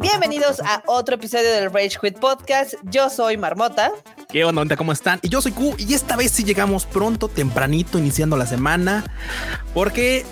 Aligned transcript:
Bienvenidos 0.00 0.60
a 0.60 0.82
otro 0.86 1.16
episodio 1.16 1.52
del 1.52 1.70
Rage 1.70 1.98
Quit 2.00 2.18
Podcast. 2.18 2.74
Yo 2.84 3.10
soy 3.10 3.36
Marmota. 3.36 3.92
¿Qué 4.30 4.44
onda, 4.44 4.62
onda? 4.62 4.76
¿Cómo 4.76 4.92
están? 4.92 5.18
Y 5.22 5.28
yo 5.28 5.42
soy 5.42 5.52
Q 5.52 5.74
y 5.76 5.92
esta 5.92 6.16
vez 6.16 6.30
sí 6.30 6.44
llegamos 6.44 6.86
pronto, 6.86 7.28
tempranito, 7.28 7.98
iniciando 7.98 8.36
la 8.38 8.46
semana, 8.46 9.04
porque 9.74 10.24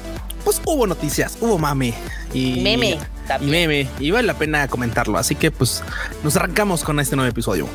pues 0.44 0.62
hubo 0.64 0.86
noticias, 0.86 1.36
hubo 1.40 1.58
mame 1.58 1.92
y 2.32 2.60
Meme. 2.62 2.90
y 2.92 2.98
también. 3.26 3.68
meme 3.68 3.88
y 3.98 4.10
vale 4.10 4.26
la 4.26 4.34
pena 4.34 4.68
comentarlo. 4.68 5.18
Así 5.18 5.34
que 5.34 5.50
pues 5.50 5.82
nos 6.24 6.34
arrancamos 6.36 6.82
con 6.82 6.98
este 6.98 7.14
nuevo 7.16 7.28
episodio. 7.30 7.68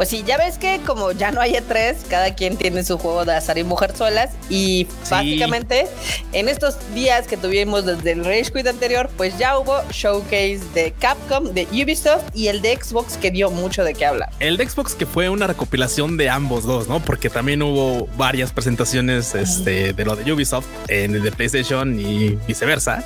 Pues 0.00 0.08
sí, 0.08 0.24
ya 0.26 0.38
ves 0.38 0.56
que 0.56 0.80
como 0.86 1.12
ya 1.12 1.30
no 1.30 1.42
hay 1.42 1.52
E3, 1.52 1.94
cada 2.08 2.34
quien 2.34 2.56
tiene 2.56 2.82
su 2.84 2.96
juego 2.96 3.26
de 3.26 3.34
azar 3.34 3.58
y 3.58 3.64
mujerzuelas. 3.64 4.30
Y 4.48 4.86
Sí. 5.02 5.10
básicamente 5.10 5.88
en 6.32 6.48
estos 6.48 6.76
días 6.94 7.26
que 7.26 7.36
tuvimos 7.36 7.84
desde 7.84 8.12
el 8.12 8.24
Rage 8.24 8.50
Quit 8.50 8.66
anterior, 8.66 9.10
pues 9.18 9.36
ya 9.36 9.58
hubo 9.58 9.78
showcase 9.90 10.60
de 10.72 10.94
Capcom, 10.98 11.52
de 11.52 11.68
Ubisoft 11.70 12.22
y 12.34 12.46
el 12.48 12.62
de 12.62 12.78
Xbox 12.82 13.18
que 13.18 13.30
dio 13.30 13.50
mucho 13.50 13.84
de 13.84 13.92
qué 13.92 14.06
hablar. 14.06 14.30
El 14.38 14.56
de 14.56 14.66
Xbox 14.66 14.94
que 14.94 15.04
fue 15.04 15.28
una 15.28 15.46
recopilación 15.46 16.16
de 16.16 16.30
ambos 16.30 16.64
dos, 16.64 16.88
¿no? 16.88 17.00
Porque 17.04 17.28
también 17.28 17.60
hubo 17.60 18.06
varias 18.16 18.52
presentaciones 18.52 19.34
este, 19.34 19.92
de 19.92 20.04
lo 20.06 20.16
de 20.16 20.32
Ubisoft 20.32 20.64
en 20.88 21.14
el 21.14 21.22
de 21.22 21.30
PlayStation 21.30 22.00
y 22.00 22.38
viceversa. 22.48 23.04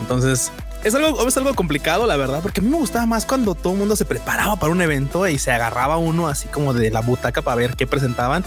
Entonces 0.00 0.50
es 0.82 0.94
algo, 0.94 1.26
es 1.26 1.36
algo 1.36 1.54
complicado, 1.54 2.06
la 2.06 2.16
verdad, 2.16 2.40
porque 2.42 2.60
a 2.60 2.62
mí 2.62 2.70
me 2.70 2.76
gustaba 2.76 3.06
más 3.06 3.26
cuando 3.26 3.54
todo 3.54 3.74
el 3.74 3.78
mundo 3.78 3.96
se 3.96 4.04
preparaba 4.04 4.56
para 4.56 4.72
un 4.72 4.80
evento 4.80 5.26
y 5.28 5.38
se 5.38 5.50
agarraba 5.50 5.98
uno 5.98 6.28
así 6.28 6.48
como 6.48 6.72
de 6.72 6.90
la 6.90 7.00
butaca 7.00 7.42
para 7.42 7.56
ver 7.56 7.76
qué 7.76 7.86
presentaban. 7.86 8.44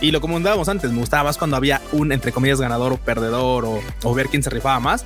Y 0.00 0.10
lo 0.10 0.20
comentábamos 0.20 0.68
antes, 0.68 0.90
me 0.90 0.98
gustaba 0.98 1.24
más 1.24 1.38
cuando 1.38 1.56
había 1.56 1.80
un, 1.92 2.12
entre 2.12 2.32
comillas, 2.32 2.60
ganador 2.60 2.92
o 2.92 2.96
perdedor 2.96 3.64
o, 3.64 3.80
o 4.02 4.14
ver 4.14 4.28
quién 4.28 4.42
se 4.42 4.50
rifaba 4.50 4.80
más. 4.80 5.04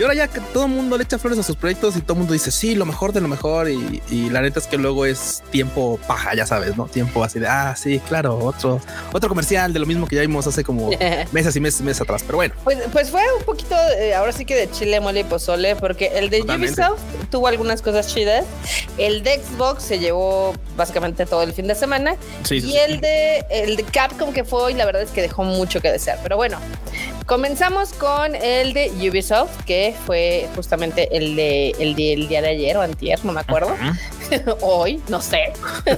Y 0.00 0.02
ahora 0.02 0.14
ya 0.14 0.28
que 0.28 0.40
todo 0.40 0.64
el 0.64 0.70
mundo 0.70 0.96
le 0.96 1.04
echa 1.04 1.18
flores 1.18 1.38
a 1.38 1.42
sus 1.42 1.56
proyectos 1.56 1.94
y 1.94 2.00
todo 2.00 2.14
el 2.14 2.20
mundo 2.20 2.32
dice, 2.32 2.50
sí, 2.50 2.74
lo 2.74 2.86
mejor 2.86 3.12
de 3.12 3.20
lo 3.20 3.28
mejor. 3.28 3.68
Y, 3.68 4.00
y 4.08 4.30
la 4.30 4.40
neta 4.40 4.58
es 4.58 4.66
que 4.66 4.78
luego 4.78 5.04
es 5.04 5.42
tiempo 5.50 6.00
paja, 6.06 6.34
ya 6.34 6.46
sabes, 6.46 6.74
¿no? 6.74 6.86
Tiempo 6.86 7.22
así 7.22 7.38
de, 7.38 7.46
ah, 7.46 7.74
sí, 7.76 8.00
claro, 8.08 8.38
otro, 8.38 8.80
otro 9.12 9.28
comercial 9.28 9.74
de 9.74 9.78
lo 9.78 9.84
mismo 9.84 10.06
que 10.08 10.16
ya 10.16 10.22
vimos 10.22 10.46
hace 10.46 10.64
como 10.64 10.88
meses 11.32 11.54
y 11.54 11.60
meses 11.60 11.82
meses 11.82 12.00
atrás. 12.00 12.22
Pero 12.24 12.36
bueno, 12.36 12.54
Pues, 12.64 12.78
pues 12.90 13.10
fue 13.10 13.20
un 13.38 13.44
poquito, 13.44 13.74
eh, 13.98 14.14
ahora 14.14 14.32
sí 14.32 14.46
que 14.46 14.56
de 14.56 14.70
chile, 14.70 15.00
mole 15.00 15.20
y 15.20 15.24
pozole, 15.24 15.76
porque 15.76 16.06
el 16.14 16.30
de 16.30 16.40
Totalmente. 16.40 16.80
Ubisoft 16.80 17.02
tuvo 17.30 17.48
algunas 17.48 17.82
cosas 17.82 18.06
chidas. 18.06 18.46
El 18.96 19.22
de 19.22 19.38
Xbox 19.38 19.82
se 19.82 19.98
llevó 19.98 20.54
básicamente 20.78 21.26
todo 21.26 21.42
el 21.42 21.52
fin 21.52 21.66
de 21.66 21.74
semana. 21.74 22.16
sí, 22.44 22.62
sí, 22.62 22.68
y 22.68 22.70
sí. 22.70 22.78
el 22.78 23.02
de, 23.02 23.44
el 23.50 23.76
de 23.76 23.82
Capcom 23.82 24.32
que 24.32 24.44
fue 24.44 24.62
hoy, 24.62 24.72
la 24.72 24.86
verdad 24.86 25.02
es 25.02 25.10
que 25.10 25.20
dejó 25.20 25.44
mucho 25.44 25.82
que 25.82 25.92
desear. 25.92 26.18
Pero 26.22 26.36
bueno, 26.38 26.58
comenzamos 27.30 27.92
con 27.92 28.34
el 28.34 28.72
de 28.72 28.90
Ubisoft, 29.08 29.62
que 29.64 29.94
fue 30.04 30.48
justamente 30.56 31.16
el 31.16 31.36
de 31.36 31.70
el, 31.78 31.94
de, 31.94 32.14
el 32.14 32.26
día 32.26 32.42
de 32.42 32.48
ayer 32.48 32.76
o 32.76 32.82
antier, 32.82 33.24
no 33.24 33.32
me 33.32 33.42
acuerdo. 33.42 33.68
Ujú. 33.68 34.56
hoy, 34.62 35.00
no 35.08 35.20
sé. 35.20 35.52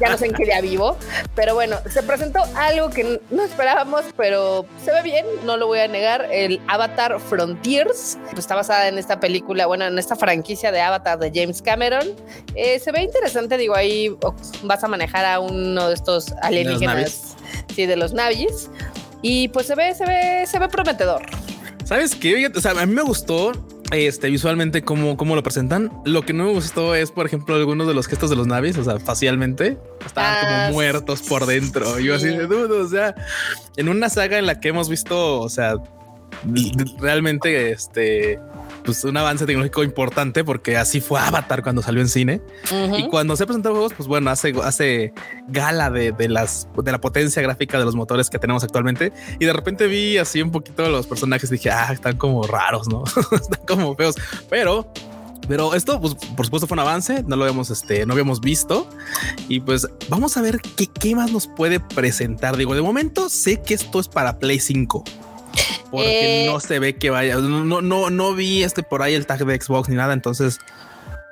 ya 0.00 0.08
no 0.08 0.16
sé 0.16 0.26
en 0.26 0.34
qué 0.34 0.44
día 0.44 0.60
vivo. 0.60 0.96
Pero 1.34 1.56
bueno, 1.56 1.78
se 1.90 2.04
presentó 2.04 2.38
algo 2.54 2.90
que 2.90 3.20
no 3.30 3.42
esperábamos, 3.42 4.04
pero 4.16 4.64
se 4.84 4.92
ve 4.92 5.02
bien, 5.02 5.26
no 5.44 5.56
lo 5.56 5.66
voy 5.66 5.80
a 5.80 5.88
negar. 5.88 6.28
El 6.30 6.60
Avatar 6.68 7.18
Frontiers 7.18 8.16
pues, 8.26 8.38
está 8.38 8.54
basada 8.54 8.86
en 8.86 8.96
esta 8.96 9.18
película, 9.18 9.66
bueno, 9.66 9.86
en 9.86 9.98
esta 9.98 10.14
franquicia 10.14 10.70
de 10.70 10.82
Avatar 10.82 11.18
de 11.18 11.32
James 11.34 11.62
Cameron. 11.62 12.06
Eh, 12.54 12.78
se 12.78 12.92
ve 12.92 13.02
interesante, 13.02 13.56
digo, 13.56 13.74
ahí 13.74 14.16
vas 14.62 14.84
a 14.84 14.86
manejar 14.86 15.24
a 15.24 15.40
uno 15.40 15.88
de 15.88 15.94
estos 15.94 16.30
alienígenas, 16.42 17.34
sí, 17.74 17.86
de 17.86 17.96
los 17.96 18.12
navis. 18.12 18.70
Y 19.22 19.48
pues 19.48 19.66
se 19.66 19.74
ve, 19.74 19.94
se 19.94 20.04
ve, 20.06 20.44
se 20.46 20.58
ve 20.58 20.68
prometedor. 20.68 21.22
¿Sabes 21.84 22.14
qué? 22.14 22.50
O 22.54 22.60
sea, 22.60 22.72
a 22.72 22.86
mí 22.86 22.94
me 22.94 23.02
gustó 23.02 23.52
este 23.92 24.28
visualmente 24.28 24.82
cómo, 24.82 25.16
cómo 25.16 25.36
lo 25.36 25.42
presentan. 25.44 25.92
Lo 26.04 26.22
que 26.22 26.32
no 26.32 26.44
me 26.44 26.50
gustó 26.52 26.94
es, 26.96 27.12
por 27.12 27.26
ejemplo, 27.26 27.54
algunos 27.54 27.86
de 27.86 27.94
los 27.94 28.08
gestos 28.08 28.30
de 28.30 28.36
los 28.36 28.46
navis, 28.48 28.76
o 28.78 28.84
sea, 28.84 28.98
facialmente 28.98 29.78
estaban 30.04 30.34
Ah, 30.34 30.40
como 30.66 30.72
muertos 30.74 31.22
por 31.22 31.44
sí. 31.46 31.52
dentro. 31.52 31.98
Yo 32.00 32.16
así 32.16 32.26
de 32.26 32.46
dudo, 32.46 32.84
o 32.84 32.88
sea, 32.88 33.14
en 33.76 33.88
una 33.88 34.08
saga 34.08 34.38
en 34.38 34.46
la 34.46 34.58
que 34.58 34.68
hemos 34.68 34.88
visto, 34.88 35.40
o 35.40 35.48
sea, 35.48 35.76
realmente 36.98 37.70
este 37.70 38.38
pues 38.86 39.04
un 39.04 39.16
avance 39.16 39.44
tecnológico 39.44 39.82
importante 39.84 40.44
porque 40.44 40.76
así 40.78 41.00
fue 41.00 41.20
Avatar 41.20 41.62
cuando 41.62 41.82
salió 41.82 42.00
en 42.00 42.08
cine 42.08 42.40
Ujú. 42.64 42.96
y 42.96 43.08
cuando 43.08 43.36
se 43.36 43.44
presentan 43.44 43.72
juegos 43.72 43.92
pues 43.94 44.08
bueno 44.08 44.30
hace 44.30 44.54
hace 44.62 45.12
gala 45.48 45.90
de, 45.90 46.12
de 46.12 46.28
las 46.28 46.68
de 46.82 46.92
la 46.92 47.00
potencia 47.00 47.42
gráfica 47.42 47.78
de 47.78 47.84
los 47.84 47.94
motores 47.94 48.30
que 48.30 48.38
tenemos 48.38 48.64
actualmente 48.64 49.12
y 49.38 49.44
de 49.44 49.52
repente 49.52 49.86
vi 49.88 50.16
así 50.16 50.40
un 50.40 50.52
poquito 50.52 50.88
los 50.88 51.06
personajes 51.06 51.50
y 51.50 51.54
dije 51.54 51.70
ah 51.70 51.92
están 51.92 52.16
como 52.16 52.46
raros 52.46 52.88
no 52.88 53.04
están 53.32 53.66
como 53.66 53.94
feos 53.96 54.14
pero 54.48 54.90
pero 55.48 55.74
esto, 55.74 56.00
pues, 56.00 56.14
por 56.14 56.44
supuesto, 56.46 56.66
fue 56.66 56.74
un 56.74 56.80
avance. 56.80 57.22
No 57.24 57.36
lo 57.36 57.44
habíamos, 57.44 57.70
este, 57.70 58.04
no 58.04 58.14
habíamos 58.14 58.40
visto. 58.40 58.88
Y 59.48 59.60
pues 59.60 59.86
vamos 60.08 60.36
a 60.36 60.42
ver 60.42 60.60
qué, 60.60 60.88
qué 60.88 61.14
más 61.14 61.30
nos 61.30 61.46
puede 61.46 61.78
presentar. 61.78 62.56
Digo, 62.56 62.74
de 62.74 62.82
momento 62.82 63.28
sé 63.28 63.60
que 63.60 63.74
esto 63.74 64.00
es 64.00 64.08
para 64.08 64.38
Play 64.38 64.58
5. 64.58 65.04
Porque 65.90 66.44
Eh. 66.44 66.46
no 66.46 66.60
se 66.60 66.78
ve 66.78 66.96
que 66.96 67.10
vaya. 67.10 67.36
No, 67.36 67.80
no, 67.82 68.10
no, 68.10 68.34
vi 68.34 68.62
este 68.62 68.82
por 68.82 69.02
ahí 69.02 69.14
el 69.14 69.26
tag 69.26 69.44
de 69.44 69.60
Xbox 69.60 69.88
ni 69.88 69.96
nada. 69.96 70.12
Entonces 70.12 70.58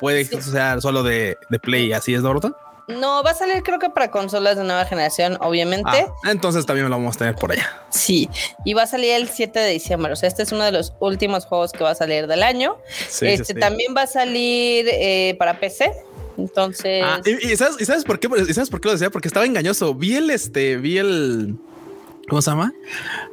puede 0.00 0.28
que 0.28 0.40
Sí. 0.42 0.50
sea 0.52 0.80
solo 0.80 1.02
de, 1.02 1.36
de 1.50 1.58
Play. 1.58 1.92
Así 1.92 2.14
es, 2.14 2.22
Dorota. 2.22 2.56
No, 2.86 3.22
va 3.22 3.30
a 3.30 3.34
salir 3.34 3.62
creo 3.62 3.78
que 3.78 3.88
para 3.88 4.10
consolas 4.10 4.58
de 4.58 4.64
nueva 4.64 4.84
generación, 4.84 5.38
obviamente. 5.40 6.06
Ah, 6.22 6.30
entonces 6.30 6.66
también 6.66 6.90
lo 6.90 6.94
vamos 6.96 7.16
a 7.16 7.18
tener 7.20 7.34
por 7.34 7.50
allá. 7.50 7.82
Sí, 7.88 8.28
y 8.66 8.74
va 8.74 8.82
a 8.82 8.86
salir 8.86 9.12
el 9.12 9.30
7 9.30 9.58
de 9.58 9.70
diciembre. 9.70 10.12
O 10.12 10.16
sea, 10.16 10.28
este 10.28 10.42
es 10.42 10.52
uno 10.52 10.64
de 10.64 10.72
los 10.72 10.92
últimos 11.00 11.46
juegos 11.46 11.72
que 11.72 11.82
va 11.82 11.92
a 11.92 11.94
salir 11.94 12.26
del 12.26 12.42
año. 12.42 12.76
Sí, 13.08 13.26
este 13.28 13.54
sí. 13.54 13.54
también 13.54 13.94
va 13.96 14.02
a 14.02 14.06
salir 14.06 14.86
eh, 14.90 15.34
para 15.38 15.58
PC. 15.60 15.92
Entonces, 16.36 17.02
Ah, 17.06 17.20
y, 17.24 17.52
y 17.52 17.56
sabes, 17.56 17.76
y 17.80 17.86
sabes 17.86 18.04
por 18.04 18.20
qué? 18.20 18.28
¿Y 18.46 18.52
sabes 18.52 18.68
por 18.68 18.82
qué 18.82 18.88
lo 18.88 18.92
decía? 18.92 19.08
Porque 19.08 19.28
estaba 19.28 19.46
engañoso. 19.46 19.94
Vi 19.94 20.16
el 20.16 20.28
este, 20.28 20.76
vi 20.76 20.98
el. 20.98 21.54
¿Cómo 22.28 22.42
se 22.42 22.50
llama? 22.50 22.72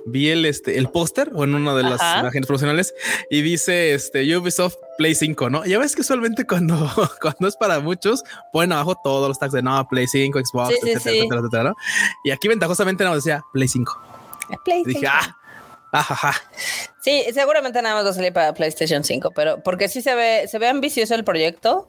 Vi 0.06 0.29
el 0.29 0.46
este, 0.46 0.78
el 0.78 0.90
póster 0.90 1.31
o 1.34 1.44
en 1.44 1.56
una 1.56 1.74
de 1.75 1.84
las 1.84 2.02
imágenes 2.19 2.47
profesionales 2.47 2.94
y 3.29 3.41
dice 3.41 3.94
este 3.94 4.35
Ubisoft 4.35 4.75
Play 4.97 5.16
5, 5.16 5.50
¿no? 5.50 5.66
Ya 5.66 5.79
ves 5.79 5.96
que 5.96 6.02
usualmente 6.02 6.46
cuando, 6.46 6.75
cuando 7.22 7.47
es 7.47 7.56
para 7.56 7.79
muchos 7.79 8.24
ponen 8.52 8.74
abajo 8.74 8.96
todos 9.03 9.28
los 9.28 9.40
tags 9.40 9.53
de 9.53 9.62
no, 9.62 9.88
Play 9.88 10.07
5, 10.07 10.40
Xbox, 10.40 10.69
Sí, 10.69 10.75
etcétera, 10.81 11.00
sí. 11.00 11.18
etcétera, 11.19 11.40
etcétera, 11.41 11.63
¿no? 11.63 11.75
Y 12.24 12.31
aquí 12.31 12.47
ventajosamente 12.47 13.03
más 13.06 13.16
decía 13.16 13.41
Play 13.53 13.68
5. 13.68 14.02
Play 14.66 14.84
dije, 14.84 15.00
5. 15.00 15.12
ah, 15.12 15.35
ajaja. 15.91 16.34
Sí, 17.02 17.23
seguramente 17.34 17.81
nada 17.81 17.96
más 17.96 18.06
va 18.06 18.09
a 18.09 18.13
salir 18.13 18.31
para 18.31 18.53
PlayStation 18.53 19.03
5, 19.03 19.31
pero 19.31 19.62
porque 19.63 19.90
sí 19.90 20.02
se 20.02 20.13
ve, 20.16 20.47
se 20.47 20.59
ve 20.59 20.68
ambicioso 20.68 21.16
el 21.16 21.23
proyecto. 21.23 21.85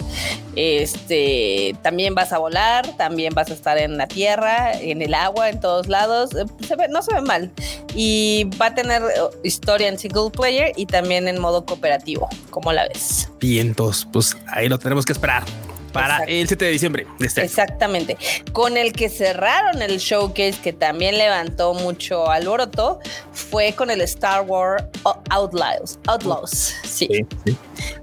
Este 0.56 1.76
también 1.82 2.14
vas 2.14 2.32
a 2.32 2.38
volar, 2.38 2.96
también 2.96 3.34
vas 3.34 3.50
a 3.50 3.54
estar 3.54 3.78
en 3.78 3.96
la 3.96 4.06
tierra, 4.06 4.72
en 4.72 5.02
el 5.02 5.14
agua, 5.14 5.48
en 5.50 5.60
todos 5.60 5.88
lados. 5.88 6.34
Eh, 6.34 6.44
Se 6.66 6.76
ve, 6.76 6.88
no 6.88 7.02
se 7.02 7.14
ve 7.14 7.20
mal. 7.22 7.50
Y 7.94 8.50
va 8.60 8.66
a 8.66 8.74
tener 8.74 9.02
eh, 9.02 9.20
historia 9.44 9.88
en 9.88 9.98
single 9.98 10.30
player 10.30 10.72
y 10.76 10.86
también 10.86 11.28
en 11.28 11.40
modo 11.40 11.64
cooperativo. 11.64 12.28
¿Cómo 12.50 12.72
la 12.72 12.86
ves? 12.88 13.28
Vientos, 13.40 14.06
pues 14.12 14.36
ahí 14.48 14.68
lo 14.68 14.78
tenemos 14.78 15.04
que 15.04 15.12
esperar 15.12 15.44
para 15.92 16.14
Exacto. 16.14 16.32
el 16.32 16.48
7 16.48 16.64
de 16.64 16.70
diciembre 16.70 17.06
de 17.19 17.26
este 17.26 17.41
año. 17.42 17.48
Exactamente. 17.48 18.16
Con 18.53 18.76
el 18.76 18.92
que 18.92 19.08
cerraron 19.08 19.82
el 19.82 19.98
showcase, 19.98 20.56
que 20.62 20.72
también 20.72 21.19
levantó 21.19 21.75
mucho 21.75 22.30
alboroto, 22.30 23.00
fue 23.32 23.75
con 23.75 23.91
el 23.91 24.00
Star 24.02 24.42
Wars 24.42 24.84
Outlaws. 25.31 25.98
Outlaws. 26.06 26.75
Sí. 26.84 27.08
Sí, 27.10 27.26
sí. 27.47 27.56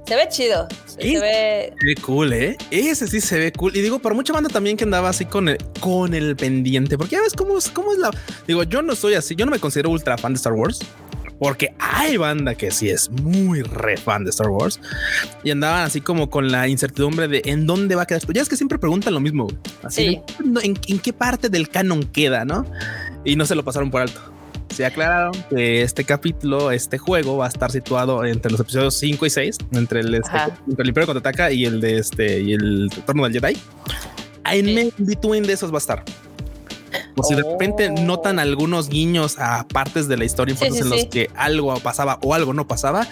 Se 0.05 0.16
ve 0.16 0.28
chido. 0.29 0.67
Se, 0.85 1.19
ve. 1.19 1.73
Se 1.79 1.85
ve 1.85 1.95
cool, 2.01 2.33
¿eh? 2.33 2.57
Ese 2.72 3.07
sí 3.07 3.22
se 3.22 3.38
ve 3.38 3.51
cool. 3.51 3.75
Y 3.75 3.81
digo, 3.81 3.99
para 3.99 4.16
mucha 4.16 4.33
banda 4.33 4.49
también 4.49 4.75
que 4.75 4.83
andaba 4.83 5.09
así 5.09 5.25
con 5.25 5.47
el, 5.49 5.57
con 5.79 6.13
el 6.13 6.35
pendiente, 6.35 6.97
porque 6.97 7.16
ya 7.16 7.22
ves 7.22 7.33
cómo 7.33 7.57
es, 7.57 7.69
cómo 7.69 7.93
es 7.93 7.99
la... 7.99 8.11
Digo, 8.47 8.64
yo 8.64 8.81
no 8.81 8.96
soy 8.96 9.14
así, 9.14 9.35
yo 9.35 9.46
no 9.46 9.52
me 9.52 9.59
considero 9.59 9.90
ultra 9.90 10.17
fan 10.17 10.34
de 10.34 10.37
Star 10.37 10.53
Wars, 10.53 10.79
porque 11.40 11.74
hay 11.80 12.18
banda 12.18 12.53
que 12.56 12.70
sí 12.72 12.90
es 12.90 13.09
muy 13.09 13.62
re 13.62 13.97
fan 13.97 14.24
de 14.26 14.30
Star 14.30 14.50
Wars 14.50 14.80
y 15.44 15.52
andaban 15.52 15.84
así 15.86 16.02
como 16.02 16.30
con 16.30 16.52
la 16.52 16.68
incertidumbre 16.68 17.28
de 17.28 17.41
en 17.46 17.66
dónde 17.66 17.96
va 17.96 18.03
a 18.03 18.06
quedar 18.06 18.20
esto. 18.22 18.32
Ya 18.34 18.41
es 18.41 18.50
que 18.50 18.58
siempre 18.58 18.78
preguntan 18.78 19.14
lo 19.14 19.20
mismo. 19.20 19.47
Así 19.84 20.02
Sí. 20.02 20.22
de, 20.44 20.46
"No, 20.50 20.62
¿en, 20.62 20.78
en 20.88 21.00
qué 21.00 21.14
parte 21.14 21.50
del 21.50 21.70
canon 21.70 22.03
queda, 22.03 22.46
no? 22.46 22.66
Y 23.26 23.36
no 23.36 23.46
se 23.46 23.56
lo 23.56 23.64
pasaron 23.64 23.90
por 23.90 24.02
alto. 24.02 24.20
Se 24.70 24.86
aclararon 24.86 25.32
que 25.50 25.82
este 25.82 26.03
capítulo, 26.03 26.72
este 26.72 26.97
juego 27.00 27.38
va 27.38 27.46
a 27.46 27.50
estar 27.50 27.72
situado 27.72 28.24
entre 28.24 28.52
los 28.52 28.59
episodios 28.59 28.96
5 28.97 29.26
y 29.26 29.30
6, 29.30 29.58
entre 29.72 30.02
el, 30.02 30.14
este, 30.14 30.38
entre 30.68 30.84
el 30.84 30.88
Imperio 30.90 31.08
contraataca 31.08 31.52
y 31.52 31.66
el 31.66 31.82
de 31.82 31.97
este 31.97 32.40
y 32.41 32.53
el 32.53 32.90
retorno 32.91 33.24
del 33.28 33.34
Jedi. 33.41 33.58
En 34.46 34.66
Sí. 34.66 34.94
between 35.00 35.44
de 35.44 35.53
esos 35.53 35.72
va 35.72 35.76
a 35.76 35.80
estar. 35.80 36.03
O 37.18 37.24
si 37.24 37.36
de 37.36 37.44
repente 37.44 37.90
Oh. 37.90 38.02
notan 38.02 38.40
algunos 38.40 38.90
guiños 38.90 39.38
a 39.40 39.68
partes 39.68 40.08
de 40.08 40.18
la 40.18 40.26
historia 40.26 40.56
Sí, 40.56 40.66
importantes 40.66 40.78
sí, 40.80 40.84
en 40.84 40.90
los 40.90 41.02
sí. 41.02 41.08
que 41.09 41.30
algo 41.36 41.78
pasaba 41.80 42.20
o 42.22 42.34
algo 42.34 42.53
no 42.53 42.68
pasaba, 42.68 43.08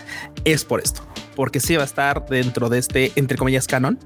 es 0.46 0.64
por 0.66 0.82
esto. 0.82 1.02
Porque 1.36 1.60
sí 1.60 1.76
va 1.76 1.84
a 1.84 1.86
estar 1.86 2.26
dentro 2.28 2.70
de 2.70 2.80
este, 2.80 3.12
entre 3.16 3.38
comillas, 3.38 3.68
canon 3.68 4.00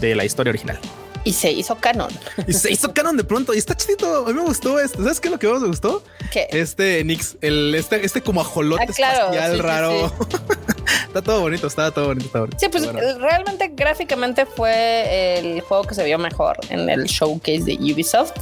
de 0.00 0.14
la 0.14 0.24
historia 0.24 0.50
original. 0.50 0.78
Y 1.24 1.32
se 1.32 1.52
hizo 1.52 1.76
canon. 1.76 2.10
Y 2.46 2.52
se 2.52 2.70
hizo 2.72 2.92
canon 2.92 3.16
de 3.16 3.24
pronto. 3.24 3.54
Y 3.54 3.58
está 3.58 3.76
chidito. 3.76 4.24
A 4.26 4.28
mí 4.28 4.34
me 4.34 4.42
gustó 4.42 4.80
esto. 4.80 5.02
¿Sabes 5.02 5.20
qué 5.20 5.28
es 5.28 5.32
lo 5.32 5.38
que 5.38 5.46
más 5.48 5.60
me 5.60 5.68
gustó? 5.68 6.02
¿Qué? 6.32 6.48
Este 6.50 7.04
Nix, 7.04 7.36
el 7.40 7.74
este, 7.74 8.04
este 8.04 8.22
como 8.22 8.40
ajolote 8.40 8.82
Ah, 8.82 8.92
claro, 8.94 9.18
espacial 9.32 9.50
sí, 9.50 9.56
sí, 9.56 9.62
raro. 9.62 10.12
está 11.06 11.22
todo 11.22 11.40
bonito, 11.42 11.66
está 11.66 11.90
todo 11.90 12.06
bonito, 12.08 12.26
está 12.26 12.40
bonito. 12.40 12.56
Sí, 12.58 12.68
pues 12.68 12.84
Bueno. 12.90 13.18
realmente 13.18 13.70
gráficamente 13.74 14.46
fue 14.46 15.38
el 15.38 15.60
juego 15.60 15.84
que 15.84 15.94
se 15.94 16.04
vio 16.04 16.18
mejor 16.18 16.56
en 16.70 16.88
el 16.90 17.04
showcase 17.04 17.60
de 17.64 17.74
Ubisoft. 17.74 18.32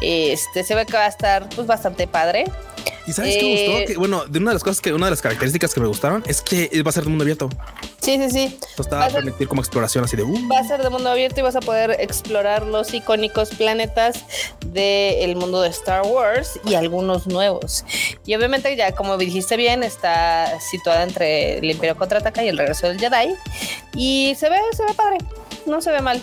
Este 0.00 0.64
se 0.64 0.74
ve 0.74 0.86
que 0.86 0.94
va 0.94 1.04
a 1.04 1.08
estar 1.08 1.48
pues 1.54 1.66
bastante 1.66 2.06
padre. 2.06 2.44
¿Y 3.06 3.12
sabes 3.12 3.36
qué 3.36 3.42
me 3.44 3.54
Eh, 3.64 3.68
gustó? 3.68 3.86
Que, 3.92 3.98
bueno, 3.98 4.24
de 4.26 4.38
una 4.38 4.50
de 4.50 4.54
las 4.54 4.62
cosas 4.62 4.80
que, 4.80 4.92
una 4.92 5.06
de 5.06 5.10
las 5.10 5.20
características 5.22 5.74
que 5.74 5.80
me 5.80 5.86
gustaron 5.88 6.22
es 6.26 6.40
que 6.40 6.70
va 6.84 6.90
a 6.90 6.92
ser 6.92 7.02
de 7.04 7.08
mundo 7.10 7.22
abierto. 7.24 7.48
Sí, 8.00 8.16
sí, 8.18 8.30
sí. 8.30 8.58
Esto 8.70 8.84
Va 8.92 8.98
va 8.98 9.04
a 9.04 9.06
a 9.06 9.10
ser- 9.10 9.22
permitir 9.24 9.48
como 9.48 9.60
exploración 9.60 10.04
así 10.04 10.16
de 10.16 10.22
uh, 10.24 10.48
Va 10.48 10.58
a 10.60 10.64
ser 10.64 10.82
de 10.82 10.90
mundo 10.90 11.10
abierto 11.10 11.40
y 11.40 11.42
vas 11.42 11.56
a 11.56 11.60
poder 11.60 11.96
explorar 12.00 12.66
los 12.66 12.92
icónicos 12.94 13.50
planetas 13.50 14.24
del 14.66 15.36
mundo 15.36 15.60
de 15.62 15.68
Star 15.70 16.02
Wars 16.02 16.58
y 16.64 16.74
algunos 16.74 17.26
nuevos. 17.26 17.84
Y 18.26 18.34
obviamente 18.34 18.74
ya 18.76 18.92
como 18.92 19.16
dijiste 19.18 19.56
bien, 19.56 19.82
está 19.82 20.58
situada 20.60 21.02
entre 21.02 21.58
el 21.58 21.70
Imperio 21.70 21.96
Contraataca 21.96 22.42
y 22.44 22.48
el 22.48 22.58
regreso 22.58 22.86
del 22.88 22.98
Jedi. 22.98 23.34
Y 23.94 24.34
se 24.38 24.48
ve, 24.48 24.56
se 24.76 24.84
ve 24.84 24.94
padre. 24.94 25.18
No 25.66 25.80
se 25.80 25.90
ve 25.92 26.00
mal. 26.00 26.22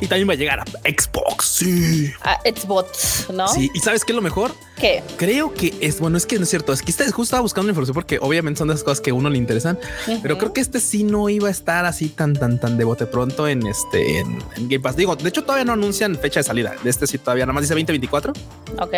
Y 0.00 0.06
también 0.06 0.28
va 0.28 0.32
a 0.32 0.36
llegar 0.36 0.60
a 0.60 0.64
Xbox. 0.64 1.44
Sí. 1.46 2.10
A 2.22 2.38
Xbox, 2.42 3.26
¿no? 3.32 3.48
Sí. 3.48 3.70
Y 3.74 3.80
sabes 3.80 4.04
qué 4.04 4.12
es 4.12 4.16
lo 4.16 4.22
mejor? 4.22 4.54
¿Qué? 4.78 5.02
Creo 5.16 5.52
que 5.54 5.74
es 5.80 5.98
bueno, 6.00 6.16
es 6.16 6.26
que 6.26 6.36
no 6.36 6.44
es 6.44 6.50
cierto. 6.50 6.72
Es 6.72 6.82
que 6.82 6.90
está, 6.90 7.04
justo 7.06 7.22
estaba 7.22 7.42
buscando 7.42 7.68
información 7.68 7.94
porque 7.94 8.18
obviamente 8.20 8.58
son 8.58 8.68
de 8.68 8.74
esas 8.74 8.84
cosas 8.84 9.00
que 9.00 9.10
a 9.10 9.14
uno 9.14 9.28
le 9.28 9.38
interesan, 9.38 9.78
pero 10.22 10.38
creo 10.38 10.52
que 10.52 10.60
este 10.60 10.80
sí 10.80 11.04
no 11.04 11.28
iba 11.28 11.48
a 11.48 11.50
estar 11.50 11.84
así 11.84 12.08
tan, 12.08 12.34
tan, 12.34 12.60
tan 12.60 12.76
de 12.78 12.84
bote 12.84 13.06
pronto 13.06 13.48
en 13.48 13.66
este 13.66 14.20
en, 14.20 14.38
en 14.56 14.68
Game 14.68 14.80
Pass. 14.80 14.96
Digo, 14.96 15.16
de 15.16 15.28
hecho, 15.28 15.42
todavía 15.42 15.64
no 15.64 15.72
anuncian 15.72 16.16
fecha 16.16 16.40
de 16.40 16.44
salida 16.44 16.74
de 16.82 16.90
este 16.90 17.06
sí 17.06 17.18
todavía 17.18 17.44
nada 17.46 17.54
más 17.54 17.62
dice 17.62 17.74
2024, 17.74 18.32
Ok. 18.78 18.94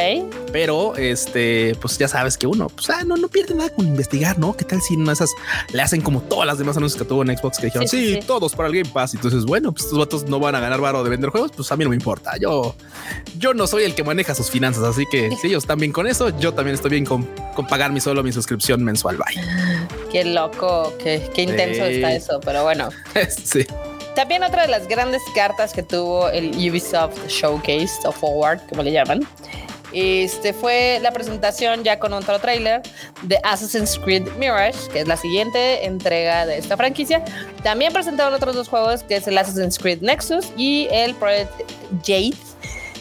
pero 0.53 0.95
este, 0.97 1.75
pues 1.81 1.97
ya 1.99 2.09
sabes 2.09 2.37
que 2.37 2.47
uno, 2.47 2.69
pues 2.69 2.91
ah, 2.91 3.05
no, 3.05 3.17
no 3.17 3.29
pierde 3.29 3.55
nada 3.55 3.71
con 3.71 3.87
investigar, 3.87 4.39
no? 4.39 4.57
¿Qué 4.57 4.65
tal 4.65 4.81
si 4.83 4.97
una 4.97 5.07
de 5.07 5.13
esas 5.15 5.31
le 5.73 5.81
hacen 5.83 6.01
como 6.03 6.21
todas 6.23 6.47
las 6.47 6.59
demás 6.59 6.77
anuncios 6.77 7.01
que 7.01 7.09
tuvo 7.09 7.23
en 7.23 7.37
Xbox 7.37 7.59
que 7.59 7.67
dijeron 7.67 7.89
Sí, 7.89 7.99
sí, 7.99 8.07
sí, 8.15 8.21
sí. 8.21 8.27
todos 8.27 8.55
para 8.55 8.69
el 8.69 8.75
Game 8.75 8.91
Pass? 8.93 9.15
Y 9.15 9.17
entonces, 9.17 9.45
bueno, 9.45 9.73
pues 9.73 9.85
estos 9.85 9.99
vatos 9.99 10.25
no 10.25 10.39
van 10.41 10.55
a 10.55 10.61
ganar 10.61 10.81
varo 10.81 11.03
de 11.03 11.11
vender 11.11 11.31
juegos, 11.31 11.53
pues 11.57 11.71
a 11.73 11.77
mí 11.77 11.85
no 11.85 11.91
me 11.91 11.97
importa. 11.97 12.37
Yo, 12.39 12.75
yo 13.39 13.55
no 13.55 13.67
soy 13.67 13.85
el 13.85 13.95
que 13.95 14.05
maneja 14.05 14.35
sus 14.35 14.51
finanzas, 14.51 14.83
así 14.85 15.05
que 15.11 15.31
si 15.41 15.47
ellos 15.49 15.67
bien 15.79 15.93
con 15.93 16.07
eso, 16.07 16.37
yo 16.39 16.53
también 16.53 16.75
estoy 16.75 16.91
bien 16.91 17.05
con, 17.05 17.25
con 17.55 17.67
pagar 17.67 17.93
mi 17.93 18.01
solo 18.01 18.23
mi 18.23 18.33
suscripción 18.33 18.83
mensual. 18.83 19.17
Bye. 19.17 19.41
Qué 20.11 20.25
loco, 20.25 20.93
qué, 21.03 21.31
qué 21.35 21.43
intenso 21.43 21.85
Sí. 21.87 21.95
está 21.95 22.13
eso, 22.13 22.41
pero 22.45 22.65
bueno. 22.65 22.89
sí. 23.45 23.67
También 24.17 24.43
otra 24.43 24.63
de 24.63 24.69
las 24.69 24.89
grandes 24.89 25.23
cartas 25.35 25.73
que 25.73 25.83
tuvo 25.83 26.29
el 26.31 26.51
Ubisoft 26.51 27.29
Showcase 27.29 27.91
o 28.05 28.13
Forward, 28.13 28.61
como 28.69 28.83
le 28.83 28.91
llaman, 28.91 29.27
este 29.93 30.53
fue 30.53 30.99
la 31.03 31.11
presentación 31.13 31.83
ya 31.83 31.99
con 31.99 32.13
otro 32.13 32.39
tráiler 32.39 32.83
de 33.23 33.39
Assassin's 33.43 33.99
Creed 33.99 34.29
Mirage, 34.39 34.89
que 34.93 35.01
es 35.01 35.09
la 35.09 35.17
siguiente 35.17 35.85
entrega 35.87 36.47
de 36.47 36.59
esta 36.59 36.77
franquicia. 36.77 37.25
También 37.63 37.93
presentaron 37.93 38.33
otros 38.35 38.55
dos 38.55 38.69
juegos, 38.69 39.03
que 39.03 39.17
es 39.17 39.27
el 39.27 39.37
Assassin's 39.39 39.79
Creed 39.79 40.01
Nexus 40.01 40.47
y 40.57 40.87
el 40.93 41.15
Project 41.15 41.51
Jade, 42.05 42.35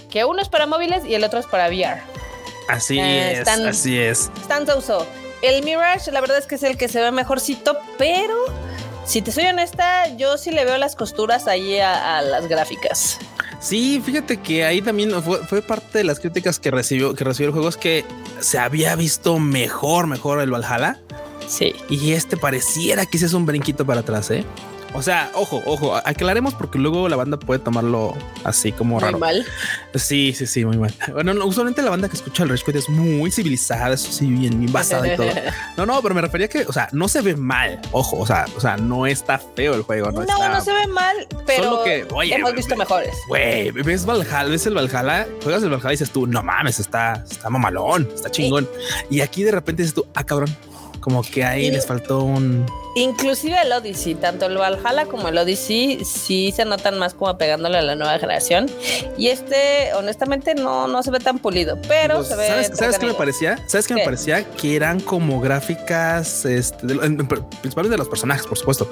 que 0.09 0.25
uno 0.25 0.41
es 0.41 0.49
para 0.49 0.65
móviles 0.65 1.05
y 1.05 1.13
el 1.13 1.23
otro 1.23 1.39
es 1.39 1.45
para 1.45 1.67
VR. 1.67 2.01
Así 2.69 2.99
Eh, 2.99 3.31
es, 3.33 3.39
están- 3.39 3.67
así 3.67 3.97
es. 3.97 4.31
Están 4.41 4.65
so 4.81 5.05
El 5.41 5.63
Mirage, 5.63 6.11
la 6.11 6.21
verdad 6.21 6.37
es 6.37 6.45
que 6.45 6.55
es 6.55 6.63
el 6.63 6.77
que 6.77 6.87
se 6.87 7.01
ve 7.01 7.11
mejorcito, 7.11 7.77
pero 7.97 8.35
si 9.05 9.21
te 9.21 9.31
soy 9.31 9.45
honesta, 9.45 10.07
yo 10.17 10.37
sí 10.37 10.51
le 10.51 10.65
veo 10.65 10.77
las 10.77 10.95
costuras 10.95 11.47
ahí 11.47 11.79
a, 11.79 12.17
a 12.17 12.21
las 12.21 12.47
gráficas. 12.47 13.17
Sí, 13.59 14.01
fíjate 14.05 14.37
que 14.37 14.63
ahí 14.65 14.81
también 14.81 15.11
fue, 15.23 15.39
fue 15.47 15.61
parte 15.61 15.97
de 15.97 16.03
las 16.03 16.19
críticas 16.19 16.59
que 16.59 16.71
recibió, 16.71 17.13
que 17.15 17.23
recibió 17.23 17.47
el 17.47 17.53
juego, 17.53 17.67
es 17.69 17.77
que 17.77 18.05
se 18.39 18.57
había 18.59 18.95
visto 18.95 19.39
mejor, 19.39 20.07
mejor 20.07 20.39
el 20.41 20.51
Valhalla. 20.51 20.97
Sí. 21.47 21.73
Y 21.89 22.11
este 22.13 22.37
pareciera 22.37 23.05
que 23.05 23.17
ese 23.17 23.25
es 23.25 23.33
un 23.33 23.45
brinquito 23.45 23.85
para 23.85 24.01
atrás, 24.01 24.29
¿eh? 24.31 24.45
O 24.93 25.01
sea, 25.01 25.29
ojo, 25.35 25.61
ojo, 25.65 25.95
aclaremos 25.95 26.53
porque 26.55 26.79
luego 26.79 27.07
la 27.09 27.15
banda 27.15 27.37
puede 27.37 27.59
tomarlo 27.59 28.15
así 28.43 28.71
como 28.71 28.95
Muy 28.95 29.03
raro. 29.03 29.19
mal. 29.19 29.45
Sí, 29.95 30.33
sí, 30.35 30.47
sí, 30.47 30.65
muy 30.65 30.77
mal. 30.77 30.93
Bueno, 31.13 31.33
no, 31.33 31.45
usualmente 31.45 31.81
la 31.81 31.89
banda 31.91 32.07
que 32.09 32.15
escucha 32.15 32.43
el 32.43 32.49
Rage 32.49 32.63
Quit 32.63 32.75
es 32.77 32.89
muy 32.89 33.29
civilizada, 33.31 33.93
eso 33.93 34.11
sí, 34.11 34.25
bien, 34.27 34.59
bien 34.59 34.71
basada 34.71 35.13
y 35.13 35.15
todo. 35.15 35.27
No, 35.77 35.85
no, 35.85 36.01
pero 36.01 36.13
me 36.15 36.21
refería 36.21 36.47
que, 36.47 36.65
o 36.65 36.73
sea, 36.73 36.89
no 36.91 37.07
se 37.07 37.21
ve 37.21 37.35
mal. 37.35 37.79
Ojo, 37.91 38.17
o 38.17 38.25
sea, 38.25 38.45
o 38.55 38.59
sea, 38.59 38.77
no 38.77 39.05
está 39.05 39.39
feo 39.39 39.75
el 39.75 39.83
juego, 39.83 40.07
no, 40.11 40.21
No, 40.23 40.23
está. 40.23 40.49
no 40.49 40.61
se 40.61 40.73
ve 40.73 40.87
mal, 40.87 41.15
pero 41.45 41.63
Solo 41.63 41.83
que, 41.83 42.07
oye, 42.13 42.35
hemos 42.35 42.53
visto 42.53 42.75
mejores. 42.75 43.15
Güey, 43.27 43.71
ves 43.71 44.05
Valhalla, 44.05 44.49
ves 44.49 44.65
el 44.65 44.73
Valhalla, 44.73 45.27
juegas 45.43 45.63
el 45.63 45.69
Valhalla 45.69 45.89
y 45.89 45.91
dices 45.93 46.11
tú, 46.11 46.25
no 46.27 46.41
mames, 46.43 46.79
está, 46.79 47.23
está 47.29 47.49
mamalón, 47.49 48.09
está 48.13 48.29
chingón. 48.29 48.67
Y 49.09 49.21
aquí 49.21 49.43
de 49.43 49.51
repente 49.51 49.83
dices 49.83 49.93
tú, 49.95 50.05
ah, 50.15 50.23
cabrón, 50.23 50.55
como 51.09 51.23
que 51.23 51.43
ahí 51.43 51.65
Y- 51.67 51.71
les 51.71 51.87
faltó 51.87 52.21
un. 52.23 52.65
Inclusive 52.95 53.55
el 53.61 53.71
Odyssey, 53.71 54.15
tanto 54.15 54.47
el 54.47 54.57
Valhalla 54.57 55.05
como 55.05 55.29
el 55.29 55.37
Odyssey, 55.37 56.03
sí 56.03 56.51
se 56.53 56.65
notan 56.65 56.97
más 56.99 57.13
como 57.13 57.37
pegándole 57.37 57.77
a 57.77 57.81
la 57.81 57.95
nueva 57.95 58.17
generación. 58.19 58.65
Y 59.17 59.27
este, 59.27 59.93
honestamente, 59.95 60.53
no, 60.55 60.87
no 60.87 61.01
se 61.03 61.11
ve 61.11 61.19
tan 61.19 61.37
pulido, 61.39 61.77
pero 61.87 62.23
se 62.23 62.35
ve. 62.35 62.47
¿Sabes, 62.47 62.71
¿sabes 62.73 62.99
qué 62.99 63.05
me 63.05 63.13
parecía? 63.13 63.57
¿Sabes 63.67 63.87
qué, 63.87 63.93
me 63.93 64.01
¿Qué? 64.01 64.05
parecía? 64.05 64.43
Que 64.43 64.75
eran 64.75 64.99
como 64.99 65.39
gráficas, 65.39 66.45
este, 66.45 66.87
de- 66.87 66.93
en- 67.05 67.19
en- 67.19 67.27
principalmente 67.27 67.91
de 67.91 67.97
los 67.99 68.09
personajes, 68.09 68.45
por 68.45 68.57
supuesto. 68.57 68.89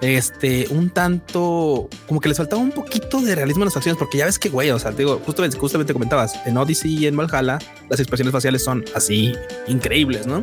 Este, 0.00 0.66
un 0.70 0.88
tanto, 0.90 1.88
como 2.06 2.20
que 2.20 2.28
les 2.28 2.38
faltaba 2.38 2.62
un 2.62 2.70
poquito 2.72 3.20
de 3.20 3.34
realismo 3.34 3.62
en 3.64 3.66
las 3.66 3.76
acciones, 3.76 3.98
porque 3.98 4.18
ya 4.18 4.26
ves 4.26 4.38
que, 4.38 4.48
güey, 4.48 4.70
o 4.70 4.78
sea, 4.78 4.92
te 4.92 4.98
digo, 4.98 5.20
justamente, 5.26 5.58
justamente 5.58 5.92
comentabas, 5.92 6.34
en 6.46 6.56
Odyssey 6.56 6.96
y 6.98 7.06
en 7.08 7.16
Valhalla, 7.16 7.58
las 7.90 7.98
expresiones 8.00 8.32
faciales 8.32 8.62
son 8.64 8.84
así 8.94 9.34
increíbles, 9.66 10.26
¿no? 10.26 10.42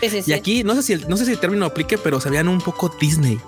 Sí, 0.00 0.10
sí, 0.10 0.22
sí. 0.22 0.30
Y 0.30 0.34
aquí, 0.34 0.64
no 0.64 0.74
sé 0.74 0.82
si 0.82 0.92
el, 0.92 1.08
no 1.08 1.16
sé 1.16 1.24
si 1.24 1.32
el 1.32 1.38
término 1.38 1.66
aplique, 1.66 1.98
pero 1.98 2.20
se 2.20 2.30
veían 2.30 2.48
un 2.48 2.60
poco 2.60 2.90
Disney. 3.00 3.38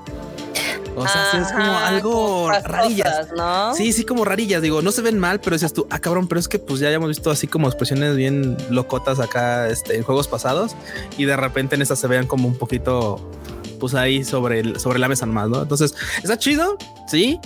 O 0.96 1.06
sea, 1.06 1.30
es 1.40 1.48
como 1.52 1.62
Ajá, 1.64 1.86
algo 1.88 2.10
como 2.12 2.50
rarillas. 2.50 3.08
pastosas, 3.08 3.36
¿no? 3.36 3.74
Sí, 3.74 3.92
sí, 3.92 4.04
como 4.04 4.24
rarillas. 4.24 4.60
Digo, 4.60 4.82
no 4.82 4.90
se 4.92 5.00
ven 5.02 5.18
mal, 5.18 5.40
pero 5.40 5.54
dices 5.56 5.72
tú, 5.72 5.86
ah, 5.88 5.98
cabrón, 5.98 6.26
pero 6.28 6.40
es 6.40 6.48
que 6.48 6.58
pues 6.58 6.80
ya 6.80 6.90
hemos 6.90 7.08
visto 7.08 7.30
así 7.30 7.46
como 7.46 7.68
expresiones 7.68 8.16
bien 8.16 8.56
locotas 8.70 9.20
acá 9.20 9.68
este, 9.68 9.96
en 9.96 10.02
juegos 10.02 10.28
pasados 10.28 10.72
y 11.16 11.24
de 11.24 11.36
repente 11.36 11.76
en 11.76 11.82
estas 11.82 12.00
se 12.00 12.06
vean 12.08 12.26
como 12.26 12.48
un 12.48 12.56
poquito, 12.56 13.20
pues 13.78 13.94
ahí 13.94 14.24
sobre, 14.24 14.60
el, 14.60 14.80
sobre 14.80 14.98
la 14.98 15.08
mesa 15.08 15.24
nomás, 15.26 15.48
¿no? 15.48 15.62
Entonces, 15.62 15.94
está 16.22 16.36
chido, 16.36 16.76
sí, 17.08 17.38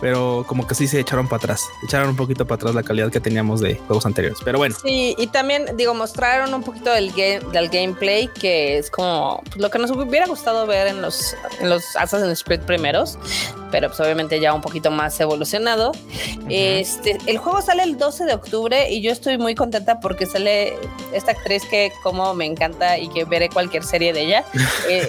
pero 0.00 0.44
como 0.46 0.66
que 0.66 0.74
sí 0.74 0.86
se 0.86 1.00
echaron 1.00 1.28
para 1.28 1.38
atrás, 1.38 1.68
echaron 1.84 2.10
un 2.10 2.16
poquito 2.16 2.46
para 2.46 2.56
atrás 2.56 2.74
la 2.74 2.82
calidad 2.82 3.10
que 3.10 3.20
teníamos 3.20 3.60
de 3.60 3.76
juegos 3.76 4.06
anteriores. 4.06 4.38
Pero 4.44 4.58
bueno, 4.58 4.76
Sí, 4.82 5.14
y 5.18 5.26
también, 5.28 5.76
digo, 5.76 5.94
mostraron 5.94 6.52
un 6.54 6.62
poquito 6.62 6.90
del, 6.90 7.12
del 7.14 7.68
gameplay, 7.68 8.28
que 8.28 8.78
es 8.78 8.90
como 8.90 9.42
pues, 9.44 9.56
lo 9.56 9.70
que 9.70 9.78
nos 9.78 9.90
hubiera 9.90 10.26
gustado 10.26 10.66
ver 10.66 10.86
en 10.88 11.02
los, 11.02 11.34
en 11.60 11.70
los 11.70 11.96
Assassin's 11.96 12.44
Creed 12.44 12.60
primeros, 12.60 13.18
pero 13.70 13.88
pues 13.88 14.00
obviamente 14.00 14.40
ya 14.40 14.52
un 14.54 14.60
poquito 14.60 14.90
más 14.90 15.18
evolucionado. 15.20 15.92
Este, 16.48 17.18
el 17.26 17.38
juego 17.38 17.60
sale 17.62 17.82
el 17.82 17.98
12 17.98 18.24
de 18.24 18.34
octubre 18.34 18.90
y 18.90 19.00
yo 19.02 19.10
estoy 19.12 19.38
muy 19.38 19.54
contenta 19.54 20.00
porque 20.00 20.26
sale 20.26 20.74
esta 21.12 21.32
actriz 21.32 21.64
que 21.66 21.92
como 22.02 22.34
me 22.34 22.46
encanta 22.46 22.98
y 22.98 23.08
que 23.08 23.24
veré 23.24 23.48
cualquier 23.48 23.84
serie 23.84 24.12
de 24.12 24.22
ella. 24.22 24.44
Eh, 24.88 25.06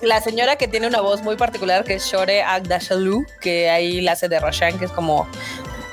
la 0.00 0.20
señora 0.22 0.56
que 0.56 0.68
tiene 0.68 0.86
una 0.86 1.00
voz 1.02 1.22
muy 1.22 1.36
particular 1.36 1.84
que 1.84 1.94
es 1.94 2.04
Shore 2.06 2.42
Agdashalou, 2.42 3.26
que 3.42 3.68
ahí 3.68 4.00
la 4.00 4.12
hace 4.12 4.28
de 4.28 4.40
Roshan, 4.40 4.78
que 4.78 4.86
es 4.86 4.90
como 4.90 5.26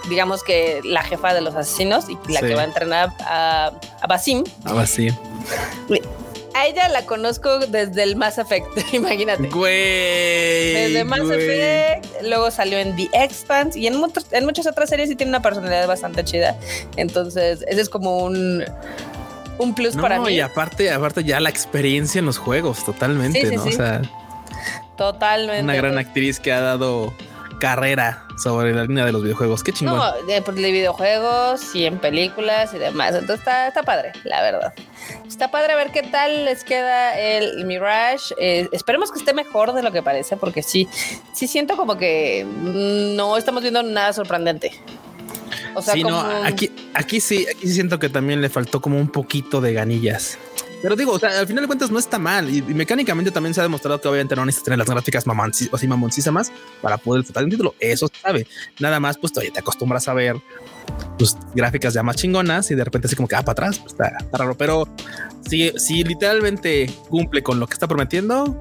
digamos 0.10 0.42
que 0.44 0.80
la 0.86 1.04
jefa 1.04 1.34
de 1.34 1.42
los 1.42 1.54
asesinos 1.56 2.06
y 2.10 2.18
la 2.32 2.40
Sí. 2.40 2.48
que 2.48 2.56
va 2.56 2.62
a 2.62 2.66
entrenar 2.66 3.10
a, 3.20 3.72
a 4.02 4.08
Basim. 4.08 4.44
ahora 4.66 4.86
sí. 4.88 5.10
A 6.60 6.68
ella 6.68 6.90
la 6.90 7.06
conozco 7.06 7.60
desde 7.60 8.04
el 8.04 8.16
Mass 8.16 8.38
Effect, 8.38 8.68
imagínate. 8.94 9.48
Güey. 9.48 10.74
Desde 10.74 11.04
Mass 11.06 11.22
güey. 11.22 11.40
Effect, 11.42 12.22
luego 12.24 12.52
salió 12.52 12.78
en 12.80 12.96
The 12.96 13.10
Expanse 13.14 13.80
y 13.80 13.88
en, 13.88 13.96
muchos- 13.98 14.26
en 14.32 14.46
muchas 14.46 14.68
otras 14.68 14.90
series 14.90 15.10
y 15.10 15.16
tiene 15.16 15.30
una 15.30 15.42
personalidad 15.42 15.88
bastante 15.88 16.24
chida. 16.24 16.58
Entonces, 16.98 17.64
ese 17.68 17.82
es 17.82 17.90
como 17.90 18.18
un, 18.18 18.64
un 19.58 19.76
plus 19.76 19.96
No, 19.96 20.02
para 20.02 20.20
mí. 20.20 20.34
y 20.34 20.40
aparte, 20.42 20.92
aparte 20.92 21.24
ya 21.24 21.40
la 21.40 21.50
experiencia 21.50 22.20
en 22.20 22.26
los 22.26 22.38
juegos, 22.38 22.84
totalmente, 22.86 23.40
Sí, 23.42 23.48
sí, 23.48 23.56
¿no? 23.56 23.64
sí. 23.64 23.70
O 23.70 23.72
sea, 23.74 24.02
Totalmente. 24.98 25.64
una 25.64 25.76
gran 25.76 25.98
actriz 25.98 26.40
que 26.40 26.52
ha 26.52 26.60
dado 26.60 27.14
carrera 27.60 28.26
sobre 28.38 28.74
la 28.74 28.84
línea 28.84 29.06
de 29.06 29.12
los 29.12 29.22
videojuegos. 29.22 29.64
Qué 29.64 29.72
chingón. 29.72 29.98
No, 29.98 30.26
de, 30.26 30.42
pues, 30.42 30.58
de 30.58 30.72
videojuegos 30.72 31.76
y 31.76 31.86
en 31.86 32.00
películas 32.00 32.74
y 32.74 32.78
demás. 32.78 33.14
Entonces 33.14 33.40
está, 33.40 33.68
está 33.68 33.84
padre, 33.84 34.14
la 34.24 34.42
verdad. 34.42 34.74
Está 35.28 35.52
padre 35.52 35.76
ver 35.76 35.92
qué 35.92 36.04
tal 36.04 36.46
les 36.46 36.64
queda 36.64 37.20
el 37.20 37.66
Mirage. 37.66 38.34
Eh, 38.40 38.70
esperemos 38.72 39.12
que 39.12 39.20
esté 39.20 39.34
mejor 39.34 39.74
de 39.74 39.84
lo 39.84 39.92
que 39.92 40.02
parece, 40.02 40.38
porque 40.38 40.64
sí, 40.64 40.88
sí 41.34 41.48
siento 41.48 41.78
como 41.78 41.98
que 41.98 42.46
mm, 42.46 43.16
no 43.16 43.38
estamos 43.38 43.62
viendo 43.62 43.84
nada 43.84 44.14
sorprendente. 44.14 44.72
O 45.76 45.82
sea, 45.82 45.94
sí, 45.94 46.02
como... 46.02 46.22
no, 46.22 46.44
aquí, 46.46 46.72
aquí 46.94 47.20
sí, 47.20 47.46
aquí 47.50 47.68
sí 47.68 47.74
siento 47.74 48.00
que 48.00 48.10
también 48.10 48.42
le 48.42 48.50
faltó 48.50 48.82
como 48.82 48.98
un 48.98 49.10
poquito 49.10 49.62
de 49.62 49.74
ganillas. 49.74 50.38
Pero 50.82 50.96
digo, 50.96 51.14
o 51.14 51.20
sea, 51.20 51.40
al 51.40 51.48
final 51.48 51.64
de 51.64 51.68
cuentas 51.68 51.92
no 51.92 52.00
está 52.00 52.18
mal 52.18 52.54
y, 52.54 52.62
mecánicamente 52.62 53.32
también 53.32 53.54
se 53.54 53.60
ha 53.60 53.64
demostrado 53.64 54.00
que 54.00 54.08
obviamente 54.08 54.36
no 54.36 54.46
necesitas 54.46 54.66
tener 54.66 54.80
las 54.80 54.90
gráficas 54.90 55.28
mamonci, 55.28 55.70
así 55.72 55.88
mamoncísimas 55.88 56.52
para 56.82 56.98
poder 56.98 57.22
disfrutar 57.22 57.44
un 57.44 57.50
título. 57.50 57.76
Eso 57.80 58.08
se 58.08 58.22
sabe. 58.22 58.48
Nada 58.80 59.00
más, 59.00 59.18
pues 59.18 59.34
todavía 59.34 59.54
te 59.54 59.60
acostumbras 59.60 60.08
a 60.08 60.14
ver 60.14 60.38
tus 61.18 61.36
gráficas 61.54 61.94
ya 61.94 62.02
más 62.02 62.16
chingonas 62.16 62.72
y 62.72 62.76
de 62.76 62.84
repente 62.84 63.08
así 63.08 63.16
como 63.16 63.28
que 63.28 63.36
ah, 63.36 63.42
para 63.42 63.52
atrás, 63.52 63.80
pues 63.80 63.94
está, 63.94 64.18
raro. 64.32 64.56
Pero 64.56 64.88
si, 65.48 65.72
si 65.78 66.04
literalmente 66.04 66.90
cumple 67.10 67.44
con 67.44 67.60
lo 67.60 67.68
que 67.68 67.74
está 67.74 67.88
prometiendo, 67.88 68.58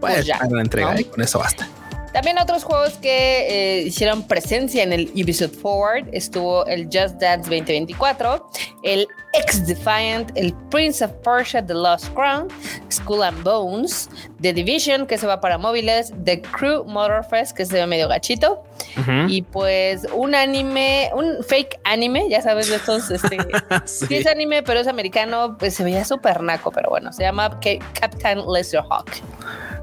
pues, 0.00 0.14
pues 0.14 0.26
ya, 0.26 0.40
una 0.48 0.62
entrega 0.62 1.00
y 1.00 1.04
con 1.04 1.22
eso 1.22 1.38
basta. 1.38 1.68
También 2.12 2.38
otros 2.38 2.64
juegos 2.64 2.92
que 2.94 3.78
eh, 3.78 3.82
hicieron 3.82 4.28
presencia 4.28 4.82
en 4.82 4.92
el 4.92 5.10
Ubisoft 5.14 5.54
Forward 5.54 6.08
estuvo 6.12 6.66
el 6.66 6.84
Just 6.84 7.14
Dance 7.18 7.48
2024, 7.48 8.50
el 8.82 9.08
X 9.32 9.66
Defiant, 9.66 10.30
el 10.36 10.52
Prince 10.70 11.04
of 11.04 11.12
Persia 11.24 11.64
The 11.64 11.74
Lost 11.74 12.12
Crown, 12.14 12.48
Skull 12.90 13.22
and 13.22 13.42
Bones, 13.42 14.10
The 14.40 14.52
Division 14.52 15.06
que 15.06 15.16
se 15.16 15.26
va 15.26 15.40
para 15.40 15.58
móviles, 15.58 16.12
The 16.24 16.42
Crew 16.42 16.84
Motorfest 16.84 17.56
que 17.56 17.64
se 17.64 17.74
ve 17.74 17.86
medio 17.86 18.08
gachito 18.08 18.62
y 19.28 19.42
pues 19.42 20.06
un 20.14 20.34
anime, 20.34 21.10
un 21.14 21.42
fake 21.42 21.80
anime, 21.84 22.28
ya 22.28 22.42
sabes 22.42 22.68
de 22.68 22.76
estos, 22.76 23.10
este, 23.10 23.38
sí. 23.86 24.14
es 24.14 24.26
anime 24.26 24.62
pero 24.62 24.80
es 24.80 24.86
americano, 24.86 25.56
pues 25.58 25.74
se 25.74 25.84
veía 25.84 26.04
súper 26.04 26.42
naco, 26.42 26.70
pero 26.70 26.90
bueno, 26.90 27.12
se 27.12 27.22
llama 27.22 27.58
Captain 27.98 28.42
Lester 28.46 28.82
Hawk. 28.90 29.10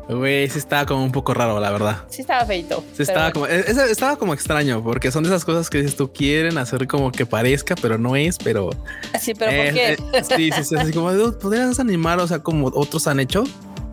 Güey, 0.09 0.49
sí 0.49 0.57
estaba 0.57 0.87
como 0.87 1.03
un 1.03 1.11
poco 1.11 1.35
raro, 1.35 1.59
la 1.59 1.69
verdad. 1.69 2.03
Sí 2.09 2.21
estaba 2.21 2.43
feito. 2.43 2.83
Sí 2.93 3.03
estaba 3.03 3.31
como, 3.31 3.45
e, 3.45 3.59
estaba 3.59 4.15
como 4.15 4.33
extraño, 4.33 4.83
porque 4.83 5.11
son 5.11 5.23
de 5.23 5.29
esas 5.29 5.45
cosas 5.45 5.69
que 5.69 5.77
dices 5.77 5.95
tú 5.95 6.11
quieren 6.11 6.57
hacer 6.57 6.87
como 6.87 7.11
que 7.11 7.27
parezca, 7.27 7.75
pero 7.75 7.99
no 7.99 8.15
es, 8.15 8.39
pero. 8.39 8.71
Sí, 9.19 9.35
pero 9.35 9.51
¿por 9.51 9.73
qué? 9.73 9.97
sí, 10.35 10.51
sí, 10.51 10.63
sí, 10.63 10.75
así 10.75 10.91
como 10.93 11.11
podrías 11.33 11.79
animar, 11.79 12.19
o 12.19 12.27
sea, 12.27 12.39
como 12.39 12.67
otros 12.73 13.07
han 13.07 13.19
hecho. 13.19 13.43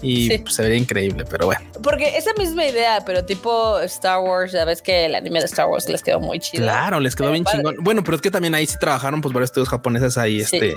Y 0.02 0.38
pues, 0.38 0.54
se 0.54 0.62
vería 0.62 0.78
increíble, 0.78 1.25
pero 1.28 1.46
bueno. 1.46 1.61
Porque 1.82 2.16
esa 2.16 2.32
misma 2.35 2.64
idea, 2.66 3.02
pero 3.04 3.25
tipo 3.25 3.78
Star 3.80 4.20
Wars, 4.20 4.52
ya 4.52 4.64
ves 4.64 4.82
que 4.82 5.06
el 5.06 5.14
anime 5.14 5.40
de 5.40 5.46
Star 5.46 5.66
Wars 5.68 5.88
les 5.88 6.02
quedó 6.02 6.20
muy 6.20 6.38
chido. 6.38 6.64
Claro, 6.64 7.00
les 7.00 7.16
quedó 7.16 7.32
bien 7.32 7.44
chingón. 7.44 7.76
Bueno, 7.80 8.04
pero 8.04 8.16
es 8.16 8.23
que 8.23 8.30
también 8.30 8.54
ahí 8.54 8.66
sí 8.66 8.76
trabajaron 8.78 9.20
pues 9.20 9.32
varios 9.35 9.50
estudios 9.50 9.68
japoneses 9.68 10.16
ahí, 10.18 10.40
este, 10.40 10.76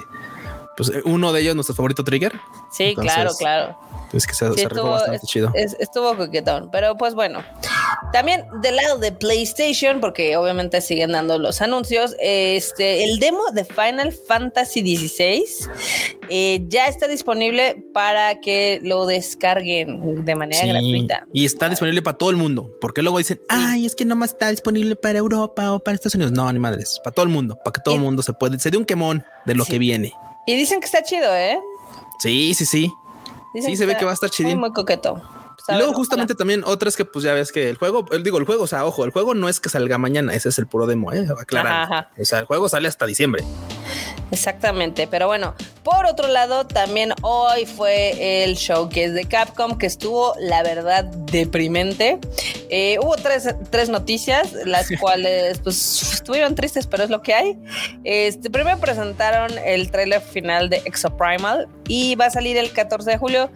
pues 0.75 0.91
uno 1.05 1.31
de 1.33 1.41
ellos, 1.41 1.55
nuestro 1.55 1.75
favorito 1.75 2.03
Trigger. 2.03 2.39
Sí, 2.71 2.95
claro, 2.95 3.31
claro. 3.37 3.88
Es 4.13 4.25
que 4.25 4.33
se, 4.33 4.47
estuvo, 4.47 4.91
bastante 4.91 5.25
chido. 5.27 5.51
estuvo 5.53 6.15
coquetón, 6.17 6.69
pero 6.71 6.97
pues 6.97 7.13
bueno. 7.13 7.43
También 8.11 8.45
del 8.61 8.75
lado 8.75 8.97
de 8.97 9.11
PlayStation, 9.11 9.99
porque 9.99 10.35
obviamente 10.35 10.81
siguen 10.81 11.11
dando 11.11 11.37
los 11.37 11.61
anuncios, 11.61 12.15
este, 12.19 13.03
el 13.03 13.19
demo 13.19 13.43
de 13.53 13.65
Final 13.65 14.11
Fantasy 14.11 14.81
XVI 14.81 15.43
eh, 16.29 16.63
ya 16.67 16.87
está 16.87 17.07
disponible 17.07 17.83
para 17.93 18.39
que 18.39 18.79
lo 18.81 19.05
descarguen 19.05 20.25
de 20.25 20.35
manera 20.35 20.65
gratuita. 20.65 21.27
Y 21.33 21.45
está 21.45 21.69
disponible 21.69 22.01
para 22.01 22.17
todo 22.17 22.31
el 22.31 22.37
mundo, 22.37 22.71
porque 22.81 23.03
luego 23.03 23.19
dicen, 23.19 23.39
ay, 23.47 23.85
es 23.85 23.95
que 23.95 24.05
nomás 24.05 24.31
está 24.31 24.49
disponible 24.49 24.95
para 24.95 25.19
Europa 25.19 25.71
o 25.73 25.79
para 25.79 25.95
Estados 25.95 26.15
Unidos. 26.15 26.31
No, 26.31 26.51
ni 26.51 26.57
madres, 26.57 26.99
para 27.03 27.13
todo 27.13 27.25
el 27.25 27.31
mundo, 27.31 27.59
para 27.63 27.73
que 27.73 27.81
todo 27.83 27.95
el 27.95 28.01
mundo 28.01 28.23
se 28.23 28.33
puede, 28.33 28.57
se 28.59 28.71
dé 28.71 28.77
un 28.77 28.85
quemón 28.85 29.23
de 29.45 29.53
lo 29.53 29.65
que 29.65 29.77
viene. 29.77 30.13
Y 30.47 30.55
dicen 30.55 30.79
que 30.79 30.87
está 30.87 31.03
chido, 31.03 31.35
¿eh? 31.35 31.59
Sí, 32.19 32.53
sí, 32.55 32.65
sí 32.65 32.91
sí, 33.53 33.75
se 33.75 33.85
ve 33.85 33.97
que 33.97 34.05
va 34.05 34.11
a 34.11 34.13
estar 34.13 34.29
chidín. 34.29 34.59
Muy, 34.59 34.71
coqueto. 34.71 35.21
Y 35.67 35.73
luego 35.75 35.93
justamente 35.93 36.33
también 36.35 36.63
otras 36.65 36.95
que 36.95 37.05
pues 37.05 37.23
ya 37.23 37.33
ves 37.33 37.51
que 37.51 37.69
el 37.69 37.77
juego, 37.77 38.05
digo 38.23 38.37
el 38.39 38.45
juego, 38.45 38.63
o 38.63 38.67
sea, 38.67 38.85
ojo, 38.85 39.05
el 39.05 39.11
juego 39.11 39.35
no 39.35 39.49
es 39.49 39.59
que 39.59 39.69
salga 39.69 39.97
mañana, 39.97 40.33
ese 40.33 40.49
es 40.49 40.57
el 40.57 40.67
puro 40.67 40.87
demo, 40.87 41.13
¿eh? 41.13 41.27
Aclarar. 41.39 42.09
O 42.17 42.25
sea, 42.25 42.39
el 42.39 42.45
juego 42.45 42.69
sale 42.69 42.87
hasta 42.87 43.05
diciembre. 43.05 43.43
Exactamente, 44.31 45.07
pero 45.07 45.27
bueno, 45.27 45.55
por 45.83 46.05
otro 46.05 46.27
lado, 46.27 46.67
también 46.67 47.13
hoy 47.21 47.65
fue 47.65 48.43
el 48.43 48.55
showcase 48.55 49.11
de 49.11 49.25
Capcom 49.25 49.77
que 49.77 49.87
estuvo, 49.87 50.35
la 50.39 50.61
verdad, 50.61 51.05
deprimente. 51.05 52.19
Eh, 52.69 52.99
hubo 53.01 53.15
tres, 53.15 53.89
noticias, 53.89 54.53
las 54.65 54.89
cuales 54.99 55.59
pues 55.59 56.13
estuvieron 56.13 56.53
tristes, 56.53 56.85
pero 56.85 57.03
es 57.03 57.09
lo 57.09 57.21
que 57.23 57.33
hay. 57.33 57.57
Este, 58.03 58.51
primero 58.51 58.77
presentaron 58.79 59.57
el 59.65 59.89
trailer 59.89 60.21
final 60.21 60.69
de 60.69 60.77
Exoprimal 60.85 61.67
y 61.87 62.15
va 62.15 62.25
a 62.25 62.29
salir 62.29 62.57
el 62.57 62.71
14 62.71 63.11
de 63.11 63.17
julio. 63.17 63.49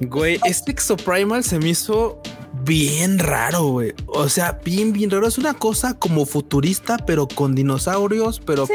Güey, 0.00 0.40
este 0.44 0.72
Exoprimal 0.72 1.44
se 1.44 1.58
me 1.60 1.68
hizo 1.68 2.20
bien 2.64 3.18
raro, 3.18 3.64
güey. 3.64 3.94
O 4.06 4.28
sea, 4.28 4.60
bien, 4.64 4.92
bien 4.92 5.10
raro. 5.10 5.26
Es 5.26 5.38
una 5.38 5.54
cosa 5.54 5.94
como 5.94 6.26
futurista, 6.26 6.98
pero 6.98 7.28
con 7.28 7.54
dinosaurios, 7.54 8.40
pero 8.44 8.66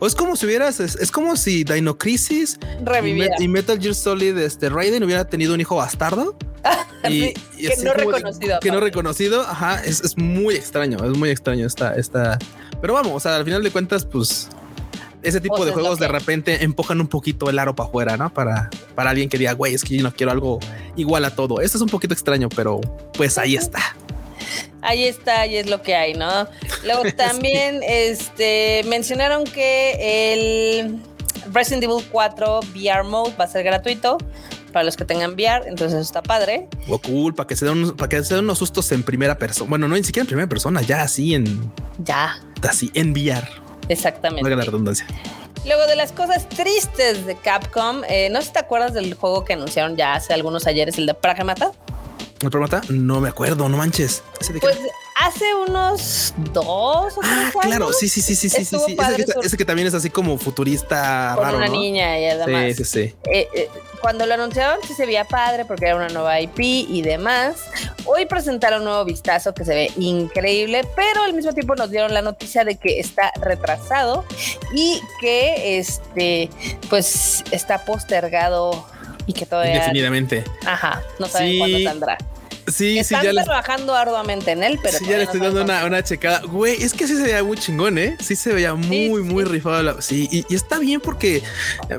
es, 0.00 0.14
como 0.14 0.36
si 0.36 0.46
hubieras, 0.46 0.80
es, 0.80 1.10
como 1.10 1.36
si 1.36 1.64
Dino 1.64 1.98
Crisis 1.98 2.58
y, 3.38 3.48
Metal 3.48 3.80
Gear 3.80 3.94
Solid, 3.94 4.36
este 4.38 4.68
Raiden 4.68 5.02
hubiera 5.04 5.24
tenido 5.28 5.54
un 5.54 5.60
hijo 5.60 5.76
bastardo. 5.76 6.36
y, 7.08 7.32
que 7.32 7.76
no 7.84 7.94
reconocido. 7.94 8.60
que 8.60 8.70
no 8.70 8.80
reconocido. 8.80 9.40
Ajá, 9.42 9.82
es, 9.84 10.00
es, 10.00 10.16
muy 10.16 10.54
extraño, 10.56 10.98
es 11.04 11.16
muy 11.16 11.30
extraño 11.30 11.66
esta, 11.66 11.94
esta. 11.94 12.38
Pero 12.80 12.94
vamos, 12.94 13.12
o 13.14 13.20
sea, 13.20 13.36
al 13.36 13.44
final 13.44 13.62
de 13.62 13.70
cuentas, 13.70 14.04
pues 14.04 14.48
ese 15.22 15.40
tipo 15.40 15.64
de 15.64 15.72
juegos 15.72 15.98
de 15.98 16.08
repente 16.08 16.64
empujan 16.64 17.00
un 17.00 17.08
poquito 17.08 17.50
el 17.50 17.58
aro 17.58 17.74
para 17.74 17.88
afuera, 17.88 18.16
¿no? 18.16 18.32
Para, 18.32 18.70
para 18.94 19.10
alguien 19.10 19.28
que 19.28 19.38
diga, 19.38 19.52
güey, 19.52 19.74
es 19.74 19.84
que 19.84 19.96
yo 19.96 20.02
no 20.02 20.12
quiero 20.12 20.32
algo 20.32 20.58
igual 20.96 21.24
a 21.24 21.34
todo. 21.34 21.60
Esto 21.60 21.78
es 21.78 21.82
un 21.82 21.88
poquito 21.88 22.14
extraño, 22.14 22.48
pero 22.48 22.80
pues 23.14 23.38
ahí 23.38 23.56
está. 23.56 23.96
Ahí 24.80 25.04
está, 25.04 25.46
y 25.46 25.56
es 25.56 25.68
lo 25.68 25.82
que 25.82 25.96
hay, 25.96 26.14
¿no? 26.14 26.46
Luego 26.84 27.02
también 27.16 27.80
este, 27.82 28.84
mencionaron 28.86 29.44
que 29.44 30.32
el 30.32 31.00
Resident 31.52 31.84
Evil 31.84 32.04
4 32.10 32.60
VR 32.74 33.04
Mode 33.04 33.34
va 33.38 33.44
a 33.44 33.48
ser 33.48 33.64
gratuito 33.64 34.18
para 34.72 34.84
los 34.84 34.96
que 34.96 35.04
tengan 35.04 35.32
VR, 35.32 35.66
entonces 35.66 35.94
eso 35.94 36.02
está 36.02 36.22
padre. 36.22 36.68
O 36.88 36.98
cool, 36.98 37.34
para 37.34 37.46
que 37.46 37.56
se 37.56 37.64
den 37.64 37.96
para 37.96 38.08
que 38.08 38.22
se 38.22 38.34
den 38.34 38.44
unos 38.44 38.58
sustos 38.58 38.92
en 38.92 39.02
primera 39.02 39.36
persona. 39.38 39.68
Bueno, 39.68 39.88
no 39.88 39.96
ni 39.96 40.04
siquiera 40.04 40.22
en 40.22 40.28
primera 40.28 40.48
persona, 40.48 40.82
ya 40.82 41.02
así 41.02 41.34
en. 41.34 41.72
Ya. 42.04 42.38
Así 42.62 42.90
en 42.94 43.12
VR. 43.12 43.67
Exactamente. 43.88 44.48
la 44.48 44.64
redundancia. 44.64 45.06
Luego 45.64 45.86
de 45.86 45.96
las 45.96 46.12
cosas 46.12 46.48
tristes 46.48 47.26
de 47.26 47.36
Capcom, 47.36 48.02
eh, 48.08 48.30
no 48.30 48.40
sé 48.40 48.48
si 48.48 48.52
te 48.52 48.58
acuerdas 48.60 48.94
del 48.94 49.14
juego 49.14 49.44
que 49.44 49.54
anunciaron 49.54 49.96
ya 49.96 50.14
hace 50.14 50.32
algunos 50.32 50.66
ayeres, 50.66 50.98
el 50.98 51.06
de 51.06 51.14
Pragmata. 51.14 51.72
¿El 52.40 52.50
Pragmata? 52.50 52.80
No 52.88 53.20
me 53.20 53.28
acuerdo, 53.28 53.68
no 53.68 53.76
manches. 53.76 54.22
Pues 54.60 54.78
hace 55.28 55.54
unos 55.54 56.34
dos 56.52 57.16
o 57.16 57.20
tres 57.20 57.54
ah, 57.54 57.60
claro, 57.62 57.92
sí, 57.92 58.08
sí, 58.08 58.20
sí, 58.20 58.34
sí, 58.34 58.48
sí, 58.48 58.64
sí. 58.64 58.96
Ese 59.42 59.56
que, 59.56 59.64
también 59.64 59.88
es 59.88 59.94
así 59.94 60.10
como 60.10 60.38
futurista 60.38 61.32
con 61.34 61.44
raro, 61.44 61.58
una 61.58 61.68
niña 61.68 62.18
y 62.18 62.24
además. 62.26 62.76
Sí, 62.76 62.84
sí, 62.84 62.84
sí. 62.84 63.14
Eh, 63.30 63.48
eh, 63.54 63.68
cuando 64.00 64.26
lo 64.26 64.34
anunciaron 64.34 64.78
sí 64.86 64.94
se 64.94 65.06
veía 65.06 65.24
padre 65.24 65.64
porque 65.64 65.86
era 65.86 65.96
una 65.96 66.08
nueva 66.08 66.40
IP 66.40 66.58
y 66.60 67.02
demás. 67.02 67.56
Hoy 68.04 68.26
presentaron 68.26 68.80
un 68.80 68.86
nuevo 68.86 69.04
vistazo 69.04 69.52
que 69.54 69.64
se 69.64 69.74
ve 69.74 69.92
increíble, 69.96 70.86
pero 70.96 71.22
al 71.22 71.34
mismo 71.34 71.52
tiempo 71.52 71.74
nos 71.74 71.90
dieron 71.90 72.14
la 72.14 72.22
noticia 72.22 72.64
de 72.64 72.76
que 72.76 73.00
está 73.00 73.32
retrasado 73.40 74.24
y 74.72 75.00
que 75.20 75.78
este, 75.78 76.48
pues 76.88 77.44
está 77.50 77.84
postergado 77.84 78.86
y 79.26 79.34
que 79.34 79.44
todavía. 79.44 79.74
Indefinidamente. 79.74 80.44
Ajá, 80.64 81.02
no 81.18 81.26
saben 81.26 81.58
cuándo 81.58 81.78
saldrá. 81.80 82.18
Sí, 82.70 82.98
Están 82.98 83.20
sí, 83.22 83.26
ya 83.34 83.44
trabajando 83.44 83.94
arduamente 83.94 84.52
en 84.52 84.62
él, 84.62 84.78
pero. 84.82 84.98
Sí, 84.98 85.06
ya 85.06 85.16
le 85.16 85.24
estoy 85.24 85.40
dando 85.40 85.62
una, 85.62 85.84
una, 85.84 86.02
checada. 86.02 86.40
Güey, 86.40 86.82
es 86.82 86.92
que 86.92 87.06
sí 87.06 87.16
se 87.16 87.22
veía 87.22 87.42
muy 87.42 87.56
chingón, 87.56 87.98
¿eh? 87.98 88.16
Sí 88.20 88.36
se 88.36 88.52
veía 88.52 88.74
muy, 88.74 89.22
muy 89.22 89.44
rifado. 89.44 90.00
Sí, 90.02 90.28
y, 90.30 90.54
está 90.54 90.78
bien 90.78 91.00
porque, 91.00 91.42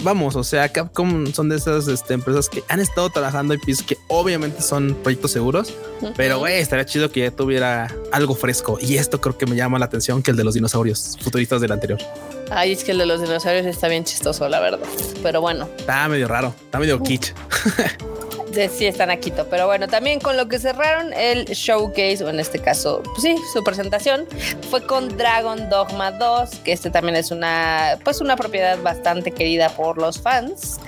vamos, 0.04 0.36
o 0.36 0.44
sea, 0.44 0.70
Capcom 0.70 1.32
son 1.34 1.50
de 1.50 1.58
esas 1.58 1.88
este, 1.88 2.14
empresas 2.14 2.50
que 2.50 2.64
han 2.68 2.80
estado 2.80 3.10
trabajando 3.10 3.54
en 3.54 3.60
pisos 3.60 3.86
que 3.86 3.98
obviamente 4.08 4.62
son 4.62 4.96
proyectos 5.02 5.32
seguros, 5.32 5.74
pero 6.16 6.40
güey, 6.40 6.60
estaría 6.60 6.86
chido 6.86 7.12
que 7.12 7.22
ya 7.22 7.32
tuviera 7.32 7.94
algo 8.12 8.36
fresco. 8.36 8.78
Y 8.82 8.98
esto 8.98 9.22
creo 9.22 9.38
que 9.38 9.46
me 9.46 9.56
llama 9.56 9.80
la 9.80 9.86
atención 9.86 10.22
que 10.22 10.32
el 10.32 10.38
de 10.38 10.44
los 10.44 10.54
dinosaurios 10.54 11.18
futuristas 11.22 11.62
del 11.62 11.72
anterior. 11.72 12.00
Ay, 12.52 12.72
es 12.72 12.84
que 12.84 12.92
el 12.92 12.98
de 12.98 13.06
los 13.06 13.22
dinosaurios 13.22 13.66
está 13.66 13.88
bien 13.88 14.04
chistoso, 14.04 14.48
la 14.50 14.60
verdad. 14.60 14.88
Pero 15.22 15.42
bueno. 15.42 15.70
Está 15.78 16.08
medio 16.08 16.28
raro, 16.28 16.54
está 16.66 16.80
medio 16.80 17.02
kitsch. 17.02 17.34
sí 18.70 18.86
están 18.86 19.10
aquí, 19.10 19.32
pero 19.50 19.68
bueno, 19.68 19.88
también 19.88 20.20
con 20.20 20.38
lo 20.38 20.48
que 20.48 20.60
cerraron 20.60 21.14
el 21.14 21.46
showcase, 21.46 22.24
o 22.24 22.30
en 22.30 22.40
este 22.40 22.60
caso, 22.60 23.02
pues 23.04 23.22
sí, 23.22 23.36
su 23.54 23.64
presentación, 23.64 24.26
fue 24.70 24.86
con 24.86 25.18
Dragon 25.18 25.70
Dogma 25.70 26.12
2, 26.12 26.50
que 26.64 26.72
este 26.72 26.90
también 26.90 27.16
es 27.16 27.32
una, 27.32 27.98
pues 28.04 28.22
una 28.22 28.36
propiedad 28.36 28.78
bastante 28.82 29.32
querida 29.32 29.70
por 29.70 29.98
los 29.98 30.20
fans. 30.22 30.80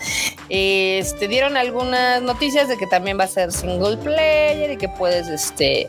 Este, 0.50 1.28
dieron 1.28 1.56
algunas 1.56 2.22
noticias 2.22 2.68
de 2.68 2.78
que 2.78 2.88
también 2.88 3.20
va 3.20 3.24
a 3.24 3.28
ser 3.28 3.52
single 3.52 3.98
player 3.98 4.72
y 4.72 4.78
que 4.78 4.90
puedes, 4.90 5.28
este, 5.28 5.88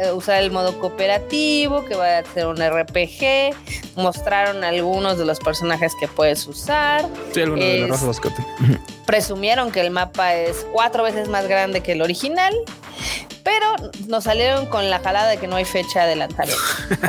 eh, 0.00 0.12
usar 0.12 0.42
el 0.42 0.50
modo 0.50 0.78
cooperativo, 0.78 1.84
que 1.84 1.94
va 1.94 2.18
a 2.18 2.24
ser 2.24 2.46
un 2.46 2.56
RPG. 2.56 3.54
Mostraron 3.96 4.64
algunos 4.64 5.18
de 5.18 5.24
los 5.24 5.38
personajes 5.38 5.92
que 5.98 6.08
puedes 6.08 6.46
usar. 6.46 7.08
Sí, 7.32 7.40
algunos 7.40 7.64
de 7.64 7.88
los 7.88 8.20
Presumieron 9.06 9.70
que 9.70 9.80
el 9.80 9.90
mapa 9.90 10.34
es 10.34 10.66
cuatro 10.72 11.02
veces 11.02 11.28
más 11.28 11.46
grande 11.46 11.80
que 11.80 11.92
el 11.92 12.02
original. 12.02 12.54
Pero 13.44 13.66
nos 14.08 14.24
salieron 14.24 14.66
con 14.66 14.88
la 14.88 14.98
jalada 15.00 15.28
de 15.28 15.36
que 15.36 15.46
no 15.46 15.56
hay 15.56 15.66
fecha 15.66 16.06
de 16.06 16.16
lanzamiento. 16.16 16.62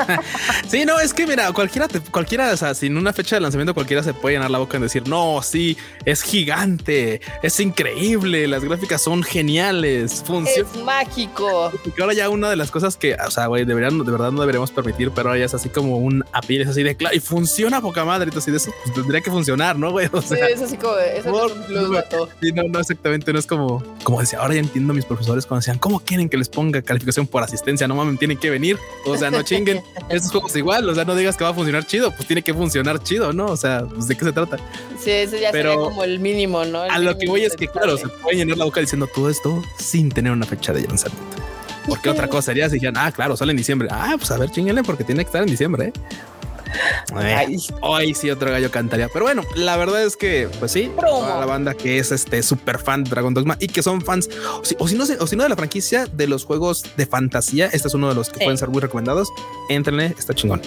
sí, 0.68 0.84
no, 0.86 1.00
es 1.00 1.14
que 1.14 1.26
mira, 1.26 1.52
cualquiera, 1.54 1.88
cualquiera, 2.12 2.52
o 2.52 2.58
sea, 2.58 2.76
sin 2.76 2.98
una 2.98 3.14
fecha 3.14 3.38
de 3.38 3.40
lanzamiento, 3.40 3.74
cualquiera 3.74 4.04
se 4.04 4.14
puede 4.14 4.36
llenar 4.36 4.52
la 4.52 4.60
boca 4.60 4.76
en 4.76 4.84
decir, 4.84 5.08
no, 5.08 5.42
sí, 5.42 5.78
es 6.04 6.22
gigante, 6.24 7.22
es 7.42 7.60
increíble, 7.62 8.48
las 8.48 8.66
gráficas 8.66 9.02
son 9.02 9.24
geniales, 9.24 10.24
funciona. 10.26 10.70
Es 10.70 10.84
mágico. 10.84 11.72
Y 11.98 12.02
ahora 12.02 12.14
ya 12.14 12.28
una 12.28 12.50
de 12.50 12.58
las 12.58 12.70
cosas 12.70 12.98
que, 12.98 13.16
o 13.16 13.32
sea, 13.32 13.48
güey, 13.48 13.64
deberían, 13.64 14.04
de 14.04 14.12
verdad 14.12 14.32
no 14.32 14.42
deberíamos 14.42 14.72
permitir, 14.72 15.12
pero 15.12 15.30
ahora 15.30 15.40
ya 15.40 15.46
es 15.46 15.54
así 15.54 15.70
como 15.70 15.98
un 15.98 16.26
apil, 16.34 16.62
es 16.62 16.68
así 16.68 16.84
de 16.84 16.98
claro, 16.98 17.16
y 17.16 17.22
funciona 17.22 17.80
poca 17.80 18.04
madre, 18.04 18.26
entonces 18.26 18.52
de 18.52 18.58
eso 18.58 18.72
pues, 18.84 18.94
tendría 18.94 19.22
que 19.22 19.32
funcionar, 19.32 19.80
¿no, 19.80 19.92
güey? 19.92 20.10
O 20.16 20.22
sea, 20.22 20.48
sí, 20.48 20.54
es 20.54 20.62
así 20.62 20.78
como, 20.78 20.96
eso 20.98 21.46
es 21.46 21.52
un 21.52 21.64
plus, 21.68 22.54
no, 22.54 22.64
no, 22.64 22.80
exactamente, 22.80 23.32
no 23.32 23.40
es 23.40 23.46
como, 23.46 23.84
como 24.04 24.20
decía, 24.20 24.40
ahora 24.40 24.54
ya 24.54 24.62
entiendo 24.62 24.94
a 24.94 24.96
mis 24.96 25.06
profesores 25.06 25.46
cuando 25.46 25.60
decían, 25.60 25.75
¿cómo 25.80 26.00
quieren 26.00 26.30
que 26.30 26.38
les 26.38 26.50
ponga 26.50 26.82
calificación 26.82 27.28
por 27.28 27.44
asistencia? 27.44 27.88
No 27.88 27.96
mames, 27.96 28.20
tienen 28.20 28.38
que 28.38 28.50
venir, 28.50 28.78
o 29.06 29.18
sea, 29.18 29.32
no 29.32 29.42
chinguen, 29.44 29.82
estos 30.10 30.32
juegos 30.32 30.56
igual, 30.56 30.88
o 30.90 30.96
sea, 30.96 31.06
no 31.06 31.16
digas 31.16 31.38
que 31.38 31.44
va 31.44 31.52
a 31.52 31.54
funcionar 31.54 31.86
chido, 31.86 32.12
pues 32.12 32.28
tiene 32.28 32.42
que 32.42 32.54
funcionar 32.54 33.02
chido, 33.04 33.34
¿no? 33.34 33.48
O 33.48 33.58
sea, 33.58 33.86
pues, 33.86 34.08
¿de 34.08 34.16
qué 34.16 34.26
se 34.26 34.32
trata? 34.32 34.58
Sí, 35.00 35.12
eso 35.12 35.38
ya 35.38 35.52
sería 35.52 35.76
como 35.76 36.04
el 36.04 36.20
mínimo, 36.20 36.66
¿no? 36.66 36.82
a 36.82 37.00
lo 37.00 37.18
que 37.18 37.28
voy 37.28 37.44
es 37.44 37.56
que, 37.56 37.68
claro, 37.68 37.98
se 37.98 38.08
puede 38.08 38.38
llenar 38.38 38.58
la 38.58 38.66
boca 38.66 38.82
diciendo 38.82 39.08
todo 39.14 39.30
esto 39.30 39.62
sin 39.78 40.10
tener 40.10 40.32
una 40.32 40.46
fecha 40.46 40.74
de 40.74 40.82
lanzamiento. 40.88 41.38
Porque 41.88 42.10
otra 42.10 42.28
cosa 42.30 42.48
sería 42.48 42.68
si 42.70 42.76
dijeran, 42.76 42.98
ah, 42.98 43.12
claro, 43.12 43.38
sale 43.38 43.52
en 43.52 43.58
diciembre. 43.58 43.88
Ah, 43.92 44.16
pues 44.18 44.32
a 44.32 44.38
ver, 44.38 44.50
chinguenle 44.50 44.84
porque 44.84 45.04
tiene 45.04 45.24
que 45.24 45.28
estar 45.28 45.42
en 45.42 45.50
diciembre. 45.50 45.88
¿eh? 45.88 45.94
Ay, 47.14 48.14
sí, 48.14 48.30
otro 48.30 48.52
gallo 48.52 48.72
cantaría. 48.72 49.10
Pero 49.10 49.26
bueno, 49.26 49.44
la 49.56 49.78
verdad 49.78 50.04
es 50.04 50.16
que, 50.16 50.50
pues 50.60 50.72
sí, 50.72 50.92
la 51.02 51.46
banda 51.46 51.74
que 51.74 52.00
es 52.00 52.12
este 52.12 52.42
súper 52.44 52.80
fan 52.80 53.04
de 53.04 53.10
Dragon 53.10 53.34
Dogma 53.34 53.58
y 53.60 53.68
que 53.68 53.84
son 53.84 54.02
fans, 54.02 54.30
o 54.80 54.88
si, 54.88 54.96
no, 54.96 55.04
o 55.20 55.28
si 55.28 55.36
no 55.36 55.44
de 55.44 55.50
la 55.50 55.56
franquicia 55.56 56.06
de 56.06 56.28
los 56.28 56.46
juegos 56.46 56.84
de 56.98 57.06
fantasía, 57.06 57.68
este 57.68 57.88
es 57.88 57.94
uno 57.94 58.10
de 58.10 58.16
los 58.16 58.30
que 58.30 58.40
pueden 58.40 58.58
ser 58.58 58.70
muy 58.70 58.82
recomendados. 58.82 59.30
Entrenle, 59.70 60.16
está 60.18 60.34
chingón 60.34 60.62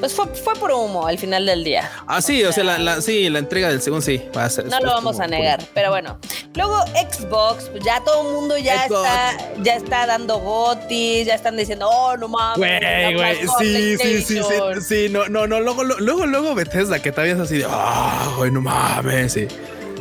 pues 0.00 0.14
fue, 0.14 0.26
fue 0.28 0.54
por 0.54 0.72
humo 0.72 1.06
al 1.06 1.18
final 1.18 1.46
del 1.46 1.62
día. 1.62 1.90
Ah, 2.06 2.20
sí, 2.20 2.42
o 2.42 2.52
sea, 2.52 2.64
la, 2.64 3.00
sí, 3.00 3.28
la 3.28 3.38
entrega 3.38 3.68
del 3.68 3.80
segundo 3.80 4.04
sí 4.04 4.20
va 4.36 4.46
a 4.46 4.50
ser. 4.50 4.66
No 4.66 4.80
lo 4.80 4.88
vamos 4.88 5.20
a 5.20 5.26
negar, 5.26 5.62
pero 5.74 5.90
bueno. 5.90 6.18
Luego 6.54 6.82
Xbox, 6.86 7.68
pues 7.68 7.84
ya 7.84 8.02
todo 8.02 8.28
el 8.28 8.34
mundo 8.34 8.58
ya 8.58 8.84
está, 8.84 9.36
ya 9.62 9.76
está 9.76 10.06
dando 10.06 10.38
gotis, 10.38 11.26
ya 11.26 11.34
están 11.34 11.56
diciendo, 11.56 11.88
oh, 11.88 12.16
no 12.16 12.28
mames. 12.28 12.58
Güey, 12.58 13.14
güey, 13.14 13.36
sí, 13.58 13.96
sí, 13.98 14.22
sí, 14.22 14.42
sí, 14.42 14.80
sí, 14.80 15.08
no, 15.10 15.28
no, 15.28 15.46
no, 15.46 15.60
luego, 15.60 15.84
luego, 15.84 16.26
luego 16.26 16.54
Bethesda, 16.54 17.00
que 17.00 17.12
todavía 17.12 17.34
es 17.34 17.40
así 17.40 17.58
de, 17.58 17.66
ah, 17.68 18.32
güey, 18.36 18.50
no 18.50 18.60
mames, 18.60 19.32
sí. 19.32 19.46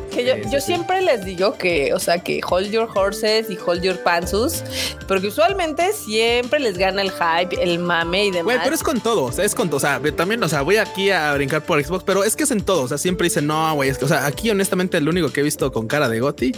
Que 0.09 0.25
yo, 0.25 0.49
yo 0.51 0.59
siempre 0.59 1.01
les 1.01 1.23
digo 1.23 1.53
que, 1.53 1.93
o 1.93 1.99
sea, 1.99 2.19
que 2.19 2.41
hold 2.47 2.71
your 2.71 2.89
horses 2.93 3.49
y 3.49 3.57
hold 3.57 3.83
your 3.83 3.97
pantsus, 4.03 4.63
porque 5.07 5.27
usualmente 5.27 5.93
siempre 5.93 6.59
les 6.59 6.77
gana 6.77 7.01
el 7.01 7.11
hype, 7.11 7.61
el 7.61 7.79
mame 7.79 8.25
y 8.25 8.31
demás. 8.31 8.45
Güey, 8.45 8.59
pero 8.63 8.75
es 8.75 8.83
con 8.83 8.99
todo, 9.01 9.25
o 9.25 9.31
sea, 9.31 9.45
es 9.45 9.55
con 9.55 9.69
todo. 9.69 9.77
O 9.77 9.79
sea, 9.79 10.01
también, 10.15 10.43
o 10.43 10.49
sea, 10.49 10.61
voy 10.61 10.77
aquí 10.77 11.11
a 11.11 11.33
brincar 11.33 11.63
por 11.63 11.83
Xbox, 11.83 12.03
pero 12.03 12.23
es 12.23 12.35
que 12.35 12.43
es 12.43 12.51
en 12.51 12.61
todo. 12.61 12.83
O 12.83 12.87
sea, 12.87 12.97
siempre 12.97 13.25
dicen, 13.25 13.47
no, 13.47 13.73
güey, 13.75 13.89
es 13.89 13.97
que, 13.97 14.05
o 14.05 14.07
sea, 14.07 14.25
aquí 14.25 14.49
honestamente 14.49 14.97
el 14.97 15.07
único 15.07 15.31
que 15.31 15.41
he 15.41 15.43
visto 15.43 15.71
con 15.71 15.87
cara 15.87 16.09
de 16.09 16.19
Goti 16.19 16.51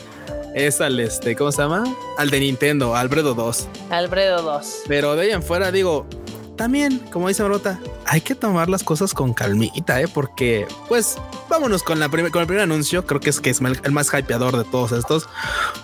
es 0.53 0.81
al 0.81 0.99
este, 0.99 1.35
¿cómo 1.35 1.51
se 1.51 1.61
llama? 1.61 1.83
Al 2.17 2.29
de 2.29 2.39
Nintendo, 2.39 2.95
Alfredo 2.95 3.33
2. 3.33 3.67
Alfredo 3.89 4.41
2. 4.41 4.83
Pero 4.87 5.15
de 5.15 5.23
ahí 5.23 5.31
en 5.31 5.43
fuera 5.43 5.71
digo, 5.71 6.05
también, 6.55 6.99
como 7.11 7.27
dice 7.27 7.43
Marota, 7.43 7.79
hay 8.05 8.21
que 8.21 8.35
tomar 8.35 8.69
las 8.69 8.83
cosas 8.83 9.13
con 9.13 9.33
calmita, 9.33 10.01
¿eh? 10.01 10.07
porque 10.07 10.67
pues 10.87 11.17
vámonos 11.49 11.83
con, 11.83 11.99
la 11.99 12.09
con 12.09 12.19
el 12.19 12.47
primer 12.47 12.59
anuncio, 12.59 13.05
creo 13.05 13.19
que 13.19 13.29
es 13.29 13.39
que 13.39 13.49
es 13.49 13.61
el 13.61 13.91
más 13.91 14.13
hypeador 14.13 14.57
de 14.57 14.63
todos 14.65 14.91
estos, 14.91 15.27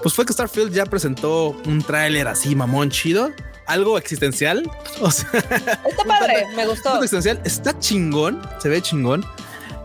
pues 0.02 0.14
fue 0.14 0.26
que 0.26 0.34
Starfield 0.34 0.74
ya 0.74 0.86
presentó 0.86 1.56
un 1.66 1.82
tráiler 1.82 2.28
así 2.28 2.56
mamón 2.56 2.90
chido, 2.90 3.32
algo 3.68 3.98
existencial. 3.98 4.70
O 5.02 5.12
sea, 5.12 5.30
está 5.32 6.04
padre, 6.08 6.48
me 6.56 6.66
gustó. 6.66 6.96
Existencial, 6.96 7.40
está 7.44 7.78
chingón, 7.78 8.42
se 8.60 8.70
ve 8.70 8.82
chingón. 8.82 9.24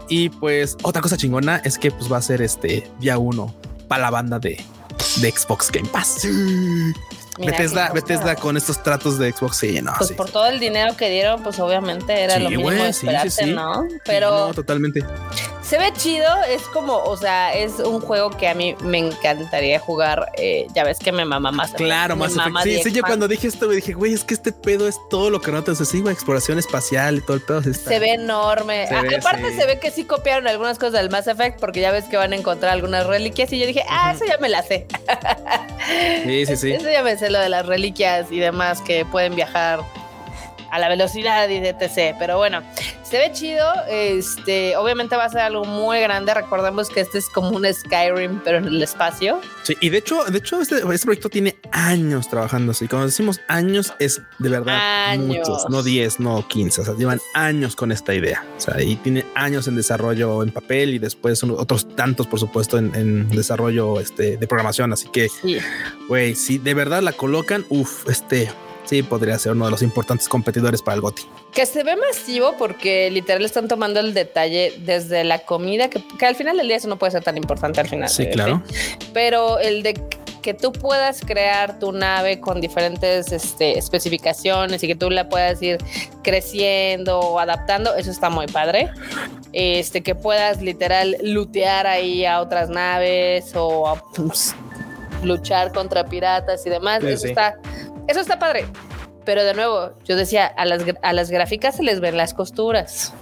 Y 0.09 0.31
pues 0.31 0.77
otra 0.83 1.03
cosa 1.03 1.17
chingona 1.17 1.57
es 1.59 1.79
que 1.79 1.91
pues 1.91 2.11
va 2.11 2.17
a 2.17 2.23
ser 2.23 2.41
este 2.41 2.91
día 2.99 3.19
uno 3.19 3.55
para 3.89 4.05
la 4.05 4.11
banda 4.11 4.39
de, 4.39 4.65
de 5.17 5.31
Xbox 5.31 5.71
Game 5.71 5.89
Pass. 5.89 6.27
Bethesda, 7.39 7.91
Bethesda 7.93 8.37
con 8.37 8.57
estos 8.57 8.83
tratos 8.83 9.19
de 9.19 9.33
Xbox, 9.33 9.57
sí, 9.57 9.81
no. 9.81 9.93
Pues 9.97 10.13
por 10.13 10.31
todo 10.31 10.47
el 10.47 10.61
dinero 10.61 10.97
que 10.97 11.09
dieron, 11.09 11.43
pues 11.43 11.59
obviamente 11.59 12.21
era 12.21 12.39
lo 12.39 12.51
mínimo 12.51 12.71
de 12.71 12.89
esperarse, 12.89 13.47
¿no? 13.47 13.87
Pero. 14.05 14.49
no, 14.49 14.55
totalmente 14.55 15.05
se 15.73 15.79
ve 15.79 15.91
chido, 15.95 16.29
es 16.51 16.65
como, 16.65 16.99
o 16.99 17.17
sea, 17.17 17.55
es 17.55 17.79
un 17.79 17.99
juego 18.03 18.29
que 18.29 18.47
a 18.47 18.53
mí 18.53 18.77
me 18.83 18.99
encantaría 18.99 19.81
jugar. 19.81 20.31
Eh, 20.37 20.67
ya 20.75 20.85
ves 20.85 20.99
que 20.99 21.13
me 21.13 21.25
mama 21.25 21.51
más. 21.51 21.73
Claro, 21.73 22.15
más 22.15 22.35
Sí, 22.63 22.83
sí, 22.83 22.93
yo 22.93 23.03
cuando 23.03 23.27
dije 23.27 23.49
esto 23.49 23.69
me 23.69 23.77
dije, 23.77 23.95
güey, 23.95 24.13
es 24.13 24.23
que 24.23 24.35
este 24.35 24.53
pedo 24.53 24.87
es 24.87 24.99
todo 25.09 25.31
lo 25.31 25.41
que 25.41 25.51
notas. 25.51 25.79
Sí, 25.79 26.03
güey, 26.03 26.13
exploración 26.13 26.59
espacial 26.59 27.17
y 27.17 27.21
todo 27.23 27.39
el 27.39 27.43
pedo. 27.43 27.63
Se 27.63 27.99
ve 27.99 28.13
enorme. 28.13 28.87
aparte, 29.19 29.57
se 29.57 29.65
ve 29.65 29.81
que 29.81 29.91
sí 29.91 30.05
copiaron 30.05 30.47
algunas 30.47 30.79
cosas 30.79 30.93
del 30.93 31.09
Mass 31.09 31.27
Effect 31.27 31.59
porque 31.59 31.81
ya 31.81 31.91
ves 31.91 32.05
que 32.05 32.19
van 32.19 32.35
a 32.35 32.37
encontrar 32.37 32.75
algunas 32.75 33.07
reliquias. 33.07 33.51
Y 33.55 33.59
yo 33.59 33.67
dije, 33.67 33.83
ah, 33.89 34.13
eso 34.15 34.27
ya 34.27 34.37
me 34.37 34.51
la 34.51 34.63
sé. 34.63 34.87
sí, 36.25 36.45
sí, 36.45 36.57
sí. 36.59 36.73
Eso 36.73 36.91
ya 36.91 37.03
me 37.03 37.17
sé 37.17 37.31
lo 37.31 37.39
de 37.39 37.49
las 37.49 37.65
reliquias 37.65 38.31
y 38.31 38.41
demás 38.41 38.83
que 38.83 39.07
pueden 39.07 39.35
viajar 39.37 39.81
a 40.71 40.79
la 40.79 40.91
velocidad 40.91 41.49
y 41.49 41.57
etc. 41.57 42.15
Pero 42.19 42.37
bueno, 42.37 42.63
se 43.13 43.19
ve 43.19 43.31
chido. 43.31 43.67
Este, 43.91 44.75
obviamente 44.79 45.17
va 45.17 45.27
a 45.27 45.29
ser 45.29 45.43
algo 45.43 45.67
muy 45.67 46.01
grande. 46.01 46.33
Recordemos 46.33 46.89
que 46.89 47.01
este 47.01 47.19
es 47.19 47.29
como 47.29 47.51
un 47.51 47.67
Skyrim, 47.71 48.41
pero 48.43 48.57
en 48.57 48.69
el 48.69 48.83
espacio. 48.83 49.39
Sí, 49.65 49.77
y 49.83 49.91
de 49.91 49.99
hecho, 49.99 50.25
de 50.25 50.39
hecho, 50.39 50.63
este, 50.63 50.77
este 50.77 51.05
proyecto 51.05 51.29
tiene 51.29 51.59
años 51.73 52.27
trabajando 52.31 52.73
así. 52.73 52.89
Cuando 52.89 53.09
decimos 53.09 53.43
años, 53.49 53.93
es 53.99 54.23
de 54.39 54.49
verdad 54.49 55.19
muchos, 55.19 55.69
no 55.69 55.83
10, 55.83 56.21
no 56.21 56.49
15. 56.49 56.81
O 56.81 56.85
sea, 56.87 56.95
llevan 56.95 57.21
años 57.35 57.77
con 57.77 57.93
esta 57.93 58.15
idea. 58.15 58.47
O 58.57 58.61
sea, 58.61 58.81
y 58.81 58.97
tiene 58.97 59.27
años 59.35 59.69
en 59.69 59.77
desarrollo 59.77 60.43
en 60.43 60.51
papel 60.51 60.95
y 60.95 60.99
después 60.99 61.45
otros 61.45 61.95
tantos, 61.95 62.27
por 62.27 62.41
supuesto, 62.41 62.79
en, 62.79 63.29
desarrollo 63.29 64.01
este, 64.01 64.39
de 64.39 64.47
programación. 64.47 64.91
Así 64.91 65.11
que, 65.11 65.29
güey, 66.09 66.35
si 66.35 66.57
de 66.57 66.73
verdad 66.73 67.03
la 67.03 67.13
colocan, 67.13 67.67
uff, 67.69 68.09
este 68.09 68.49
sí 68.85 69.03
podría 69.03 69.39
ser 69.39 69.53
uno 69.53 69.67
de 69.67 69.71
los 69.71 69.83
importantes 69.83 70.29
competidores 70.29 70.83
para 70.83 70.97
el 70.97 71.01
GOTI. 71.01 71.23
Que 71.53 71.67
se 71.67 71.85
ve 71.85 71.97
masivo 71.97 72.55
porque 72.59 73.11
literal 73.11 73.45
están 73.45 73.69
tomando 73.69 74.01
el 74.01 74.15
detalle 74.15 74.75
desde 74.79 75.25
la 75.25 75.41
comida, 75.41 75.89
que, 75.91 76.03
al 76.27 76.35
final 76.35 76.57
del 76.57 76.69
día 76.69 76.77
eso 76.77 76.89
no 76.89 76.99
puede 76.99 77.13
ser 77.13 77.25
tan 77.25 77.37
importante 77.37 77.81
al 77.81 77.89
final. 77.89 78.09
Sí, 78.09 78.27
claro. 78.29 78.63
Pero 79.13 79.59
el 79.59 79.83
de 79.83 79.95
que 80.43 80.55
tú 80.55 80.73
puedas 80.73 81.21
crear 81.21 81.79
tu 81.79 81.93
nave 81.93 82.41
con 82.41 82.61
diferentes 82.61 83.31
este, 83.33 83.79
especificaciones 83.79 84.83
y 84.83 84.89
que 84.89 84.97
tú 84.97 85.09
la 85.09 85.29
puedas 85.29 85.63
ir 85.63 85.79
creciendo 86.23 87.21
o 87.21 87.39
adaptando, 87.39 87.95
eso 87.95 88.11
está 88.11 88.29
muy 88.29 88.47
padre. 88.47 88.91
Este, 89.53 90.03
que 90.03 90.15
puedas 90.15 90.61
literal 90.61 91.17
lootear 91.23 91.87
ahí 91.87 92.27
a 92.27 92.41
otras 92.41 92.69
naves 92.69 93.53
o 93.55 93.97
pues, 94.17 94.55
luchar 95.23 95.73
contra 95.73 96.05
piratas 96.05 96.67
y 96.67 96.71
demás, 96.71 97.05
eso 97.05 97.29
está 97.29 97.55
eso 98.09 98.21
está 98.21 98.39
padre. 98.39 98.67
Pero 99.25 99.45
de 99.45 99.55
nuevo, 99.55 99.93
yo 100.05 100.17
decía, 100.17 100.47
a 100.47 100.65
las, 100.65 100.83
a 101.03 101.13
las 101.13 101.31
gráficas 101.31 101.77
se 101.77 101.83
les 101.83 102.01
ven 102.01 102.17
las 102.17 102.35
costuras. 102.35 103.13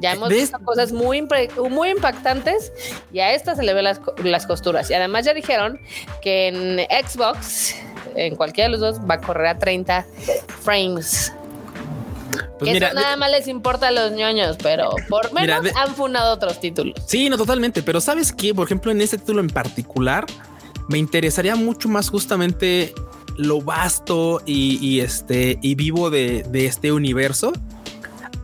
Ya 0.00 0.12
hemos 0.12 0.28
visto 0.28 0.58
cosas 0.64 0.92
muy, 0.92 1.26
muy 1.70 1.90
impactantes 1.90 2.72
y 3.12 3.20
a 3.20 3.32
estas 3.32 3.58
se 3.58 3.62
le 3.62 3.74
ven 3.74 3.84
las, 3.84 4.00
las, 4.24 4.46
costuras. 4.46 4.90
Y 4.90 4.94
además 4.94 5.24
ya 5.24 5.34
dijeron 5.34 5.80
que 6.20 6.48
en 6.48 6.80
Xbox, 7.06 7.76
en 8.16 8.34
cualquiera 8.36 8.68
de 8.68 8.72
los 8.72 8.80
dos, 8.80 9.00
va 9.08 9.14
a 9.14 9.20
correr 9.20 9.46
a 9.46 9.58
30 9.58 10.06
frames. 10.62 11.32
Pues 12.58 12.76
eso 12.76 12.94
nada 12.94 13.16
más 13.16 13.30
les 13.30 13.48
importa 13.48 13.88
a 13.88 13.90
los 13.90 14.12
ñoños, 14.12 14.56
pero 14.62 14.90
por 15.08 15.32
menos 15.34 15.66
han 15.76 15.94
funado 15.94 16.32
otros 16.32 16.60
títulos. 16.60 16.94
Sí, 17.06 17.28
no, 17.28 17.36
totalmente. 17.36 17.82
Pero 17.82 18.00
¿sabes 18.00 18.32
qué? 18.32 18.54
Por 18.54 18.66
ejemplo, 18.66 18.90
en 18.90 19.00
este 19.00 19.18
título 19.18 19.40
en 19.40 19.50
particular, 19.50 20.26
me 20.88 20.98
interesaría 20.98 21.54
mucho 21.54 21.88
más 21.88 22.08
justamente 22.08 22.92
lo 23.36 23.60
vasto 23.60 24.40
y, 24.46 25.00
este 25.00 25.58
y 25.62 25.74
vivo 25.74 26.10
de, 26.10 26.44
de 26.50 26.66
este 26.66 26.92
universo 26.92 27.52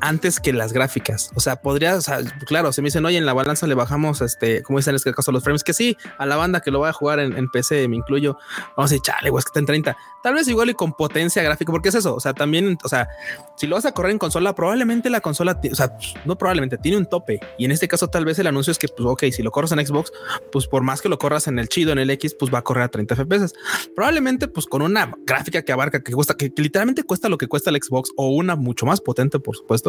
antes 0.01 0.41
que 0.41 0.53
las 0.53 0.73
gráficas. 0.73 1.31
O 1.35 1.41
sea, 1.41 1.57
podría, 1.57 1.97
o 1.97 2.01
sea, 2.01 2.21
claro, 2.47 2.73
se 2.73 2.83
me 2.83 2.87
dicen, 2.87 3.05
oye, 3.05 3.19
en 3.19 3.27
la 3.27 3.33
balanza 3.33 3.67
le 3.67 3.75
bajamos, 3.75 4.21
este, 4.21 4.63
como 4.63 4.79
dicen 4.79 4.93
en 4.93 4.97
este 4.97 5.13
caso, 5.13 5.33
los 5.33 5.43
frames, 5.43 5.65
que 5.65 5.73
sí, 5.73 5.97
a 6.19 6.27
la 6.27 6.37
banda 6.37 6.61
que 6.61 6.71
lo 6.71 6.81
va 6.81 6.91
a 6.91 6.93
jugar 6.93 7.21
en, 7.21 7.49
PC, 7.49 7.89
me 7.89 7.97
incluyo, 7.97 8.37
vamos 8.77 8.91
a 8.91 8.95
decir, 8.95 9.01
chale, 9.03 9.31
güey, 9.31 9.41
es 9.41 9.45
que 9.45 9.51
está 9.51 9.61
en 9.61 9.67
30. 9.67 9.97
Tal 10.23 10.35
vez 10.35 10.49
igual 10.49 10.71
y 10.71 10.75
con 10.75 10.93
potencia 10.93 11.43
gráfica, 11.43 11.73
porque 11.73 11.89
es 11.89 11.95
eso, 11.95 12.15
o 12.15 12.21
sea, 12.21 12.35
también, 12.35 12.77
o 12.83 12.89
sea, 12.89 13.09
si 13.57 13.67
lo 13.67 13.77
vas 13.77 13.87
a 13.87 13.93
correr 13.93 14.13
en 14.13 14.19
consola, 14.19 14.55
probablemente 14.55 15.11
la 15.11 15.21
consola, 15.21 15.61
o 15.71 15.75
sea, 15.75 15.97
no 16.25 16.37
probablemente, 16.37 16.79
tiene 16.79 16.99
un 16.99 17.07
tope. 17.07 17.41
Y 17.57 17.65
en 17.65 17.73
este 17.73 17.89
caso, 17.89 18.09
tal 18.09 18.25
vez 18.25 18.39
el 18.39 18.47
anuncio 18.47 18.71
es 18.71 18.79
que, 18.79 18.89
pues, 18.89 19.07
ok, 19.07 19.25
si 19.33 19.43
lo 19.43 19.51
corres 19.51 19.73
en 19.73 19.85
Xbox, 19.85 20.13
pues 20.53 20.67
por 20.67 20.83
más 20.83 21.01
que 21.01 21.09
lo 21.09 21.19
corras 21.19 21.47
en 21.49 21.59
el 21.59 21.69
chido, 21.69 21.93
en 21.93 21.99
el 21.99 22.11
X, 22.11 22.35
pues 22.39 22.53
va 22.53 22.59
a 22.59 22.63
correr 22.63 22.85
a 22.85 22.89
30 22.89 23.17
FPS. 23.17 23.55
Probablemente, 23.95 24.49
pues 24.49 24.67
con 24.67 24.83
una 24.83 25.13
gráfica 25.27 25.63
que 25.63 25.73
abarca, 25.73 26.03
que 26.03 26.13
cuesta, 26.13 26.35
que 26.35 26.53
literalmente 26.57 27.03
cuesta 27.03 27.29
lo 27.29 27.39
que 27.39 27.47
cuesta 27.47 27.71
el 27.71 27.83
Xbox 27.83 28.11
o 28.17 28.29
una 28.29 28.57
mucho 28.57 28.87
más 28.87 29.01
potente, 29.01 29.39
por 29.39 29.57
supuesto, 29.57 29.88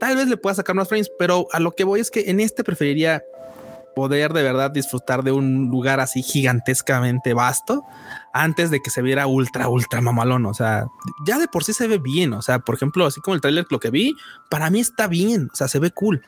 tal 0.00 0.16
vez 0.16 0.28
le 0.28 0.36
pueda 0.36 0.54
sacar 0.54 0.74
más 0.74 0.88
frames, 0.88 1.10
pero 1.18 1.46
a 1.52 1.60
lo 1.60 1.72
que 1.72 1.84
voy 1.84 2.00
es 2.00 2.10
que 2.10 2.30
en 2.30 2.40
este 2.40 2.64
preferiría 2.64 3.22
poder 3.94 4.32
de 4.32 4.44
verdad 4.44 4.70
disfrutar 4.70 5.24
de 5.24 5.32
un 5.32 5.70
lugar 5.70 5.98
así 5.98 6.22
gigantescamente 6.22 7.34
vasto 7.34 7.84
antes 8.32 8.70
de 8.70 8.80
que 8.80 8.90
se 8.90 9.02
viera 9.02 9.26
ultra, 9.26 9.68
ultra 9.68 10.00
mamalón. 10.00 10.46
O 10.46 10.54
sea, 10.54 10.86
ya 11.26 11.38
de 11.38 11.48
por 11.48 11.64
sí 11.64 11.72
se 11.72 11.88
ve 11.88 11.98
bien. 11.98 12.32
O 12.32 12.40
sea, 12.40 12.60
por 12.60 12.76
ejemplo, 12.76 13.06
así 13.06 13.20
como 13.20 13.34
el 13.34 13.40
trailer, 13.40 13.66
lo 13.70 13.80
que 13.80 13.90
vi, 13.90 14.14
para 14.50 14.70
mí 14.70 14.78
está 14.78 15.08
bien. 15.08 15.48
O 15.52 15.56
sea, 15.56 15.66
se 15.66 15.80
ve 15.80 15.90
cool. 15.90 16.22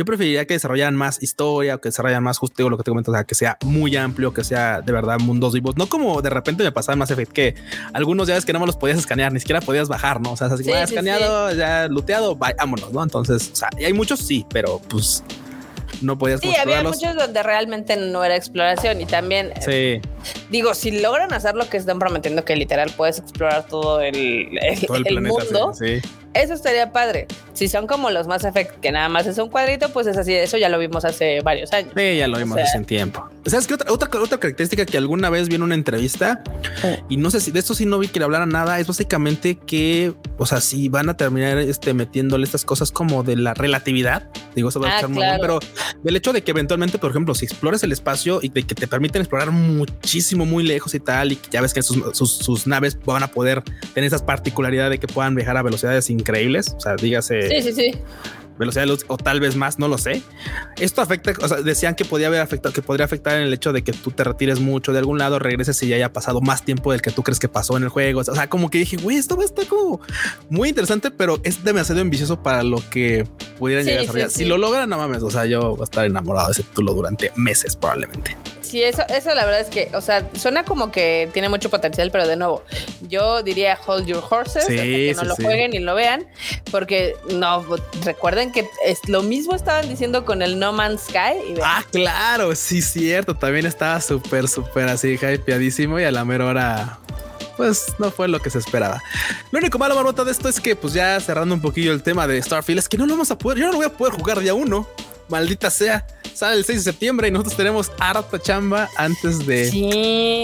Yo 0.00 0.06
preferiría 0.06 0.46
que 0.46 0.54
desarrollaran 0.54 0.96
más 0.96 1.22
historia 1.22 1.74
o 1.74 1.80
que 1.82 1.90
desarrollaran 1.90 2.24
más 2.24 2.38
justo 2.38 2.70
lo 2.70 2.78
que 2.78 2.84
te 2.84 2.90
comento, 2.90 3.10
o 3.10 3.14
sea, 3.14 3.24
que 3.24 3.34
sea 3.34 3.58
muy 3.62 3.94
amplio, 3.98 4.32
que 4.32 4.42
sea 4.44 4.80
de 4.80 4.92
verdad 4.92 5.18
mundos 5.18 5.52
vivos. 5.52 5.76
No 5.76 5.90
como 5.90 6.22
de 6.22 6.30
repente 6.30 6.64
me 6.64 6.72
pasaba 6.72 6.94
en 6.94 7.00
Mass 7.00 7.10
Effect 7.10 7.32
que 7.32 7.54
algunos 7.92 8.26
ya 8.26 8.32
ves 8.32 8.46
que 8.46 8.54
no 8.54 8.60
me 8.60 8.66
los 8.66 8.76
podías 8.76 8.96
escanear, 8.96 9.30
ni 9.30 9.40
siquiera 9.40 9.60
podías 9.60 9.88
bajar, 9.88 10.18
no? 10.22 10.32
O 10.32 10.36
sea, 10.38 10.46
así 10.46 10.64
que 10.64 10.82
escaneado, 10.82 11.54
ya 11.54 11.86
looteado, 11.86 12.34
vámonos, 12.34 12.94
no? 12.94 13.02
Entonces, 13.02 13.50
o 13.52 13.56
sea, 13.56 13.68
y 13.78 13.84
hay 13.84 13.92
muchos 13.92 14.20
sí, 14.20 14.46
pero 14.48 14.80
pues 14.88 15.22
no 16.00 16.16
podías 16.16 16.40
Sí, 16.40 16.54
había 16.56 16.82
muchos 16.82 17.14
donde 17.14 17.42
realmente 17.42 17.94
no 17.98 18.24
era 18.24 18.36
exploración 18.36 19.02
y 19.02 19.04
también 19.04 19.52
sí. 19.60 20.00
digo, 20.48 20.72
si 20.72 20.92
logran 20.92 21.34
hacer 21.34 21.56
lo 21.56 21.68
que 21.68 21.76
están 21.76 21.98
prometiendo 21.98 22.42
que 22.42 22.56
literal 22.56 22.90
puedes 22.96 23.18
explorar 23.18 23.66
todo 23.66 24.00
el, 24.00 24.16
el, 24.16 25.20
mundo, 25.20 25.74
sí. 25.74 26.00
Eso 26.34 26.54
estaría 26.54 26.92
padre. 26.92 27.26
Si 27.54 27.68
son 27.68 27.86
como 27.86 28.10
los 28.10 28.26
más 28.26 28.44
Effect, 28.44 28.80
que 28.80 28.92
nada 28.92 29.08
más 29.08 29.26
es 29.26 29.38
un 29.38 29.48
cuadrito, 29.48 29.90
pues 29.90 30.06
es 30.06 30.16
así. 30.16 30.32
Eso 30.32 30.56
ya 30.56 30.68
lo 30.68 30.78
vimos 30.78 31.04
hace 31.04 31.40
varios 31.40 31.72
años. 31.72 31.92
Sí, 31.96 32.16
ya 32.16 32.28
lo 32.28 32.38
vimos 32.38 32.58
hace 32.58 32.78
un 32.78 32.84
tiempo. 32.84 33.28
¿Sabes 33.46 33.66
qué? 33.66 33.74
Otra, 33.74 33.92
otra, 33.92 34.20
otra 34.20 34.38
característica 34.38 34.86
que 34.86 34.96
alguna 34.96 35.30
vez 35.30 35.48
vi 35.48 35.56
en 35.56 35.62
una 35.62 35.74
entrevista 35.74 36.42
y 37.08 37.16
no 37.16 37.30
sé 37.30 37.40
si 37.40 37.50
de 37.50 37.58
esto 37.58 37.74
sí 37.74 37.86
no 37.86 37.98
vi 37.98 38.08
que 38.08 38.18
le 38.18 38.24
hablara 38.26 38.46
nada, 38.46 38.78
es 38.78 38.86
básicamente 38.86 39.56
que, 39.56 40.12
o 40.38 40.46
sea, 40.46 40.60
si 40.60 40.88
van 40.88 41.08
a 41.08 41.16
terminar 41.16 41.58
este, 41.58 41.94
metiéndole 41.94 42.44
estas 42.44 42.64
cosas 42.64 42.92
como 42.92 43.22
de 43.22 43.36
la 43.36 43.54
relatividad, 43.54 44.28
digo, 44.54 44.68
eso 44.68 44.80
va 44.80 44.88
a 44.88 44.94
estar 44.96 45.08
muy 45.08 45.24
bien, 45.24 45.38
pero 45.40 45.58
del 46.02 46.16
hecho 46.16 46.32
de 46.32 46.42
que 46.42 46.50
eventualmente, 46.50 46.98
por 46.98 47.10
ejemplo, 47.10 47.34
si 47.34 47.46
exploras 47.46 47.82
el 47.82 47.92
espacio 47.92 48.40
y 48.42 48.50
de 48.50 48.62
que 48.62 48.74
te 48.74 48.86
permiten 48.86 49.22
explorar 49.22 49.50
muchísimo, 49.50 50.46
muy 50.46 50.64
lejos 50.64 50.94
y 50.94 51.00
tal, 51.00 51.32
y 51.32 51.38
ya 51.50 51.60
ves 51.60 51.74
que 51.74 51.82
sus, 51.82 52.16
sus, 52.16 52.32
sus 52.32 52.66
naves 52.66 52.98
van 53.04 53.22
a 53.22 53.28
poder 53.28 53.62
tener 53.94 54.06
esas 54.06 54.22
particularidades 54.22 54.90
de 54.92 54.98
que 54.98 55.06
puedan 55.06 55.34
viajar 55.34 55.56
a 55.56 55.62
velocidades 55.62 56.04
increíbles. 56.20 56.74
O 56.76 56.80
sea, 56.80 56.96
dígase. 56.96 57.48
Sí, 57.48 57.62
sí, 57.62 57.72
sí 57.72 58.02
velocidad 58.60 58.82
de 58.82 58.88
luz 58.88 59.04
o 59.08 59.16
tal 59.16 59.40
vez 59.40 59.56
más, 59.56 59.78
no 59.78 59.88
lo 59.88 59.96
sé. 59.96 60.22
Esto 60.78 61.00
afecta, 61.00 61.32
o 61.42 61.48
sea, 61.48 61.62
decían 61.62 61.94
que 61.94 62.04
podía 62.04 62.26
haber 62.26 62.40
afectado, 62.40 62.74
que 62.74 62.82
podría 62.82 63.06
afectar 63.06 63.36
en 63.36 63.44
el 63.44 63.54
hecho 63.54 63.72
de 63.72 63.82
que 63.82 63.92
tú 63.92 64.10
te 64.10 64.22
retires 64.22 64.60
mucho 64.60 64.92
de 64.92 64.98
algún 64.98 65.18
lado, 65.18 65.38
regreses 65.38 65.82
y 65.82 65.88
ya 65.88 65.96
haya 65.96 66.12
pasado 66.12 66.42
más 66.42 66.62
tiempo 66.62 66.92
del 66.92 67.00
que 67.00 67.10
tú 67.10 67.22
crees 67.22 67.38
que 67.38 67.48
pasó 67.48 67.78
en 67.78 67.84
el 67.84 67.88
juego. 67.88 68.20
O 68.20 68.24
sea, 68.24 68.50
como 68.50 68.68
que 68.68 68.76
dije, 68.76 68.98
güey, 68.98 69.16
esto 69.16 69.34
va 69.34 69.42
a 69.42 69.46
estar 69.46 69.66
como 69.66 70.00
muy 70.50 70.68
interesante, 70.68 71.10
pero 71.10 71.40
es 71.42 71.64
demasiado 71.64 72.02
ambicioso 72.02 72.42
para 72.42 72.62
lo 72.62 72.82
que 72.90 73.26
pudieran 73.58 73.86
llegar 73.86 74.00
a 74.00 74.02
desarrollar. 74.02 74.30
Si 74.30 74.44
lo 74.44 74.58
logran, 74.58 74.90
no 74.90 74.98
mames, 74.98 75.22
o 75.22 75.30
sea, 75.30 75.46
yo 75.46 75.70
voy 75.70 75.80
a 75.80 75.84
estar 75.84 76.04
enamorado 76.04 76.48
de 76.48 76.52
ese 76.52 76.62
título 76.62 76.92
durante 76.92 77.32
meses 77.36 77.74
probablemente. 77.76 78.36
Sí, 78.70 78.84
eso, 78.84 79.02
eso 79.08 79.34
la 79.34 79.44
verdad 79.44 79.62
es 79.62 79.68
que, 79.68 79.90
o 79.94 80.00
sea, 80.00 80.28
suena 80.38 80.64
como 80.64 80.92
que 80.92 81.28
tiene 81.32 81.48
mucho 81.48 81.70
potencial, 81.70 82.12
pero 82.12 82.28
de 82.28 82.36
nuevo, 82.36 82.62
yo 83.08 83.42
diría 83.42 83.76
hold 83.84 84.06
your 84.06 84.22
horses, 84.30 84.64
que 84.64 85.12
no 85.16 85.24
lo 85.24 85.34
jueguen 85.34 85.74
y 85.74 85.80
lo 85.80 85.96
vean, 85.96 86.24
porque 86.70 87.16
no, 87.34 87.66
recuerden 88.04 88.52
que 88.52 88.68
es 88.86 89.00
lo 89.08 89.24
mismo 89.24 89.56
estaban 89.56 89.88
diciendo 89.88 90.24
con 90.24 90.40
el 90.40 90.60
No 90.60 90.72
Man's 90.72 91.02
Sky. 91.08 91.56
ah, 91.64 91.82
claro, 91.90 92.54
sí, 92.54 92.80
cierto, 92.80 93.34
también 93.34 93.66
estaba 93.66 94.00
súper, 94.00 94.46
súper 94.46 94.88
así, 94.88 95.18
hypeadísimo 95.20 95.98
y 95.98 96.04
a 96.04 96.12
la 96.12 96.24
mera 96.24 96.46
hora 96.46 96.98
pues 97.56 97.86
no 97.98 98.12
fue 98.12 98.28
lo 98.28 98.38
que 98.38 98.50
se 98.50 98.58
esperaba. 98.58 99.02
Lo 99.50 99.58
único 99.58 99.78
malo, 99.78 99.96
Marmota, 99.96 100.22
de 100.22 100.30
esto 100.30 100.48
es 100.48 100.60
que, 100.60 100.76
pues 100.76 100.94
ya 100.94 101.18
cerrando 101.18 101.56
un 101.56 101.60
poquillo 101.60 101.92
el 101.92 102.04
tema 102.04 102.28
de 102.28 102.40
Starfield, 102.40 102.78
es 102.78 102.88
que 102.88 102.96
no 102.96 103.04
lo 103.04 103.14
vamos 103.14 103.32
a 103.32 103.36
poder, 103.36 103.58
yo 103.58 103.66
no 103.66 103.72
lo 103.72 103.78
voy 103.78 103.86
a 103.86 103.92
poder 103.92 104.14
jugar 104.14 104.38
día 104.38 104.54
uno 104.54 104.86
maldita 105.30 105.70
sea, 105.70 106.06
sale 106.40 106.56
el 106.56 106.64
6 106.64 106.84
de 106.84 106.92
septiembre 106.92 107.28
y 107.28 107.30
nosotros 107.30 107.54
tenemos 107.54 107.92
harta 107.98 108.38
chamba 108.38 108.88
antes 108.96 109.44
de 109.46 109.70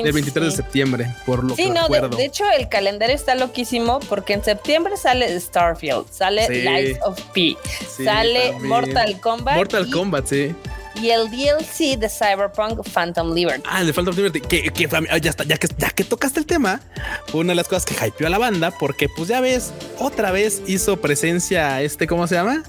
del 0.05 0.13
23 0.13 0.45
de 0.45 0.51
septiembre, 0.51 1.17
por 1.25 1.43
lo 1.43 1.57
que 1.57 1.71
no, 1.71 1.89
de, 1.89 2.25
hecho, 2.25 2.45
el 2.51 2.69
calendario 2.69 3.17
está 3.17 3.35
loquísimo 3.35 4.01
porque 4.01 4.35
en 4.35 4.45
septiembre 4.45 4.99
sale 4.99 5.41
Starfield, 5.41 6.05
sale 6.11 6.65
Lights 6.65 7.01
of 7.03 7.19
P, 7.33 7.57
sale 8.05 8.53
Mortal 8.61 9.19
Kombat. 9.23 9.57
Mortal 9.57 9.91
Kombat, 9.91 10.27
sí 10.27 10.55
y 11.01 11.11
el 11.11 11.31
DLC 11.31 11.99
de 11.99 12.09
Cyberpunk 12.09 12.83
Phantom 12.89 13.35
Liberty. 13.35 13.63
Ah, 13.67 13.83
el 13.83 13.87
de 13.87 13.93
Phantom 13.93 14.17
Liberty, 14.17 14.41
que, 14.41 14.71
ya 15.21 15.31
está, 15.31 15.45
ya 15.45 15.59
que, 15.59 15.69
ya 15.77 15.91
que 15.91 16.05
tocaste 16.05 16.41
el 16.41 16.47
tema, 16.47 16.81
fue 17.27 17.41
una 17.41 17.53
de 17.53 17.57
las 17.57 17.69
cosas 17.69 17.85
que 17.85 17.95
hypeó 18.07 18.27
a 18.27 18.31
la 18.31 18.39
banda, 18.39 18.71
porque 18.71 19.07
pues 19.15 19.29
ya 19.29 19.41
ves, 19.41 19.73
otra 19.99 20.31
vez 20.31 20.63
hizo 20.67 20.99
presencia 20.99 21.83
este, 21.83 22.07
¿cómo 22.07 22.27
se 22.27 22.35
llama? 22.37 22.63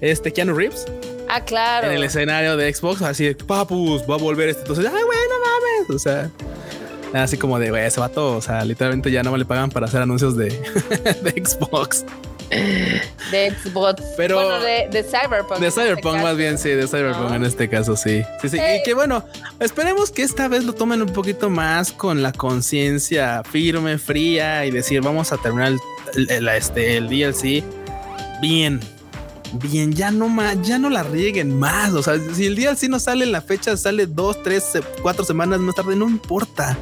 Este 0.00 0.32
Keanu 0.32 0.54
Reeves. 0.54 0.86
Ah, 1.28 1.40
claro. 1.40 1.88
En 1.88 1.94
el 1.94 2.04
escenario 2.04 2.56
de 2.56 2.72
Xbox, 2.72 3.02
así 3.02 3.24
de 3.24 3.34
papus, 3.34 4.02
va 4.02 4.14
a 4.14 4.18
volver 4.18 4.48
este. 4.48 4.62
Entonces, 4.62 4.86
ay, 4.86 5.02
güey, 5.02 5.18
no 5.28 5.34
mames. 5.40 5.96
O 5.96 5.98
sea, 5.98 6.30
así 7.12 7.36
como 7.36 7.58
de, 7.58 7.70
güey, 7.70 7.84
ese 7.84 8.00
vato, 8.00 8.36
o 8.36 8.42
sea, 8.42 8.64
literalmente 8.64 9.10
ya 9.10 9.22
no 9.22 9.36
le 9.36 9.44
pagan 9.44 9.70
para 9.70 9.86
hacer 9.86 10.02
anuncios 10.02 10.36
de, 10.36 10.50
de 11.22 11.44
Xbox. 11.44 12.04
De 13.30 13.50
Xbox. 13.50 14.02
Pero 14.16 14.36
bueno, 14.36 14.60
de, 14.60 14.88
de, 14.90 15.02
Cyberpunk. 15.02 15.58
De 15.58 15.66
este 15.66 15.82
Cyberpunk, 15.82 16.22
más 16.22 16.36
bien, 16.36 16.58
sí, 16.58 16.70
de 16.70 16.86
Cyberpunk 16.86 17.32
en 17.32 17.44
este 17.44 17.68
caso, 17.68 17.96
sí. 17.96 18.22
Sí, 18.40 18.48
sí. 18.48 18.58
Y 18.58 18.82
que 18.84 18.94
bueno, 18.94 19.24
esperemos 19.58 20.10
que 20.10 20.22
esta 20.22 20.46
vez 20.48 20.64
lo 20.64 20.72
tomen 20.72 21.02
un 21.02 21.12
poquito 21.12 21.50
más 21.50 21.92
con 21.92 22.22
la 22.22 22.32
conciencia 22.32 23.42
firme, 23.50 23.98
fría 23.98 24.64
y 24.64 24.70
decir, 24.70 25.00
vamos 25.00 25.32
a 25.32 25.38
terminar 25.38 25.72
el, 26.14 26.48
este, 26.48 26.96
el 26.96 27.08
DLC 27.08 27.64
bien 28.40 28.80
bien, 29.56 29.92
ya 29.92 30.10
no 30.10 30.28
más, 30.28 30.60
ya 30.62 30.78
no 30.78 30.90
la 30.90 31.02
rieguen 31.02 31.58
más. 31.58 31.92
O 31.94 32.02
sea, 32.02 32.18
si 32.34 32.46
el 32.46 32.56
día 32.56 32.74
sí 32.76 32.88
no 32.88 32.98
sale 32.98 33.24
en 33.24 33.32
la 33.32 33.40
fecha, 33.40 33.76
sale 33.76 34.06
dos, 34.06 34.42
tres, 34.42 34.64
cuatro 35.02 35.24
semanas 35.24 35.60
más 35.60 35.74
tarde, 35.74 35.96
no 35.96 36.08
importa. 36.08 36.78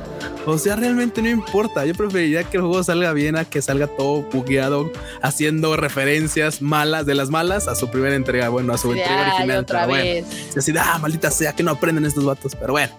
O 0.46 0.58
sea, 0.58 0.76
realmente 0.76 1.22
no 1.22 1.28
importa. 1.28 1.84
Yo 1.86 1.94
preferiría 1.94 2.44
que 2.44 2.58
el 2.58 2.62
juego 2.62 2.82
salga 2.82 3.12
bien 3.12 3.36
a 3.36 3.44
que 3.44 3.62
salga 3.62 3.86
todo 3.86 4.22
bugueado, 4.22 4.90
haciendo 5.22 5.76
referencias 5.76 6.60
malas 6.60 7.06
de 7.06 7.14
las 7.14 7.30
malas 7.30 7.68
a 7.68 7.74
su 7.74 7.90
primera 7.90 8.14
entrega. 8.14 8.48
Bueno, 8.48 8.74
a 8.74 8.78
su 8.78 8.92
entrega 8.92 9.34
original. 9.34 9.58
Otra 9.60 9.86
vez. 9.86 10.26
así, 10.56 10.72
ah, 10.78 10.98
maldita 10.98 11.30
sea, 11.30 11.54
que 11.54 11.62
no 11.62 11.72
aprenden 11.72 12.04
estos 12.04 12.24
vatos. 12.24 12.54
Pero 12.54 12.72
bueno. 12.72 12.92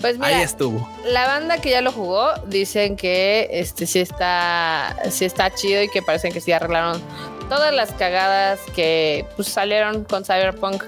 Pues 0.00 0.18
mira, 0.18 0.28
ahí 0.28 0.42
estuvo. 0.42 0.88
La 1.06 1.26
banda 1.26 1.58
que 1.58 1.70
ya 1.70 1.80
lo 1.80 1.90
jugó 1.90 2.28
dicen 2.46 2.96
que 2.96 3.48
este 3.50 3.86
sí 3.86 3.98
está, 3.98 4.94
sí 5.10 5.24
está 5.24 5.52
chido 5.54 5.82
y 5.82 5.88
que 5.88 6.02
parecen 6.02 6.32
que 6.32 6.40
sí 6.40 6.52
arreglaron 6.52 7.00
todas 7.48 7.74
las 7.74 7.92
cagadas 7.92 8.60
que 8.74 9.26
pues, 9.36 9.48
salieron 9.48 10.04
con 10.04 10.24
Cyberpunk. 10.24 10.84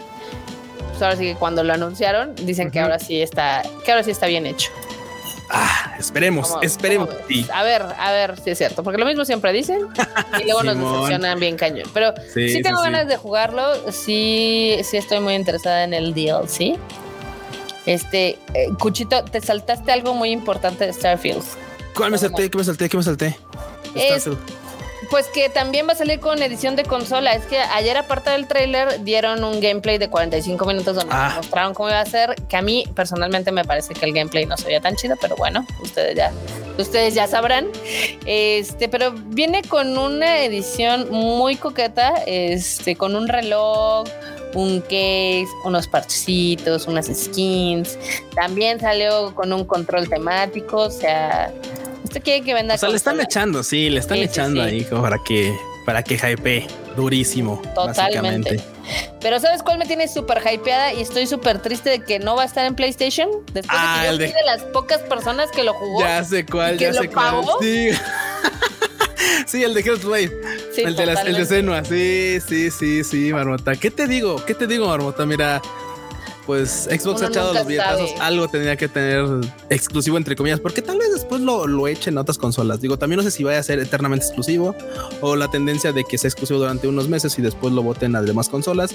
Pues 0.88 1.02
ahora 1.02 1.16
sí 1.16 1.24
que 1.24 1.34
cuando 1.34 1.62
lo 1.62 1.72
anunciaron, 1.72 2.34
dicen 2.34 2.70
que 2.70 2.80
ahora 2.80 2.98
sí 2.98 3.22
está, 3.22 3.62
que 3.84 3.92
ahora 3.92 4.02
sí 4.02 4.10
está 4.10 4.26
bien 4.26 4.46
hecho. 4.46 4.70
Ah, 5.50 5.94
esperemos, 5.98 6.56
esperemos. 6.60 7.08
A 7.52 7.62
ver, 7.62 7.82
a 7.82 8.12
ver 8.12 8.38
si 8.38 8.50
es 8.50 8.58
cierto, 8.58 8.82
porque 8.82 8.98
lo 8.98 9.06
mismo 9.06 9.24
siempre 9.24 9.52
dicen 9.52 9.86
y 10.40 10.44
luego 10.44 10.62
nos 10.62 10.76
decepcionan 10.78 11.40
bien 11.40 11.56
cañón. 11.56 11.88
Pero 11.94 12.12
sí, 12.34 12.60
tengo 12.62 12.82
ganas 12.82 13.08
de 13.08 13.16
jugarlo, 13.16 13.90
sí, 13.90 14.78
sí 14.82 14.96
estoy 14.98 15.20
muy 15.20 15.34
interesada 15.34 15.84
en 15.84 15.94
el 15.94 16.12
DLC. 16.12 16.78
Este, 17.86 18.38
eh, 18.52 18.68
Cuchito, 18.78 19.24
te 19.24 19.40
saltaste 19.40 19.90
algo 19.90 20.12
muy 20.12 20.30
importante 20.30 20.84
de 20.84 20.92
Starfield. 20.92 21.42
¿Cuál 21.94 22.10
me 22.10 22.18
salté? 22.18 22.50
¿Qué 22.50 22.58
me 22.58 22.64
salté? 22.64 22.88
¿Qué 22.88 22.96
me 22.98 23.02
salté? 23.02 23.38
Es, 23.94 24.28
pues 25.10 25.26
que 25.28 25.48
también 25.48 25.86
va 25.88 25.92
a 25.92 25.96
salir 25.96 26.20
con 26.20 26.42
edición 26.42 26.76
de 26.76 26.84
consola. 26.84 27.32
Es 27.32 27.44
que 27.46 27.58
ayer, 27.58 27.96
aparte 27.96 28.30
del 28.30 28.46
trailer, 28.46 29.02
dieron 29.04 29.44
un 29.44 29.60
gameplay 29.60 29.98
de 29.98 30.08
45 30.08 30.64
minutos 30.66 30.96
donde 30.96 31.14
ah. 31.14 31.34
mostraron 31.36 31.74
cómo 31.74 31.88
iba 31.88 32.00
a 32.00 32.06
ser. 32.06 32.34
Que 32.48 32.56
a 32.56 32.62
mí 32.62 32.84
personalmente 32.94 33.52
me 33.52 33.64
parece 33.64 33.94
que 33.94 34.04
el 34.04 34.12
gameplay 34.12 34.46
no 34.46 34.56
se 34.56 34.66
veía 34.66 34.80
tan 34.80 34.96
chido, 34.96 35.16
pero 35.20 35.36
bueno, 35.36 35.66
ustedes 35.82 36.16
ya, 36.16 36.32
ustedes 36.78 37.14
ya 37.14 37.26
sabrán. 37.26 37.68
Este, 38.26 38.88
pero 38.88 39.12
viene 39.12 39.62
con 39.62 39.96
una 39.96 40.40
edición 40.40 41.10
muy 41.10 41.56
coqueta, 41.56 42.14
este, 42.26 42.96
con 42.96 43.16
un 43.16 43.28
reloj 43.28 44.06
un 44.54 44.80
case, 44.80 45.46
unos 45.64 45.86
parchecitos, 45.86 46.86
unas 46.86 47.06
skins. 47.06 47.98
También 48.34 48.80
salió 48.80 49.34
con 49.34 49.52
un 49.52 49.64
control 49.64 50.08
temático, 50.08 50.78
o 50.78 50.90
sea, 50.90 51.52
usted 52.08 52.22
quiere 52.22 52.44
que 52.44 52.54
venda. 52.54 52.74
O 52.74 52.78
sea, 52.78 52.88
le 52.88 52.96
están 52.96 53.20
echando, 53.20 53.62
sí, 53.62 53.88
le 53.88 54.00
están 54.00 54.18
echando 54.18 54.62
ahí 54.62 54.84
para 54.84 55.18
que 55.18 55.54
para 55.84 56.02
que 56.02 56.18
hype 56.18 56.66
durísimo. 56.96 57.62
Totalmente. 57.74 58.62
Pero 59.20 59.40
¿sabes 59.40 59.62
cuál 59.62 59.78
me 59.78 59.86
tiene 59.86 60.06
súper 60.06 60.42
hypeada 60.52 60.92
y 60.92 61.00
estoy 61.00 61.26
súper 61.26 61.60
triste 61.62 61.88
de 61.88 62.00
que 62.00 62.18
no 62.18 62.36
va 62.36 62.42
a 62.42 62.44
estar 62.44 62.66
en 62.66 62.74
PlayStation? 62.74 63.28
Después 63.52 63.78
de 63.80 63.86
que 63.86 64.08
ah, 64.08 64.10
yo 64.10 64.16
fui 64.16 64.26
de... 64.26 64.44
las 64.44 64.62
pocas 64.64 65.00
personas 65.00 65.50
que 65.50 65.62
lo 65.62 65.72
jugó. 65.74 66.00
Ya 66.00 66.22
sé 66.24 66.44
cuál, 66.44 66.76
ya 66.78 66.92
sé 66.92 67.08
cuál. 67.08 67.42
Sí. 67.60 67.88
sí, 69.46 69.64
el 69.64 69.72
de 69.72 69.80
Hellblade. 69.80 70.30
Sí, 70.74 70.82
el, 70.82 70.94
de 70.94 71.06
las, 71.06 71.24
el 71.24 71.36
de 71.36 71.46
Senua. 71.46 71.84
Sí, 71.84 72.38
sí, 72.46 72.70
sí, 72.70 73.04
sí, 73.04 73.32
Marmota. 73.32 73.74
¿Qué 73.76 73.90
te 73.90 74.06
digo? 74.06 74.44
¿Qué 74.44 74.54
te 74.54 74.66
digo, 74.66 74.88
Marmota? 74.88 75.24
Mira, 75.24 75.62
pues 76.48 76.88
Xbox 76.90 77.20
ha 77.20 77.26
echado 77.26 77.52
los 77.52 77.66
billetazos, 77.66 78.10
algo 78.20 78.48
tenía 78.48 78.74
que 78.74 78.88
tener 78.88 79.26
exclusivo 79.68 80.16
entre 80.16 80.34
comillas, 80.34 80.60
porque 80.60 80.80
tal 80.80 80.96
vez 80.96 81.12
después 81.12 81.42
lo, 81.42 81.66
lo 81.66 81.86
echen 81.86 82.14
en 82.14 82.18
otras 82.18 82.38
consolas. 82.38 82.80
Digo, 82.80 82.98
también 82.98 83.18
no 83.18 83.22
sé 83.22 83.30
si 83.30 83.44
vaya 83.44 83.58
a 83.58 83.62
ser 83.62 83.78
eternamente 83.80 84.24
exclusivo 84.24 84.74
o 85.20 85.36
la 85.36 85.48
tendencia 85.48 85.92
de 85.92 86.04
que 86.04 86.16
sea 86.16 86.28
exclusivo 86.28 86.58
durante 86.58 86.88
unos 86.88 87.06
meses 87.06 87.38
y 87.38 87.42
después 87.42 87.74
lo 87.74 87.82
voten 87.82 88.16
a 88.16 88.20
las 88.20 88.28
demás 88.28 88.48
consolas. 88.48 88.94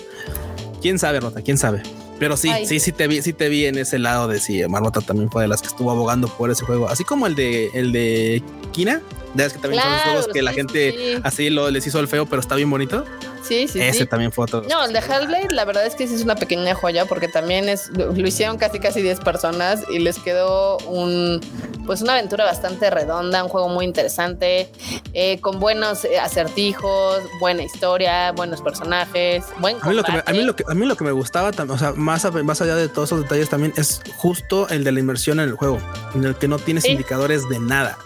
Quién 0.81 0.97
sabe, 0.97 1.19
Rota, 1.19 1.43
quién 1.43 1.59
sabe. 1.59 1.83
Pero 2.17 2.37
sí, 2.37 2.49
sí, 2.65 2.79
sí 2.79 2.91
te 2.91 3.07
vi, 3.07 3.21
sí 3.21 3.33
te 3.33 3.49
vi 3.49 3.67
en 3.67 3.77
ese 3.77 3.99
lado 3.99 4.27
de 4.27 4.39
sí, 4.39 4.67
Marmota 4.67 5.01
también 5.01 5.29
fue 5.29 5.43
de 5.43 5.47
las 5.47 5.61
que 5.61 5.67
estuvo 5.67 5.91
abogando 5.91 6.29
por 6.29 6.49
ese 6.49 6.65
juego, 6.65 6.89
así 6.89 7.03
como 7.03 7.27
el 7.27 7.35
de 7.35 7.69
el 7.75 7.91
de 7.91 8.41
Kina, 8.71 8.99
de 9.35 9.43
que 9.43 9.59
también 9.59 9.83
son 9.83 9.91
los 9.91 10.01
juegos 10.01 10.27
que 10.33 10.41
la 10.41 10.53
gente 10.53 11.19
así 11.21 11.51
lo 11.51 11.69
les 11.69 11.85
hizo 11.85 11.99
el 11.99 12.07
feo, 12.07 12.25
pero 12.25 12.39
está 12.39 12.55
bien 12.55 12.71
bonito. 12.71 13.05
Sí, 13.43 13.67
sí. 13.67 13.81
Ese 13.81 14.05
también 14.05 14.31
fue 14.31 14.45
otro. 14.45 14.63
No, 14.69 14.85
el 14.85 14.93
de 14.93 14.99
Hellblade, 14.99 15.49
la 15.51 15.65
verdad 15.65 15.85
es 15.85 15.95
que 15.95 16.07
sí 16.07 16.15
es 16.15 16.23
una 16.23 16.35
pequeña 16.35 16.73
joya 16.75 17.05
porque 17.05 17.27
también 17.27 17.67
es, 17.67 17.89
lo 17.89 18.27
hicieron 18.27 18.57
casi 18.57 18.79
casi 18.79 19.01
10 19.01 19.19
personas 19.19 19.83
y 19.89 19.99
les 19.99 20.17
quedó 20.19 20.77
un, 20.79 21.41
pues 21.85 22.01
una 22.01 22.13
aventura 22.13 22.45
bastante 22.45 22.89
redonda, 22.89 23.43
un 23.43 23.49
juego 23.49 23.69
muy 23.69 23.85
interesante, 23.85 24.69
eh, 25.13 25.39
con 25.41 25.59
buenos 25.59 26.07
acertijos, 26.21 27.21
buena 27.39 27.63
historia, 27.63 28.31
buenos 28.31 28.61
personajes, 28.61 29.43
buen 29.59 29.77
a 29.81 29.89
mí, 29.89 29.95
lo 29.95 30.03
que 30.03 30.11
me, 30.13 30.23
a, 30.25 30.31
mí 30.31 30.43
lo 30.43 30.55
que, 30.55 30.63
a 30.67 30.73
mí 30.73 30.85
lo 30.85 30.95
que 30.95 31.03
me 31.03 31.11
gustaba, 31.11 31.51
o 31.67 31.77
sea, 31.77 31.91
más, 31.93 32.31
más 32.43 32.61
allá 32.61 32.75
de 32.75 32.87
todos 32.87 33.09
esos 33.09 33.23
detalles 33.23 33.49
también 33.49 33.73
es 33.75 34.01
justo 34.17 34.69
el 34.69 34.83
de 34.83 34.91
la 34.91 34.99
inmersión 34.99 35.39
en 35.39 35.49
el 35.49 35.55
juego, 35.55 35.79
en 36.15 36.23
el 36.23 36.35
que 36.35 36.47
no 36.47 36.59
tienes 36.59 36.85
indicadores 36.85 37.47
de 37.49 37.59
nada. 37.59 37.97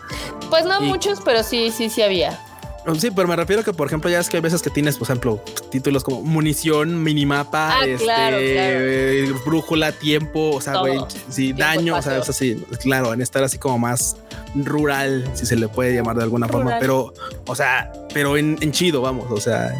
Pues 0.50 0.65
no 0.65 0.82
muchos, 0.82 1.19
pero 1.23 1.43
sí, 1.43 1.71
sí, 1.71 1.89
sí 1.89 2.02
había. 2.02 2.39
Sí, 2.95 3.12
pero 3.12 3.28
me 3.28 3.36
refiero 3.36 3.63
que, 3.63 3.73
por 3.73 3.88
ejemplo, 3.88 4.10
ya 4.10 4.19
es 4.19 4.30
que 4.30 4.38
hay 4.38 4.41
veces 4.41 4.62
que 4.62 4.69
tienes, 4.69 4.97
por 4.97 5.06
ejemplo, 5.08 5.43
títulos 5.69 6.03
como 6.03 6.21
munición, 6.21 7.03
minimapa, 7.03 7.80
ah, 7.80 7.86
este, 7.86 9.32
brújula, 9.45 9.91
tiempo, 9.91 10.51
o 10.51 10.62
sea, 10.62 10.80
güey, 10.80 10.99
sí, 11.30 11.53
daño, 11.53 11.95
o 11.95 12.01
sea, 12.01 12.17
así, 12.17 12.63
claro, 12.82 13.13
en 13.13 13.21
estar 13.21 13.43
así 13.43 13.58
como 13.58 13.80
más 13.80 14.17
rural, 14.56 15.30
si 15.34 15.45
se 15.45 15.56
le 15.56 15.67
puede 15.67 15.93
llamar 15.93 16.15
de 16.15 16.23
alguna 16.23 16.47
forma, 16.47 16.77
pero, 16.80 17.13
o 17.45 17.56
sea, 17.56 17.91
pero 18.13 18.38
en, 18.38 18.71
chido, 18.71 19.01
vamos, 19.01 19.27
o 19.30 19.39
sea, 19.39 19.73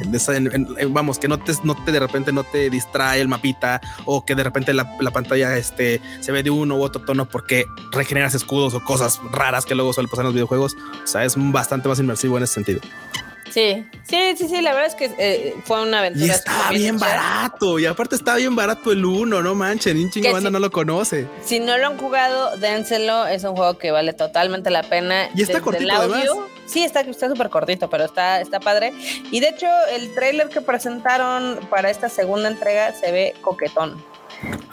vamos, 0.90 1.18
que 1.20 1.28
no 1.28 1.40
te, 1.40 1.54
no 1.64 1.76
te 1.84 1.92
de 1.92 2.00
repente 2.00 2.32
no 2.32 2.44
te 2.44 2.70
distrae 2.70 3.22
el 3.22 3.28
mapita 3.28 3.82
o 4.06 4.26
que 4.26 4.36
de 4.36 4.44
repente 4.44 4.74
la, 4.74 4.86
pantalla 5.12 5.58
este, 5.58 6.02
se 6.20 6.32
ve 6.32 6.44
de 6.44 6.50
uno 6.50 6.78
u 6.78 6.84
otro 6.84 7.02
tono 7.02 7.28
porque 7.28 7.66
regeneras 7.92 8.36
escudos 8.36 8.74
o 8.74 8.84
cosas 8.84 9.20
raras 9.32 9.66
que 9.66 9.76
luego 9.76 9.94
suele 9.94 10.10
pasar 10.10 10.24
en 10.24 10.28
los 10.28 10.34
videojuegos. 10.34 10.76
O 11.04 11.08
sea, 11.08 11.26
es 11.26 11.36
bastante 11.38 11.90
más 11.90 12.00
inmersivo 12.00 12.38
en 12.38 12.44
ese 12.44 12.54
sentido. 12.56 12.82
Sí, 13.58 13.84
sí, 14.04 14.36
sí, 14.38 14.48
sí, 14.50 14.62
la 14.62 14.72
verdad 14.72 14.86
es 14.86 14.94
que 14.94 15.12
eh, 15.18 15.56
fue 15.64 15.82
una 15.82 15.98
aventura. 15.98 16.28
Y 16.28 16.30
está 16.30 16.70
bien, 16.70 17.00
barato, 17.00 17.80
y 17.80 17.88
aparte 17.88 18.16
está 18.16 18.36
bien 18.36 18.56
barato 18.56 18.92
el 18.92 19.04
uno, 19.04 19.42
no 19.42 19.56
manchen, 19.56 19.98
ni 19.98 20.12
chingo 20.12 20.32
banda 20.32 20.52
no 20.52 20.60
lo 20.60 20.70
conoce. 20.70 21.28
Si 21.44 21.60
no 21.60 21.76
lo 21.80 21.88
han 21.88 21.98
jugado, 21.98 22.56
dénselo, 22.58 23.26
es 23.26 23.44
un 23.46 23.56
juego 23.56 23.80
que 23.80 23.90
vale 23.90 24.14
totalmente 24.14 24.70
la 24.70 24.84
pena. 24.84 25.30
Y 25.34 25.42
está 25.42 25.60
cortito 25.60 25.92
además. 25.92 26.24
Sí, 26.68 26.84
está 26.84 27.00
está 27.00 27.30
súper 27.30 27.50
cortito, 27.50 27.90
pero 27.90 28.06
está, 28.06 28.42
está 28.42 28.60
padre. 28.60 28.94
Y 29.32 29.40
de 29.40 29.50
hecho, 29.50 29.66
el 29.92 30.14
trailer 30.14 30.50
que 30.50 30.62
presentaron 30.62 31.60
para 31.68 31.90
esta 31.90 32.10
segunda 32.10 32.50
entrega 32.50 32.94
se 32.94 33.12
ve 33.12 33.34
coquetón. 33.42 33.96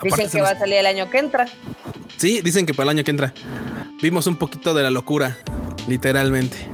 Dicen 0.03 0.29
que 0.29 0.43
va 0.43 0.51
a 0.51 0.59
salir 0.59 0.75
el 0.75 0.85
año 0.85 1.09
que 1.09 1.21
entra. 1.21 1.47
Sí, 2.19 2.43
dicen 2.43 2.67
que 2.67 2.75
para 2.75 2.91
el 2.91 2.99
año 2.99 3.05
que 3.05 3.13
entra. 3.13 3.33
Vimos 4.03 4.27
un 4.27 4.37
poquito 4.37 4.75
de 4.75 4.83
la 4.83 4.91
locura, 4.91 5.39
literalmente. 5.89 6.69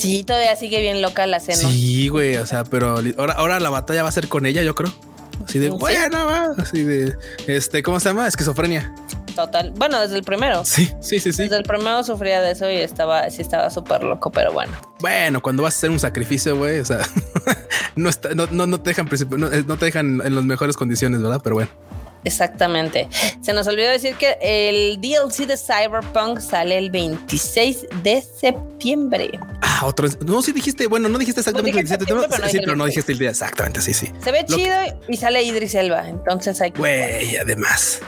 Sí, 0.00 0.24
todavía 0.24 0.56
sigue 0.56 0.80
bien 0.80 1.02
loca 1.02 1.26
la 1.26 1.36
escena. 1.36 1.58
Sí, 1.58 2.08
güey, 2.08 2.36
o 2.36 2.46
sea, 2.46 2.64
pero 2.64 3.02
ahora, 3.18 3.34
ahora 3.34 3.60
la 3.60 3.70
batalla 3.70 4.02
va 4.02 4.08
a 4.08 4.12
ser 4.12 4.28
con 4.28 4.46
ella, 4.46 4.62
yo 4.62 4.74
creo. 4.74 4.92
Así 5.44 5.58
de, 5.58 5.70
bueno, 5.70 6.26
va. 6.26 6.54
Así 6.58 6.82
de, 6.82 7.16
este, 7.46 7.82
¿cómo 7.82 8.00
se 8.00 8.10
llama? 8.10 8.26
Esquizofrenia. 8.26 8.94
Total. 9.34 9.72
Bueno, 9.76 10.00
desde 10.00 10.16
el 10.16 10.24
primero. 10.24 10.64
Sí, 10.64 10.90
sí, 11.00 11.20
sí, 11.20 11.32
sí. 11.32 11.42
Desde 11.44 11.56
el 11.56 11.62
primero 11.62 12.02
sufría 12.02 12.40
de 12.40 12.52
eso 12.52 12.70
y 12.70 12.76
estaba, 12.76 13.28
sí 13.30 13.42
estaba 13.42 13.70
súper 13.70 14.02
loco, 14.02 14.30
pero 14.30 14.52
bueno. 14.52 14.72
Bueno, 15.00 15.40
cuando 15.40 15.62
vas 15.62 15.74
a 15.74 15.78
hacer 15.78 15.90
un 15.90 16.00
sacrificio, 16.00 16.56
güey, 16.56 16.80
o 16.80 16.84
sea, 16.84 17.00
no, 17.96 18.08
está, 18.08 18.34
no, 18.34 18.46
no, 18.50 18.66
no, 18.66 18.80
te 18.80 18.90
dejan, 18.90 19.08
no, 19.30 19.48
no 19.48 19.78
te 19.78 19.84
dejan 19.84 20.20
en 20.24 20.34
las 20.34 20.44
mejores 20.44 20.76
condiciones, 20.76 21.22
¿verdad? 21.22 21.40
Pero 21.42 21.56
bueno. 21.56 21.70
Exactamente. 22.24 23.08
Se 23.40 23.52
nos 23.52 23.66
olvidó 23.66 23.90
decir 23.90 24.16
que 24.16 24.36
el 24.42 25.00
DLC 25.00 25.46
de 25.46 25.56
Cyberpunk 25.56 26.40
sale 26.40 26.76
el 26.78 26.90
26 26.90 27.86
de 28.02 28.22
septiembre. 28.22 29.38
Ah, 29.62 29.86
otro. 29.86 30.08
No, 30.26 30.42
sí 30.42 30.52
dijiste, 30.52 30.86
bueno, 30.86 31.08
no 31.08 31.18
dijiste 31.18 31.40
exactamente 31.40 31.70
el 31.70 31.86
27, 31.86 32.04
pero, 32.06 32.48
sí, 32.48 32.58
pero 32.60 32.76
no 32.76 32.84
dijiste 32.84 33.12
el 33.12 33.18
día 33.18 33.30
exactamente, 33.30 33.80
sí, 33.80 33.94
sí. 33.94 34.10
Se 34.22 34.32
ve 34.32 34.44
chido 34.46 34.76
y 35.08 35.16
sale 35.16 35.42
Idris 35.42 35.74
Elba, 35.74 36.08
entonces 36.08 36.60
hay 36.60 36.72
que. 36.72 36.78
Güey, 36.78 37.36
además. 37.36 38.00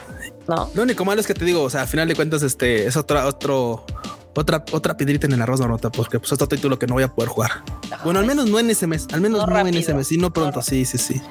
No. 0.48 0.70
Lo 0.74 0.82
único 0.82 1.04
malo 1.04 1.20
es 1.20 1.26
que 1.26 1.34
te 1.34 1.44
digo, 1.44 1.62
o 1.62 1.70
sea, 1.70 1.82
a 1.82 1.86
final 1.86 2.08
de 2.08 2.14
cuentas, 2.14 2.42
este 2.42 2.86
es 2.86 2.96
otro, 2.96 3.24
otro, 3.26 3.86
otra, 4.34 4.64
otra 4.72 4.96
piedrita 4.96 5.26
en 5.26 5.32
el 5.32 5.42
arroz, 5.42 5.60
nota, 5.60 5.90
porque 5.90 6.18
pues 6.18 6.32
otro 6.32 6.48
título 6.48 6.78
que 6.78 6.86
no 6.86 6.94
voy 6.94 7.04
a 7.04 7.08
poder 7.08 7.28
jugar. 7.30 7.62
bueno, 8.04 8.18
al 8.18 8.26
menos 8.26 8.48
no 8.48 8.58
en 8.58 8.70
ese 8.70 8.86
mes, 8.86 9.06
al 9.12 9.20
menos 9.20 9.46
no, 9.46 9.58
en 9.58 9.74
ese 9.74 9.94
mes, 9.94 10.10
y 10.12 10.18
no 10.18 10.32
pronto, 10.32 10.60
sí, 10.62 10.84
sí, 10.84 10.98
sí. 10.98 11.22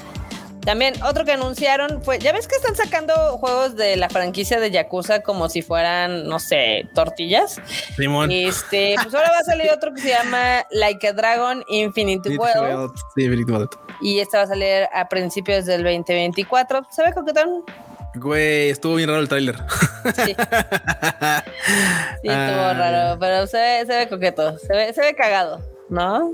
También 0.66 0.94
otro 1.04 1.26
que 1.26 1.32
anunciaron 1.32 2.04
fue, 2.04 2.20
ya 2.20 2.34
ves 2.34 2.48
que 2.48 2.56
están 2.56 2.76
sacando 2.76 3.14
juegos 3.40 3.76
de 3.76 3.96
la 3.96 4.10
franquicia 4.10 4.60
de 4.60 4.70
Yakuza 4.70 5.24
como 5.24 5.50
si 5.50 5.62
fueran, 5.62 6.28
no 6.28 6.40
sé, 6.40 6.88
tortillas. 6.94 7.60
Simón. 7.96 8.32
Este, 8.32 8.96
pues 9.02 9.14
ahora 9.14 9.32
va 9.32 9.40
a 9.40 9.44
salir 9.44 9.72
otro 9.72 9.94
que 9.94 10.02
se 10.02 10.10
llama 10.10 10.66
Like 10.70 11.08
a 11.08 11.14
Dragon 11.14 11.64
Infinite 11.68 12.38
World. 12.38 12.94
Sí, 13.16 13.24
Infinite 13.24 13.52
World. 13.52 13.70
Y 14.02 14.20
este 14.20 14.38
va 14.38 14.44
a 14.44 14.48
salir 14.48 14.88
a 14.94 15.10
principios 15.10 15.66
del 15.66 15.84
2024. 15.84 16.88
¿Se 16.92 17.04
ve 17.04 17.14
coquetón? 17.14 17.64
Güey, 18.16 18.70
estuvo 18.70 18.96
bien 18.96 19.10
raro 19.10 19.22
el 19.22 19.30
tráiler. 19.30 19.56
Sí. 20.04 20.12
sí, 20.26 20.34
estuvo 22.24 22.62
ah. 22.62 22.74
raro, 22.78 23.20
pero 23.20 23.48
se 23.48 23.58
ve, 23.58 23.86
se 23.88 23.98
ve 23.98 24.10
coqueto, 24.10 24.58
se 24.60 24.74
ve, 24.74 24.94
se 24.94 25.02
ve 25.02 25.16
cagado, 25.16 25.62
¿no? 25.92 26.32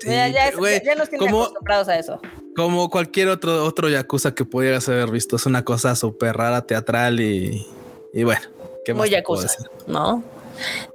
Sí, 0.00 0.08
ya, 0.08 0.52
nos 0.96 1.10
tienen 1.10 1.28
acostumbrados 1.28 1.88
a 1.88 1.98
eso. 1.98 2.20
Como 2.56 2.88
cualquier 2.88 3.28
otro, 3.28 3.64
otro 3.64 3.88
Yakuza 3.88 4.34
que 4.34 4.44
pudieras 4.44 4.88
haber 4.88 5.10
visto. 5.10 5.36
Es 5.36 5.46
una 5.46 5.64
cosa 5.64 5.94
súper 5.94 6.36
rara, 6.36 6.62
teatral 6.62 7.20
y, 7.20 7.66
y 8.14 8.24
bueno. 8.24 8.40
¿qué 8.84 8.94
Muy 8.94 9.10
Yakuza, 9.10 9.48
¿no? 9.86 10.22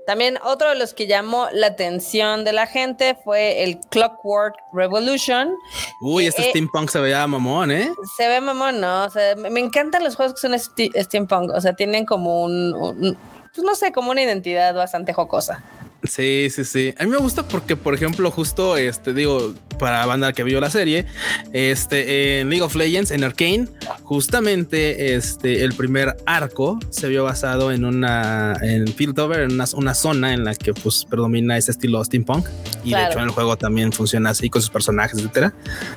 También 0.06 0.38
otro 0.44 0.70
de 0.70 0.76
los 0.76 0.94
que 0.94 1.08
llamó 1.08 1.48
la 1.52 1.68
atención 1.68 2.44
de 2.44 2.54
la 2.54 2.68
gente 2.68 3.18
fue 3.24 3.64
el 3.64 3.80
Clockwork 3.90 4.56
Revolution. 4.74 5.56
Uy, 6.02 6.28
este 6.28 6.44
eh, 6.44 6.50
steampunk 6.50 6.90
se 6.90 7.00
veía 7.00 7.26
mamón, 7.28 7.72
¿eh? 7.72 7.90
Se 8.16 8.28
ve 8.28 8.40
mamón, 8.42 8.80
¿no? 8.80 9.06
O 9.06 9.10
sea, 9.10 9.36
me 9.36 9.60
encantan 9.60 10.04
los 10.04 10.16
juegos 10.16 10.40
que 10.40 10.48
son 10.48 10.58
steampunk. 10.58 11.52
O 11.52 11.62
sea, 11.62 11.74
tienen 11.74 12.06
como 12.06 12.44
un, 12.44 13.18
pues 13.54 13.66
no 13.66 13.76
sé, 13.76 13.92
como 13.92 14.12
una 14.12 14.22
identidad 14.22 14.74
bastante 14.76 15.14
jocosa. 15.14 15.64
Sí, 16.08 16.48
sí, 16.50 16.64
sí. 16.64 16.94
A 16.98 17.04
mí 17.04 17.10
me 17.10 17.18
gusta 17.18 17.48
porque, 17.48 17.76
por 17.76 17.94
ejemplo, 17.94 18.30
justo 18.32 18.78
este 18.78 19.14
digo, 19.14 19.54
para 19.80 20.06
banda 20.06 20.34
que 20.34 20.44
vio 20.44 20.60
la 20.60 20.70
serie, 20.70 21.06
este 21.54 22.40
en 22.40 22.50
League 22.50 22.64
of 22.64 22.76
Legends, 22.76 23.12
en 23.12 23.24
Arcane, 23.24 23.68
justamente 24.04 25.16
este 25.16 25.64
el 25.64 25.74
primer 25.74 26.16
arco 26.26 26.80
se 26.90 27.08
vio 27.08 27.24
basado 27.24 27.72
en 27.72 27.86
una 27.86 28.56
en 28.62 28.88
Fieldover, 28.88 29.42
en 29.42 29.54
una, 29.54 29.66
una 29.76 29.94
zona 29.94 30.34
en 30.34 30.46
la 30.46 30.56
que 30.56 30.74
pues 30.74 31.06
predomina 31.06 31.58
ese 31.58 31.72
estilo 31.72 32.04
steampunk 32.04 32.48
y 32.84 32.94
de 32.94 33.06
hecho 33.06 33.20
en 33.20 33.26
el 33.26 33.32
juego 33.32 33.58
también 33.58 33.92
funciona 33.92 34.30
así 34.32 34.50
con 34.50 34.62
sus 34.62 34.72
personajes, 34.72 35.18
etcétera. 35.20 35.54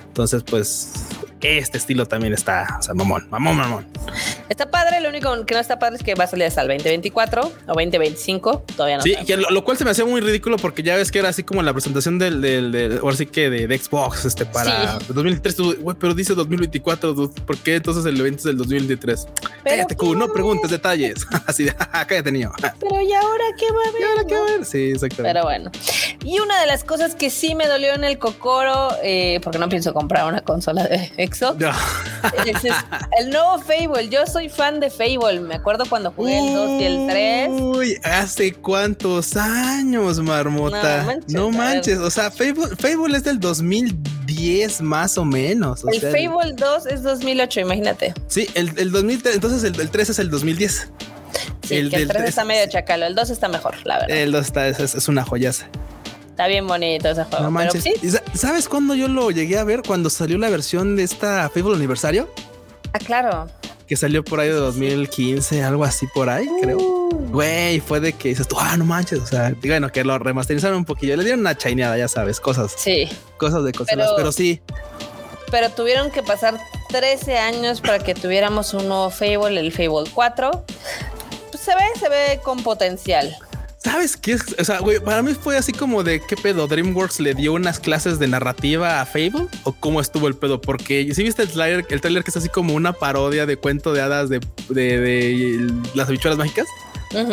Entonces, 0.08 0.42
pues 0.42 0.92
este 1.40 1.78
estilo 1.78 2.06
también 2.06 2.32
está, 2.32 2.78
o 2.78 2.82
sea, 2.82 2.94
mamón, 2.94 3.28
mamón, 3.30 3.56
mamón. 3.56 3.86
Está 4.48 4.70
padre, 4.70 5.00
lo 5.00 5.08
único 5.08 5.44
que 5.46 5.54
no 5.54 5.60
está 5.60 5.78
padre 5.78 5.96
es 5.96 6.02
que 6.02 6.14
va 6.14 6.24
a 6.24 6.26
salir 6.26 6.46
hasta 6.46 6.62
el 6.62 6.68
2024 6.68 7.42
o 7.42 7.50
2025, 7.66 8.64
todavía 8.76 8.96
no. 8.98 9.02
Sí, 9.02 9.16
lo, 9.50 9.64
cual 9.64 9.76
se 9.76 9.84
me 9.84 9.90
hacía 9.90 10.04
muy 10.04 10.20
ridículo 10.20 10.56
porque 10.56 10.82
ya 10.82 10.96
ves 10.96 11.12
que 11.12 11.18
era 11.18 11.28
así 11.28 11.42
como 11.42 11.62
la 11.62 11.72
presentación 11.72 12.18
del, 12.18 12.40
del, 12.40 12.98
ahora 13.02 13.16
sí 13.16 13.26
que 13.26 13.50
de, 13.50 13.78
Xbox, 13.78 14.24
este, 14.24 14.44
para 14.44 14.98
2023, 15.08 15.80
güey, 15.80 15.96
pero 15.98 16.14
dice 16.14 16.34
2024, 16.34 17.30
¿por 17.46 17.56
qué 17.58 17.76
entonces 17.76 18.04
el 18.06 18.18
evento 18.18 18.38
es 18.38 18.44
del 18.44 18.56
2023? 18.58 19.28
cállate, 19.64 19.96
no 20.16 20.28
preguntes 20.32 20.70
detalles, 20.70 21.26
así 21.46 21.64
de, 21.64 21.74
cállate 21.74 22.32
niño. 22.32 22.52
Pero 22.80 23.00
¿y 23.00 23.12
ahora 23.12 23.44
qué 23.58 23.66
va 23.72 23.80
a 23.84 23.88
haber? 23.88 24.00
¿Y 24.00 24.04
ahora 24.04 24.24
qué 24.26 24.34
va 24.34 24.40
a 24.40 24.48
haber? 24.48 24.64
Sí, 24.64 24.90
exactamente. 24.90 25.34
Pero 25.34 25.44
bueno. 25.44 25.70
Y 26.24 26.40
una 26.40 26.60
de 26.60 26.66
las 26.66 26.84
cosas 26.84 27.14
que 27.14 27.30
sí 27.30 27.54
me 27.54 27.66
dolió 27.66 27.94
en 27.94 28.04
el 28.04 28.18
cocoro, 28.18 28.90
eh, 29.02 29.40
porque 29.42 29.58
no 29.58 29.68
pienso 29.68 29.94
comprar 29.94 30.26
una 30.26 30.40
consola 30.40 30.84
de 30.84 31.10
el 33.18 33.30
nuevo 33.30 33.58
Fable. 33.58 34.08
Yo 34.08 34.26
soy 34.26 34.48
fan 34.48 34.80
de 34.80 34.90
Fable. 34.90 35.40
Me 35.40 35.54
acuerdo 35.54 35.84
cuando 35.88 36.10
jugué 36.12 36.38
el 36.38 36.54
2 36.54 36.70
y 36.80 36.84
el 36.84 37.06
3. 37.08 37.48
Uy, 37.50 38.00
¿hace 38.02 38.52
cuántos 38.52 39.36
años, 39.36 40.20
Marmota? 40.20 41.18
No 41.28 41.50
manches. 41.50 41.98
O 41.98 42.10
sea, 42.10 42.30
Fable, 42.30 43.16
es 43.16 43.24
del 43.24 43.40
2010 43.40 44.80
más 44.82 45.18
o 45.18 45.24
menos. 45.24 45.84
el 45.84 46.00
Fable 46.00 46.52
2 46.54 46.86
es 46.86 47.02
2008, 47.02 47.60
imagínate. 47.60 48.14
Sí, 48.26 48.48
el, 48.54 48.72
el 48.76 48.90
2003, 48.90 49.34
entonces 49.34 49.64
el, 49.64 49.90
3 49.90 50.10
es 50.10 50.18
el 50.18 50.30
2010. 50.30 50.88
Sí, 51.62 51.76
el, 51.76 51.94
el 51.94 52.08
3 52.08 52.28
está 52.28 52.44
medio 52.44 52.66
chacalo, 52.68 53.06
el 53.06 53.14
2 53.14 53.30
está 53.30 53.48
mejor, 53.48 53.74
la 53.84 53.98
verdad. 53.98 54.16
El 54.16 54.32
2 54.32 54.46
está, 54.46 54.68
es, 54.68 54.94
es 54.94 55.08
una 55.08 55.24
joyaza. 55.24 55.68
Está 56.38 56.46
bien 56.46 56.68
bonito 56.68 57.08
ese 57.08 57.24
juego. 57.24 57.50
¿Sabes 58.32 58.68
cuándo 58.68 58.94
yo 58.94 59.08
lo 59.08 59.32
llegué 59.32 59.58
a 59.58 59.64
ver? 59.64 59.82
Cuando 59.84 60.08
salió 60.08 60.38
la 60.38 60.48
versión 60.48 60.94
de 60.94 61.02
esta 61.02 61.50
Fable 61.52 61.74
Aniversario. 61.74 62.32
Ah, 62.92 63.00
claro. 63.00 63.48
Que 63.88 63.96
salió 63.96 64.22
por 64.22 64.38
ahí 64.38 64.46
de 64.46 64.54
2015, 64.54 65.64
algo 65.64 65.82
así 65.82 66.06
por 66.14 66.30
ahí, 66.30 66.46
creo. 66.62 66.78
Uh. 66.78 67.28
Güey, 67.32 67.80
fue 67.80 67.98
de 67.98 68.12
que 68.12 68.28
dices 68.28 68.46
tú, 68.46 68.54
ah, 68.56 68.76
no 68.76 68.84
manches. 68.84 69.18
O 69.18 69.26
sea, 69.26 69.52
bueno, 69.64 69.90
que 69.90 70.04
lo 70.04 70.16
remasterizaron 70.16 70.76
un 70.76 70.84
poquillo. 70.84 71.16
Le 71.16 71.24
dieron 71.24 71.40
una 71.40 71.58
chaineada, 71.58 71.98
ya 71.98 72.06
sabes, 72.06 72.38
cosas. 72.38 72.72
Sí. 72.76 73.08
Cosas 73.36 73.64
de 73.64 73.72
cosas, 73.72 73.96
pero, 74.16 74.30
sí. 74.30 74.60
Pero 75.50 75.70
tuvieron 75.70 76.12
que 76.12 76.22
pasar 76.22 76.56
13 76.90 77.36
años 77.36 77.80
para 77.80 77.98
que 77.98 78.14
tuviéramos 78.14 78.74
un 78.74 78.86
nuevo 78.86 79.10
Fable, 79.10 79.58
el 79.58 79.72
Fable 79.72 80.08
4. 80.14 80.64
Pues 81.50 81.60
se 81.64 81.74
ve, 81.74 81.82
se 81.98 82.08
ve 82.08 82.38
con 82.44 82.62
potencial. 82.62 83.36
¿Sabes 83.78 84.16
qué? 84.16 84.32
Es? 84.32 84.42
O 84.58 84.64
sea, 84.64 84.80
güey, 84.80 84.98
para 84.98 85.22
mí 85.22 85.34
fue 85.34 85.56
así 85.56 85.72
como 85.72 86.02
de 86.02 86.20
qué 86.20 86.36
pedo. 86.36 86.66
DreamWorks 86.66 87.20
le 87.20 87.34
dio 87.34 87.52
unas 87.52 87.78
clases 87.78 88.18
de 88.18 88.26
narrativa 88.26 89.00
a 89.00 89.06
Fable 89.06 89.46
o 89.64 89.72
cómo 89.72 90.00
estuvo 90.00 90.26
el 90.26 90.34
pedo, 90.34 90.60
porque 90.60 91.14
si 91.14 91.22
viste 91.22 91.42
el 91.42 91.48
trailer, 91.48 91.86
el 91.88 92.00
trailer 92.00 92.24
que 92.24 92.30
es 92.30 92.36
así 92.36 92.48
como 92.48 92.74
una 92.74 92.92
parodia 92.92 93.46
de 93.46 93.56
cuento 93.56 93.92
de 93.92 94.00
hadas 94.00 94.28
de, 94.28 94.40
de, 94.68 95.00
de 95.00 95.72
las 95.94 96.08
habichuelas 96.08 96.38
mágicas. 96.38 96.66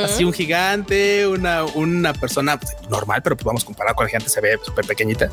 Así 0.04 0.24
un 0.24 0.32
gigante, 0.32 1.28
una, 1.28 1.66
una 1.66 2.14
persona 2.14 2.58
pues, 2.58 2.72
normal, 2.90 3.22
pero 3.22 3.36
pues 3.36 3.46
vamos 3.46 3.64
a 3.64 3.66
comparar 3.66 3.94
con 3.94 4.06
el 4.06 4.10
gigante, 4.10 4.30
se 4.30 4.40
ve 4.40 4.58
súper 4.64 4.86
pequeñita. 4.86 5.30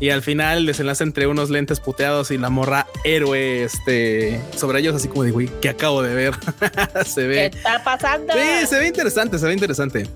Y 0.00 0.10
al 0.10 0.22
final 0.22 0.58
el 0.58 0.66
desenlace 0.66 1.04
entre 1.04 1.26
unos 1.26 1.50
lentes 1.50 1.80
puteados 1.80 2.30
y 2.30 2.38
la 2.38 2.48
morra 2.48 2.86
héroe 3.04 3.64
este, 3.64 4.40
sobre 4.56 4.80
ellos, 4.80 4.94
así 4.94 5.08
como 5.08 5.24
de 5.24 5.30
güey, 5.30 5.50
que 5.60 5.68
acabo 5.68 6.02
de 6.02 6.14
ver. 6.14 6.34
se 7.04 7.26
ve. 7.26 7.50
¿Qué 7.50 7.58
está 7.58 7.84
pasando? 7.84 8.32
Sí, 8.32 8.66
se 8.66 8.78
ve 8.78 8.86
interesante, 8.86 9.38
se 9.38 9.46
ve 9.46 9.52
interesante. 9.52 10.06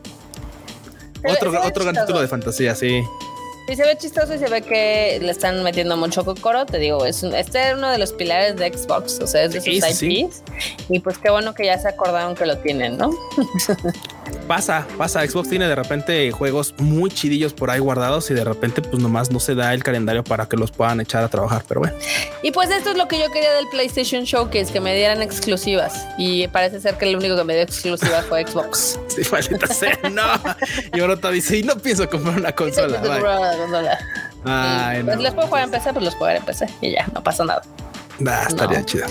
Otro, 1.25 1.53
otro 1.63 1.85
gran 1.85 1.95
título 1.95 2.21
de 2.21 2.29
fantasía, 2.29 2.75
sí. 2.75 3.03
Sí, 3.71 3.77
se 3.77 3.85
ve 3.85 3.97
chistoso 3.97 4.35
y 4.35 4.39
se 4.39 4.49
ve 4.49 4.63
que 4.63 5.21
le 5.23 5.31
están 5.31 5.63
metiendo 5.63 5.97
mucho 5.97 6.25
cocoro. 6.25 6.67
Te 6.67 6.79
digo, 6.79 7.05
es 7.05 7.23
este 7.23 7.69
es 7.69 7.75
uno 7.77 7.89
de 7.89 7.99
los 7.99 8.13
pilares 8.13 8.57
de 8.57 8.69
Xbox, 8.77 9.21
o 9.21 9.29
sea, 9.29 9.45
es 9.45 9.53
de 9.53 9.61
sus 9.61 10.03
IPs. 10.03 10.43
Y 10.89 10.99
pues 10.99 11.19
qué 11.19 11.31
bueno 11.31 11.55
que 11.55 11.67
ya 11.67 11.79
se 11.79 11.87
acordaron 11.87 12.35
que 12.35 12.47
lo 12.47 12.59
tienen, 12.59 12.99
¿no? 12.99 13.17
pasa, 14.49 14.85
pasa. 14.99 15.25
Xbox 15.25 15.49
tiene 15.49 15.69
de 15.69 15.77
repente 15.77 16.33
juegos 16.33 16.75
muy 16.79 17.09
chidillos 17.11 17.53
por 17.53 17.71
ahí 17.71 17.79
guardados 17.79 18.29
y 18.33 18.35
de 18.35 18.43
repente 18.43 18.83
pues 18.83 19.01
nomás 19.01 19.31
no 19.31 19.39
se 19.39 19.55
da 19.55 19.73
el 19.75 19.85
calendario 19.85 20.25
para 20.25 20.49
que 20.49 20.57
los 20.57 20.73
puedan 20.73 21.01
echar 21.01 21.23
a 21.23 21.29
trabajar, 21.29 21.63
pero 21.69 21.83
bueno. 21.83 21.95
Y 22.43 22.51
pues 22.51 22.71
esto 22.71 22.91
es 22.91 22.97
lo 22.97 23.07
que 23.07 23.21
yo 23.21 23.31
quería 23.31 23.53
del 23.53 23.69
PlayStation 23.69 24.25
Showcase, 24.25 24.73
que 24.73 24.81
me 24.81 24.97
dieran 24.97 25.23
exclusivas. 25.23 26.05
Y 26.19 26.49
parece 26.49 26.81
ser 26.81 26.97
que 26.97 27.09
el 27.09 27.15
único 27.15 27.37
que 27.37 27.45
me 27.45 27.55
dio 27.55 27.63
exclusivas 27.63 28.27
fue 28.27 28.45
Xbox. 28.45 28.99
sí, 29.07 29.23
maldita 29.31 29.69
sea, 29.69 29.97
no. 30.11 30.25
Y 30.93 31.01
ahorita 31.01 31.31
dice, 31.31 31.59
y 31.59 31.63
no 31.63 31.77
pienso 31.77 32.11
comprar 32.11 32.37
una 32.37 32.53
consola. 32.57 33.01
Ay, 34.45 35.03
pues 35.03 35.19
les 35.19 35.35
puedo 35.35 35.49
jugar 35.49 35.65
en 35.65 35.71
PC, 35.71 35.93
pues 35.93 36.05
los 36.05 36.15
puedo 36.15 36.31
jugar 36.31 36.37
en 36.37 36.45
PC 36.45 36.67
y 36.81 36.93
ya, 36.93 37.07
no 37.13 37.23
pasa 37.23 37.45
nada. 37.45 37.63
Nah, 38.21 38.43
estaría 38.47 38.85
chido. 38.85 39.07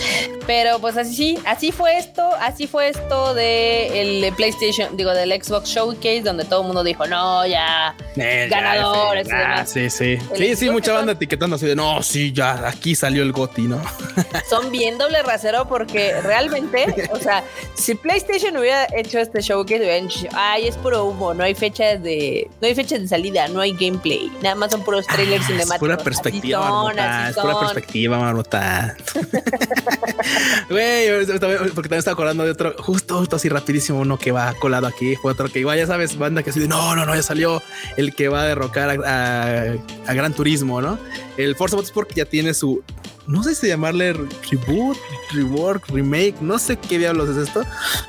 Pero 0.46 0.80
pues 0.80 0.98
así 0.98 1.16
sí, 1.16 1.38
así 1.46 1.72
fue 1.72 1.98
esto, 1.98 2.24
así 2.40 2.66
fue 2.66 2.90
esto 2.90 3.34
de 3.34 4.02
el 4.02 4.34
PlayStation, 4.34 4.96
digo, 4.96 5.12
del 5.12 5.32
Xbox 5.32 5.70
Showcase, 5.70 6.22
donde 6.22 6.46
todo 6.46 6.62
el 6.62 6.68
mundo 6.68 6.84
dijo, 6.84 7.06
no, 7.08 7.46
ya, 7.46 7.96
eh, 8.16 8.48
ganadores 8.50 9.28
y 9.28 9.32
demás. 9.32 9.70
Sí, 9.70 9.90
sí. 9.90 10.18
sí, 10.36 10.56
sí, 10.56 10.70
mucha 10.70 10.94
banda 10.94 11.12
etiquetando 11.14 11.56
así 11.56 11.66
de, 11.66 11.76
no, 11.76 12.02
sí, 12.02 12.32
ya, 12.32 12.68
aquí 12.68 12.96
salió 12.96 13.24
el 13.24 13.32
GOTI, 13.32 13.64
¿no? 13.64 13.82
Son 14.50 14.72
bien 14.72 14.98
doble 14.98 15.22
rasero 15.24 15.68
porque 15.68 16.20
realmente, 16.22 17.10
o 17.12 17.20
sea, 17.20 17.44
si 17.76 17.96
PlayStation 17.96 18.56
hubiera 18.56 18.88
hecho 18.96 19.20
este 19.20 19.42
showcase, 19.42 19.82
hubieran 19.82 20.08
dicho, 20.08 20.28
ay, 20.34 20.68
es 20.68 20.78
puro 20.78 21.06
humo, 21.06 21.34
no 21.34 21.44
hay 21.44 21.54
fecha 21.54 21.98
de, 21.98 22.50
no 22.62 22.68
hay 22.68 22.76
fecha 22.76 22.98
de 22.98 23.08
salida, 23.08 23.48
no 23.50 23.62
hay 23.62 23.74
gameplay, 23.74 24.32
nada 24.42 24.56
más 24.56 24.72
son 24.72 24.84
puros 24.84 25.06
trailers 25.06 25.44
ah, 25.44 25.48
cinemáticos. 25.48 25.76
Es 25.76 25.80
pura 25.80 25.98
perspectiva, 25.98 26.94
es 27.30 27.36
pura 27.36 27.60
perspectiva, 27.60 28.20
Marmota. 28.20 28.96
Güey, 30.70 31.26
porque 31.28 31.90
también 31.90 32.00
estaba 32.00 32.14
acordando 32.14 32.44
de 32.44 32.52
otro, 32.52 32.76
justo, 32.78 33.18
justo 33.20 33.36
así 33.36 33.50
rapidísimo, 33.50 34.00
uno 34.00 34.18
que 34.18 34.32
va 34.32 34.54
colado 34.54 34.88
aquí, 34.88 35.16
fue 35.16 35.32
otro 35.32 35.50
que 35.50 35.60
igual 35.60 35.78
ya 35.78 35.88
sabes, 35.88 36.18
banda 36.18 36.44
que 36.44 36.52
así 36.52 36.60
de 36.60 36.68
no, 36.68 36.96
no, 36.96 37.06
no, 37.06 37.16
ya 37.16 37.24
salió 37.24 37.62
el 37.98 38.14
que 38.14 38.28
va 38.28 38.44
a 38.44 38.46
derrocar 38.46 38.90
a, 39.06 39.74
a 40.08 40.14
Gran 40.14 40.34
Turismo, 40.34 40.82
¿no? 40.82 41.00
El 41.38 41.56
Forza 41.56 41.76
Motorsport 41.76 42.14
ya 42.14 42.26
tiene 42.26 42.54
su 42.54 42.84
no 43.30 43.44
sé 43.44 43.54
si 43.54 43.68
llamarle 43.68 44.14
reboot, 44.14 44.98
rework, 45.34 45.88
remake, 45.90 46.42
no 46.42 46.58
sé 46.58 46.78
qué 46.78 46.98
diablos 46.98 47.30
es 47.30 47.38
esto, 47.38 47.62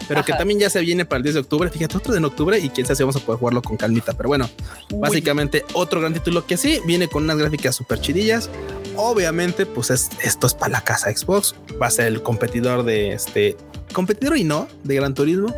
pero 0.09 0.25
que 0.25 0.33
también 0.33 0.59
ya 0.59 0.71
se 0.71 0.81
viene 0.81 1.05
para 1.05 1.19
el 1.19 1.25
10 1.25 1.35
de 1.35 1.41
octubre. 1.43 1.69
Fíjate, 1.69 1.99
otro 1.99 2.15
de 2.15 2.25
octubre 2.25 2.59
y 2.59 2.71
quién 2.71 2.87
sabe 2.87 2.97
si 2.97 3.03
vamos 3.03 3.17
a 3.17 3.21
poder 3.21 3.39
jugarlo 3.39 3.61
con 3.61 3.77
calmita. 3.77 4.15
Pero 4.15 4.31
bueno, 4.31 4.49
básicamente 4.97 5.67
otro 5.75 6.01
gran 6.01 6.15
título 6.15 6.47
que 6.47 6.57
sí 6.57 6.81
viene 6.87 7.07
con 7.07 7.25
unas 7.25 7.37
gráficas 7.37 7.77
súper 7.77 8.01
chidillas. 8.01 8.49
Obviamente, 8.97 9.67
pues 9.67 9.91
esto 9.91 10.47
es 10.47 10.55
para 10.55 10.73
la 10.73 10.85
casa 10.85 11.15
Xbox. 11.15 11.55
Va 11.81 11.89
a 11.89 11.91
ser 11.91 12.07
el 12.07 12.23
competidor 12.23 12.83
de 12.85 13.13
este 13.13 13.59
competidor 13.91 14.37
y 14.37 14.45
no 14.45 14.69
de 14.85 14.95
Gran 14.95 15.15
Turismo. 15.15 15.55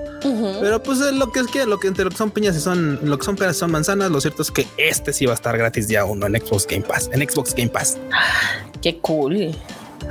Pero 0.60 0.82
pues 0.82 0.98
lo 0.98 1.32
que 1.32 1.40
es 1.40 1.46
que 1.46 1.66
lo 1.66 1.78
que 1.78 1.88
entre 1.88 2.04
lo 2.04 2.10
que 2.10 2.16
son 2.16 2.30
piñas 2.30 2.56
y 2.56 2.60
son 2.60 2.98
lo 3.02 3.18
que 3.18 3.24
son 3.24 3.36
peras 3.36 3.56
son 3.56 3.70
manzanas. 3.70 4.10
Lo 4.10 4.20
cierto 4.20 4.42
es 4.42 4.50
que 4.50 4.66
este 4.76 5.12
sí 5.12 5.26
va 5.26 5.32
a 5.32 5.34
estar 5.34 5.56
gratis 5.56 5.88
ya 5.88 6.04
uno 6.04 6.26
en 6.26 6.34
Xbox 6.40 6.66
Game 6.66 6.82
Pass. 6.82 7.10
En 7.12 7.28
Xbox 7.28 7.54
Game 7.54 7.70
Pass. 7.70 7.98
Qué 8.80 8.98
cool. 8.98 9.54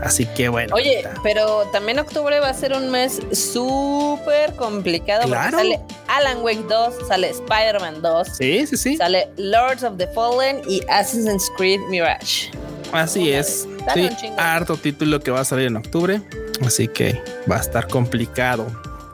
Así 0.01 0.25
que 0.25 0.49
bueno. 0.49 0.73
Oye, 0.75 1.03
pero 1.21 1.63
también 1.71 1.99
octubre 1.99 2.39
va 2.39 2.49
a 2.49 2.53
ser 2.53 2.73
un 2.73 2.89
mes 2.89 3.21
súper 3.33 4.55
complicado. 4.55 5.23
Claro. 5.27 5.57
Porque 5.57 5.75
sale 5.75 5.81
Alan 6.07 6.41
Wake 6.41 6.65
2, 6.67 7.07
sale 7.07 7.29
Spider-Man 7.29 8.01
2. 8.01 8.27
Sí, 8.35 8.65
sí, 8.67 8.77
sí. 8.77 8.97
Sale 8.97 9.29
Lords 9.37 9.83
of 9.83 9.97
the 9.97 10.07
Fallen 10.07 10.61
y 10.67 10.81
Assassin's 10.89 11.51
Creed 11.57 11.79
Mirage. 11.89 12.49
Así 12.91 13.31
es. 13.31 13.67
Sí, 13.93 14.09
harto 14.37 14.77
título 14.77 15.19
que 15.19 15.31
va 15.31 15.41
a 15.41 15.45
salir 15.45 15.67
en 15.67 15.77
octubre. 15.77 16.21
Así 16.65 16.87
que 16.87 17.21
va 17.49 17.57
a 17.57 17.61
estar 17.61 17.87
complicado. 17.87 18.67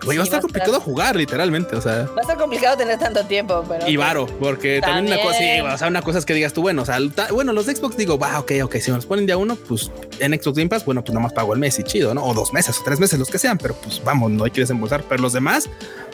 va 0.08 0.14
a 0.14 0.24
estar 0.24 0.42
complicado 0.42 0.80
jugar, 0.80 1.16
literalmente. 1.16 1.76
O 1.76 1.82
sea, 1.82 2.04
va 2.06 2.18
a 2.18 2.22
estar 2.22 2.38
complicado 2.38 2.78
tener 2.78 3.00
tanto 3.00 3.26
tiempo, 3.26 3.64
pero. 3.68 3.88
Y 3.88 3.96
varo, 3.98 4.28
porque 4.40 4.82
también, 4.82 5.14
una 5.14 5.24
cosa, 5.24 5.38
sí, 5.38 5.60
o 5.62 5.78
sea, 5.78 5.88
una 5.88 6.02
cosa 6.02 6.20
es 6.20 6.26
que 6.26 6.34
digas 6.34 6.54
tú, 6.54 6.62
bueno, 6.62 6.82
o 6.82 6.86
sea, 6.86 7.00
bueno, 7.32 7.54
los 7.54 7.66
de 7.66 7.76
Xbox 7.76 7.98
digo, 7.98 8.20
va, 8.20 8.40
ok, 8.40 8.52
ok, 8.64 8.76
si 8.78 8.92
nos 8.92 9.06
ponen 9.06 9.26
día 9.26 9.38
uno, 9.38 9.56
pues 9.56 9.92
en 10.20 10.34
Xbox 10.34 10.58
Game 10.58 10.70
Pass, 10.70 10.86
bueno, 10.86 11.04
pues 11.04 11.14
nomás 11.14 11.34
pago 11.34 11.54
el 11.54 11.60
mes 11.60 11.80
y 11.80 11.84
chido, 11.84 12.14
¿no? 12.14 12.24
O 12.24 12.34
dos 12.34 12.54
meses 12.54 12.78
o 12.80 12.84
tres 12.84 13.00
meses, 13.00 13.18
los 13.18 13.30
que 13.30 13.40
sean, 13.40 13.58
pero 13.58 13.76
pues 13.76 14.02
vamos, 14.04 14.32
no 14.32 14.44
hay 14.44 14.52
que 14.52 14.62
desembolsar. 14.62 15.04
Pero 15.04 15.22
los 15.22 15.34
demás, 15.34 15.70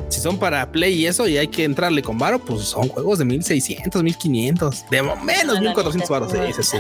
si 0.10 0.22
son 0.22 0.38
para 0.38 0.72
Play 0.72 0.94
y 0.94 1.08
eso 1.08 1.28
y 1.28 1.38
hay 1.38 1.48
que 1.48 1.64
entrarle 1.64 2.02
con 2.02 2.18
varo, 2.18 2.40
pues 2.40 2.64
son 2.66 2.88
juegos 2.90 3.20
de 3.20 3.26
1600, 3.26 4.04
1500, 4.04 4.90
de 4.90 5.02
menos 5.02 5.60
1400 5.60 6.10
varos, 6.10 6.32
sí, 6.32 6.38
sí, 6.56 6.64
sí. 6.64 6.78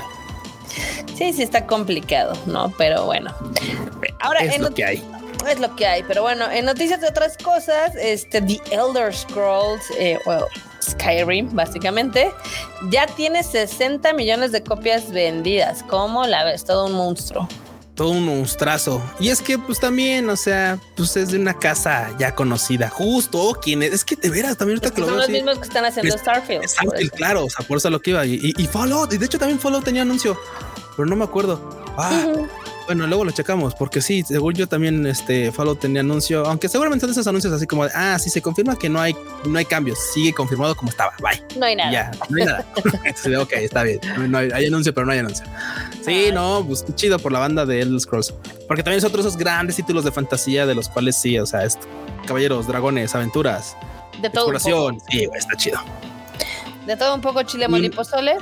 Sí, 1.16 1.34
sí 1.34 1.44
está 1.44 1.68
complicado, 1.68 2.34
¿no? 2.48 2.74
Pero 2.78 3.06
bueno. 3.06 3.32
Ahora 4.23 4.39
es 4.39 4.59
lo 4.59 4.73
que 4.73 4.86
hay. 4.86 5.03
Es 5.49 5.59
lo 5.59 5.75
que 5.75 5.86
hay, 5.86 6.03
pero 6.03 6.21
bueno, 6.21 6.49
en 6.49 6.63
noticias 6.63 7.01
de 7.01 7.07
otras 7.07 7.38
cosas, 7.38 7.91
este 7.99 8.41
The 8.41 8.62
Elder 8.71 9.13
Scrolls, 9.13 9.83
eh, 9.97 10.17
Skyrim, 10.81 11.53
básicamente, 11.53 12.31
ya 12.89 13.05
tiene 13.07 13.43
60 13.43 14.13
millones 14.13 14.53
de 14.53 14.63
copias 14.63 15.12
vendidas. 15.12 15.83
¿Cómo 15.83 16.25
la 16.25 16.45
ves? 16.45 16.63
Todo 16.63 16.86
un 16.88 16.93
monstruo 16.93 17.47
todo 17.95 18.09
un 18.09 18.25
monstruazo. 18.25 19.03
Y 19.19 19.29
es 19.29 19.39
que, 19.39 19.59
pues 19.59 19.79
también, 19.79 20.27
o 20.27 20.36
sea, 20.36 20.79
pues 20.95 21.15
es 21.15 21.29
de 21.29 21.38
una 21.38 21.53
casa 21.59 22.09
ya 22.17 22.33
conocida. 22.33 22.89
Justo, 22.89 23.59
¿quién 23.62 23.83
es? 23.83 23.93
Es 23.93 24.03
que 24.03 24.15
de 24.15 24.31
veras, 24.31 24.57
también 24.57 24.79
ahorita 24.79 24.95
que 24.95 25.01
lo 25.01 25.09
Son 25.09 25.17
los 25.17 25.29
mismos 25.29 25.59
que 25.59 25.65
están 25.65 25.86
haciendo 25.86 26.17
Starfield. 26.17 26.67
Starfield, 26.67 27.12
claro, 27.12 27.45
o 27.45 27.49
sea, 27.51 27.63
por 27.67 27.77
eso 27.77 27.91
lo 27.91 28.01
que 28.01 28.09
iba. 28.09 28.25
Y, 28.25 28.39
y, 28.41 28.63
y 28.63 28.65
Fallout, 28.65 29.13
y 29.13 29.17
de 29.17 29.25
hecho 29.27 29.38
también 29.38 29.59
Fallout 29.59 29.83
tenía 29.83 30.01
anuncio 30.01 30.36
pero 30.95 31.07
no 31.07 31.15
me 31.15 31.23
acuerdo. 31.23 31.59
Ah, 31.97 32.25
bueno, 32.86 33.08
luego 33.08 33.24
lo 33.24 33.32
checamos, 33.32 33.76
porque 33.76 34.02
sí, 34.02 34.24
según 34.24 34.54
yo 34.54 34.67
también 34.67 35.06
este 35.08 35.52
Fallout 35.52 35.80
tenía 35.80 36.02
anuncio, 36.02 36.46
aunque 36.46 36.67
seguramente 36.67 37.02
son 37.06 37.12
esos 37.12 37.28
anuncios 37.28 37.54
así 37.54 37.65
como 37.65 37.86
de, 37.86 37.91
ah, 37.93 38.17
sí 38.19 38.30
se 38.30 38.41
confirma 38.41 38.78
que 38.78 38.89
no 38.89 39.00
hay, 39.00 39.15
no 39.46 39.58
hay 39.58 39.65
cambios, 39.65 40.00
sigue 40.13 40.34
confirmado 40.34 40.76
como 40.76 40.89
estaba, 40.89 41.13
bye. 41.19 41.41
No 41.58 41.65
hay 41.65 41.76
nada. 41.76 41.91
Ya, 41.91 42.12
no 42.30 42.38
hay 42.38 42.46
nada. 42.46 42.65
ok, 43.41 43.54
está 43.54 43.84
bien. 43.84 44.00
No 44.30 44.38
hay, 44.38 44.65
anuncio, 44.65 44.93
pero 44.93 45.06
no 45.06 45.13
hay 45.13 45.19
anuncio. 45.19 45.46
Sí, 46.02 46.30
no, 46.34 46.63
pues 46.67 46.86
chido 46.96 47.19
por 47.19 47.32
la 47.32 47.39
banda 47.39 47.65
de 47.65 47.82
Elder 47.82 48.00
Scrolls, 48.00 48.34
porque 48.67 48.84
también 48.84 49.00
es 49.00 49.04
otro 49.04 49.22
de 49.22 49.28
esos 49.28 49.38
grandes 49.38 49.76
títulos 49.76 50.04
de 50.04 50.12
fantasía 50.12 50.65
de 50.65 50.76
los 50.76 50.89
cuales 50.89 51.15
sí, 51.15 51.38
o 51.39 51.46
sea, 51.46 51.65
caballeros, 52.26 52.67
dragones, 52.67 53.15
aventuras, 53.15 53.76
de 54.22 54.30
todo 54.30 54.52
exploración, 54.52 55.00
sí, 55.10 55.28
está 55.36 55.56
chido. 55.56 55.80
De 56.86 56.98
todo 56.98 57.15
un 57.15 57.22
poco 57.22 57.43
chile 57.43 57.67
mole 57.67 57.89
pozole. 57.89 58.38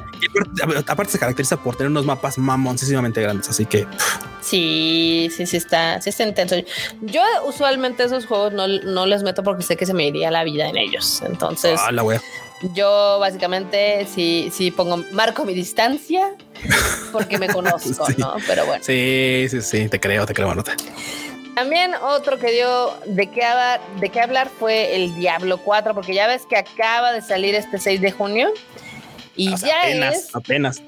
aparte, 0.87 1.11
se 1.11 1.19
caracteriza 1.19 1.57
por 1.57 1.75
tener 1.75 1.91
unos 1.91 2.05
mapas 2.05 2.37
mamoncísimamente 2.37 3.21
grandes, 3.21 3.49
así 3.49 3.65
que. 3.65 3.85
Sí, 4.41 5.29
sí, 5.35 5.45
sí 5.45 5.57
está, 5.57 6.01
sí 6.01 6.09
está 6.09 6.23
intenso. 6.23 6.55
Yo 7.01 7.21
usualmente 7.45 8.03
esos 8.03 8.25
juegos 8.25 8.53
no, 8.53 8.67
no 8.67 9.05
les 9.05 9.23
meto 9.23 9.43
porque 9.43 9.63
sé 9.63 9.77
que 9.77 9.85
se 9.85 9.93
me 9.93 10.07
iría 10.07 10.31
la 10.31 10.43
vida 10.43 10.67
en 10.67 10.77
ellos. 10.77 11.21
Entonces. 11.25 11.79
Ah, 11.83 11.91
la 11.91 12.03
wea. 12.03 12.21
Yo 12.73 13.17
básicamente 13.19 14.07
sí, 14.13 14.51
sí 14.53 14.69
pongo, 14.69 15.03
marco 15.11 15.45
mi 15.45 15.53
distancia 15.53 16.35
porque 17.11 17.39
me 17.39 17.47
conozco, 17.53 18.05
¿no? 18.17 18.35
Pero 18.47 18.65
bueno. 18.65 18.83
Sí, 18.83 19.47
sí, 19.49 19.61
sí, 19.61 19.89
te 19.89 19.99
creo, 19.99 20.25
te 20.25 20.33
creo, 20.33 20.47
Manota. 20.47 20.75
También 21.55 21.93
otro 21.95 22.39
que 22.39 22.51
dio 22.51 22.93
de 23.05 23.27
qué, 23.27 23.43
hablar, 23.43 23.81
de 23.99 24.09
qué 24.09 24.21
hablar 24.21 24.49
fue 24.49 24.95
el 24.95 25.13
Diablo 25.15 25.57
4, 25.57 25.93
porque 25.93 26.13
ya 26.13 26.27
ves 26.27 26.45
que 26.45 26.57
acaba 26.57 27.11
de 27.11 27.21
salir 27.21 27.55
este 27.55 27.77
6 27.77 27.99
de 27.99 28.11
junio. 28.11 28.49
Y 29.35 29.55
ya 29.57 29.83
es. 29.83 30.33
Apenas. 30.33 30.81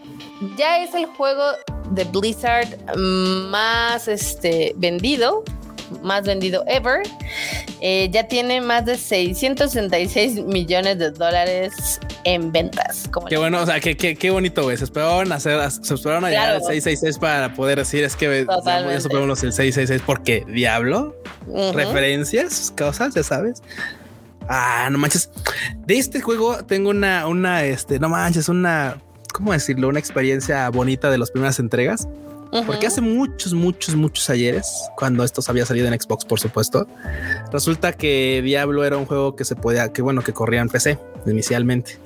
Ya 0.57 0.83
es 0.83 0.93
el 0.93 1.05
juego 1.05 1.43
de 1.91 2.03
Blizzard 2.05 2.95
más 2.95 4.07
este, 4.07 4.73
vendido, 4.77 5.43
más 6.01 6.23
vendido 6.23 6.63
ever. 6.67 7.01
Eh, 7.81 8.09
ya 8.11 8.27
tiene 8.27 8.61
más 8.61 8.85
de 8.85 8.97
666 8.97 10.45
millones 10.45 10.97
de 10.99 11.11
dólares 11.11 11.99
en 12.23 12.51
ventas. 12.51 13.07
Como 13.11 13.27
qué 13.27 13.37
bueno, 13.37 13.61
o 13.61 13.65
sea, 13.65 13.79
qué, 13.79 13.97
qué, 13.97 14.15
qué 14.15 14.29
bonito, 14.29 14.63
güey. 14.63 14.77
Se 14.77 14.85
esperaron 14.85 15.31
hacer, 15.31 15.59
se 15.69 15.93
esperaron 15.93 16.25
a 16.25 16.29
llegar 16.29 16.49
al 16.51 16.61
666 16.61 17.19
para 17.19 17.53
poder 17.53 17.79
decir, 17.79 18.03
es 18.03 18.15
que 18.15 18.45
ya 18.45 19.01
superamos 19.01 19.43
el 19.43 19.53
666 19.53 20.01
porque 20.05 20.45
Diablo, 20.47 21.15
referencias, 21.73 22.73
cosas, 22.77 23.13
ya 23.13 23.23
sabes. 23.23 23.61
Ah, 24.47 24.89
no 24.91 24.97
manches. 24.97 25.29
De 25.85 25.97
este 25.97 26.21
juego 26.21 26.63
tengo 26.65 26.89
una, 26.89 27.27
una, 27.27 27.63
este, 27.63 27.99
no 27.99 28.09
manches, 28.09 28.49
una, 28.49 28.97
¿cómo 29.33 29.53
decirlo? 29.53 29.87
Una 29.89 29.99
experiencia 29.99 30.69
bonita 30.69 31.09
de 31.09 31.17
las 31.17 31.31
primeras 31.31 31.59
entregas. 31.59 32.07
Porque 32.65 32.87
hace 32.87 33.01
muchos, 33.01 33.53
muchos, 33.53 33.95
muchos 33.95 34.29
ayeres, 34.29 34.71
cuando 34.95 35.23
esto 35.23 35.41
había 35.47 35.65
salido 35.65 35.87
en 35.87 35.99
Xbox, 35.99 36.25
por 36.25 36.39
supuesto, 36.39 36.87
resulta 37.51 37.93
que 37.93 38.41
Diablo 38.43 38.83
era 38.83 38.97
un 38.97 39.05
juego 39.05 39.35
que 39.35 39.45
se 39.45 39.55
podía, 39.55 39.91
que 39.91 40.01
bueno, 40.01 40.21
que 40.21 40.33
corría 40.33 40.61
en 40.61 40.69
PC 40.69 40.99
inicialmente. 41.25 41.99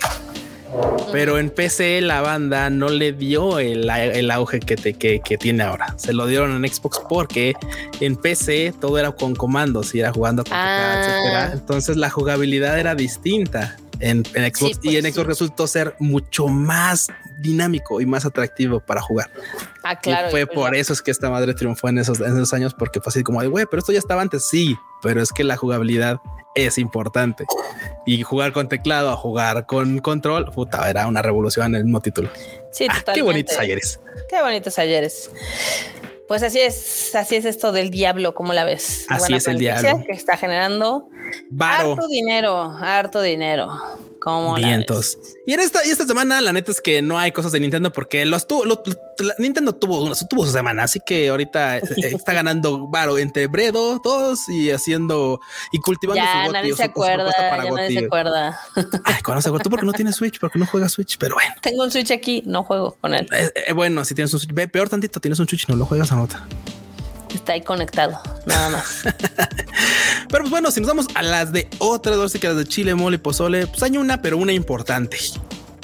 Pero 1.12 1.40
en 1.40 1.50
PC 1.50 2.02
la 2.02 2.22
banda 2.22 2.70
no 2.70 2.90
le 2.90 3.14
dio 3.14 3.60
el, 3.60 3.90
auge 4.32 4.60
que, 4.60 4.76
que, 4.94 5.38
tiene 5.38 5.64
ahora. 5.64 5.96
Se 5.98 6.14
lo 6.14 6.28
dieron 6.28 6.64
en 6.64 6.72
Xbox 6.72 7.02
porque 7.08 7.54
en 8.00 8.16
PC 8.16 8.74
todo 8.80 8.98
era 8.98 9.12
con 9.12 9.34
comandos 9.34 9.96
y 9.96 10.00
era 10.02 10.12
jugando 10.12 10.44
con 10.44 10.54
ah. 10.54 11.52
Entonces 11.54 11.96
la 11.96 12.10
jugabilidad 12.10 12.78
era 12.78 12.96
distinta 12.96 13.78
en, 14.00 14.26
Xbox 14.26 14.80
y 14.84 14.98
en 14.98 15.04
pues 15.04 15.14
Xbox 15.14 15.28
resultó 15.28 15.68
ser 15.68 15.96
mucho 16.00 16.48
más 16.48 17.08
dinámico 17.40 18.02
y 18.02 18.06
más 18.06 18.26
atractivo 18.26 18.80
para 18.80 19.02
jugar. 19.02 19.30
Ah, 19.84 20.00
claro. 20.00 20.28
Y 20.28 20.32
fue 20.32 20.48
por 20.48 20.76
eso 20.76 20.94
es 20.94 21.02
que 21.02 21.12
esta 21.12 21.30
madre 21.30 21.54
triunfó 21.54 21.90
en 21.90 22.00
esos, 22.00 22.20
en 22.20 22.34
esos 22.34 22.54
años 22.54 22.74
porque 22.74 23.00
fue 23.00 23.10
así 23.10 23.24
como 23.24 23.42
de 23.42 23.48
güey, 23.48 23.66
pero 23.70 23.80
esto 23.80 23.92
ya 23.92 24.00
estaba 24.00 24.22
antes. 24.22 24.48
Sí, 24.48 24.76
pero 25.02 25.22
es 25.22 25.32
que 25.32 25.44
la 25.44 25.58
jugabilidad 25.58 26.20
es 26.56 26.78
importante 26.78 27.46
y 28.06 28.24
jugar 28.24 28.52
con 28.52 28.68
teclado 28.68 29.12
a 29.12 29.16
jugar 29.16 29.66
con 29.66 30.00
control, 30.00 30.52
puta, 30.52 30.90
era 30.90 31.08
una 31.08 31.22
revolución 31.22 31.68
en 31.68 31.76
el 31.76 31.84
mismo 31.84 32.02
título. 32.02 32.30
Sí, 32.72 32.88
ah, 32.90 33.04
qué 33.14 33.22
bonitos 33.22 33.58
ayeres. 33.58 34.00
Qué 34.30 34.42
bonitos 34.42 34.78
ayeres. 34.80 35.32
Pues 36.28 36.44
así 36.44 36.60
es, 36.60 37.16
así 37.16 37.38
es 37.38 37.46
esto 37.46 37.72
del 37.72 37.90
diablo, 37.90 38.34
como 38.34 38.54
la 38.54 38.66
ves? 38.66 39.06
Así 39.08 39.34
es 39.34 39.48
el 39.48 39.60
diablo. 39.60 40.04
Que 40.06 40.12
está 40.12 40.36
generando 40.36 41.08
harto 41.60 42.08
dinero, 42.08 42.76
harto 42.80 43.22
dinero. 43.22 43.72
Como 44.20 44.56
Vientos. 44.56 45.18
Y 45.46 45.54
en 45.54 45.62
esta, 45.62 45.86
y 45.86 45.90
esta 45.90 46.06
semana, 46.06 46.42
la 46.42 46.52
neta 46.52 46.72
es 46.72 46.82
que 46.82 47.02
no 47.02 47.18
hay 47.18 47.32
cosas 47.32 47.52
de 47.54 47.60
Nintendo 47.60 47.94
porque 47.94 48.26
los 48.26 48.46
tuvo, 48.46 48.66
Nintendo 49.38 49.74
tuvo, 49.74 50.14
tuvo 50.30 50.46
su 50.46 50.52
semana, 50.52 50.84
así 50.84 51.00
que 51.06 51.30
ahorita 51.30 51.78
eh, 51.78 51.82
está 51.98 52.34
ganando 52.34 52.88
varo 52.88 53.18
entre 53.18 53.48
Bredo, 53.48 54.02
todos 54.02 54.50
y 54.50 54.72
haciendo 54.72 55.40
y 55.72 55.80
cultivando 55.80 56.22
ya, 56.22 56.46
su 56.46 56.52
nadie 56.52 56.76
se 56.76 56.84
acuerda, 56.84 57.32
ya 57.38 57.72
nadie 57.72 58.00
se 58.00 58.06
acuerda. 58.06 58.60
Ay, 59.06 59.22
cuando 59.24 59.42
se 59.42 59.50
tú 59.50 59.70
porque 59.70 59.86
no 59.86 59.94
tienes 59.94 60.16
Switch, 60.16 60.40
porque 60.40 60.60
no 60.60 60.66
juegas 60.66 60.92
Switch, 60.92 61.18
pero 61.18 61.36
bueno. 61.36 61.54
Tengo 61.62 61.84
un 61.84 61.92
Switch 61.92 62.12
aquí, 62.12 62.44
no 62.46 62.64
juego 62.64 62.98
con 63.00 63.14
él. 63.14 63.28
Eh, 63.32 63.52
eh, 63.68 63.74
bueno, 63.74 64.04
si 64.04 64.14
tienes 64.14 64.34
un 64.34 64.40
Switch, 64.40 64.54
ve, 64.54 64.68
peor 64.68 64.90
tantito, 64.90 65.20
tienes 65.20 65.40
un 65.40 65.48
Switch 65.48 65.64
y 65.70 65.72
no 65.72 65.78
lo 65.78 65.86
juegas, 65.86 66.12
anota. 66.12 66.46
Está 67.48 67.54
ahí 67.54 67.62
conectado, 67.62 68.20
nada 68.46 68.70
más. 68.72 69.04
pero 70.30 70.44
pues 70.44 70.50
bueno, 70.50 70.70
si 70.70 70.82
nos 70.82 70.90
vamos 70.90 71.08
a 71.16 71.24
las 71.24 71.54
de 71.54 71.70
otras 71.78 72.18
dos, 72.18 72.34
que 72.34 72.46
las 72.46 72.58
de 72.58 72.66
Chile, 72.66 72.94
mole 72.94 73.16
y 73.16 73.20
pozole, 73.20 73.68
pues 73.68 73.82
hay 73.84 73.96
una, 73.96 74.22
pero 74.22 74.38
una 74.38 74.52
importante. 74.52 75.18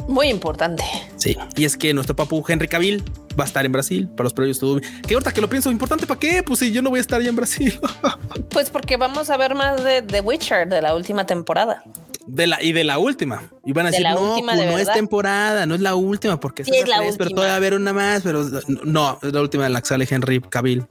Muy 0.09 0.27
importante. 0.27 0.83
Sí, 1.15 1.37
y 1.55 1.63
es 1.63 1.77
que 1.77 1.93
nuestro 1.93 2.17
papu 2.17 2.43
Henry 2.45 2.67
Cavill 2.67 3.01
va 3.39 3.45
a 3.45 3.47
estar 3.47 3.65
en 3.65 3.71
Brasil 3.71 4.09
para 4.09 4.25
los 4.25 4.33
premios 4.33 4.59
de 4.59 4.81
Que 5.07 5.13
ahorita 5.13 5.31
que 5.31 5.39
lo 5.39 5.47
pienso, 5.47 5.71
importante 5.71 6.05
para 6.05 6.19
qué? 6.19 6.43
Pues 6.43 6.59
si 6.59 6.73
yo 6.73 6.81
no 6.81 6.89
voy 6.89 6.97
a 6.97 7.01
estar 7.01 7.21
ya 7.21 7.29
en 7.29 7.37
Brasil. 7.37 7.79
pues 8.49 8.69
porque 8.69 8.97
vamos 8.97 9.29
a 9.29 9.37
ver 9.37 9.55
más 9.55 9.85
de 9.85 10.01
The 10.01 10.19
Witcher 10.19 10.67
de 10.67 10.81
la 10.81 10.93
última 10.93 11.25
temporada. 11.25 11.81
De 12.27 12.45
la 12.45 12.61
y 12.61 12.73
de 12.73 12.83
la 12.83 12.97
última. 12.97 13.43
Y 13.65 13.71
van 13.71 13.85
a 13.85 13.91
decir, 13.91 14.05
no, 14.05 14.35
pues 14.43 14.57
no 14.57 14.77
es 14.77 14.91
temporada, 14.91 15.65
no 15.65 15.75
es 15.75 15.81
la 15.81 15.95
última, 15.95 16.41
porque 16.41 16.65
sí, 16.65 16.71
es 16.75 16.89
la 16.89 16.99
última. 16.99 17.17
pero 17.19 17.29
todavía 17.29 17.51
va 17.51 17.53
a 17.53 17.57
haber 17.57 17.73
una 17.73 17.93
más, 17.93 18.21
pero 18.21 18.43
no, 18.83 19.17
es 19.21 19.31
la 19.31 19.41
última 19.41 19.63
de 19.63 19.69
la 19.69 19.79
que 19.79 19.87
sale 19.87 20.05
Henry 20.09 20.41
Cavill. 20.41 20.85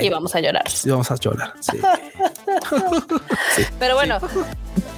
Y 0.00 0.08
vamos 0.08 0.34
a 0.34 0.40
llorar. 0.40 0.68
Sí, 0.68 0.90
vamos 0.90 1.10
a 1.10 1.16
llorar. 1.16 1.54
Pero 3.78 3.94
bueno, 3.94 4.18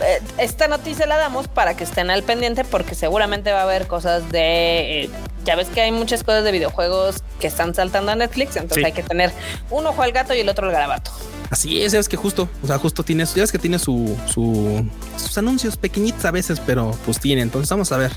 eh, 0.03 0.23
esta 0.39 0.69
noticia 0.69 1.07
la 1.07 1.17
damos 1.17 1.49
para 1.49 1.77
que 1.77 1.85
estén 1.85 2.11
al 2.11 2.23
pendiente 2.23 2.65
porque 2.65 2.95
seguramente 2.95 3.53
va 3.53 3.61
a 3.61 3.65
haber 3.65 3.87
cosas 3.87 4.31
de... 4.31 5.05
Eh, 5.05 5.11
ya 5.45 5.57
ves 5.57 5.69
que 5.69 5.81
hay 5.81 5.93
muchas 5.93 6.25
cosas 6.25 6.45
de 6.45 6.53
videojuegos 6.53 7.23
que 7.41 7.47
están 7.47 7.75
saltando 7.75 8.13
a 8.13 8.17
Netflix, 8.17 8.57
entonces 8.57 8.85
hay 8.85 8.93
que 8.93 9.05
tener 9.05 9.31
un 9.71 9.87
ojo 9.87 10.03
al 10.03 10.11
gato 10.11 10.35
y 10.35 10.41
el 10.41 10.49
otro 10.49 10.67
al 10.67 10.73
garabato. 10.73 11.13
Así 11.51 11.83
es, 11.83 11.95
es 11.95 12.09
que 12.09 12.17
justo, 12.17 12.49
o 12.63 12.67
sea, 12.67 12.79
justo 12.79 13.05
tienes, 13.05 13.33
ya 13.35 13.45
es 13.45 13.53
que 13.53 13.59
tiene 13.59 13.79
su, 13.79 14.17
sus 14.27 15.39
anuncios 15.39 15.77
pequeñitos 15.77 16.25
a 16.25 16.33
veces, 16.33 16.61
pero 16.67 16.91
pues 17.05 17.21
tiene. 17.21 17.43
Entonces 17.43 17.71
vamos 17.71 17.93
a 17.93 17.97
ver. 17.97 18.13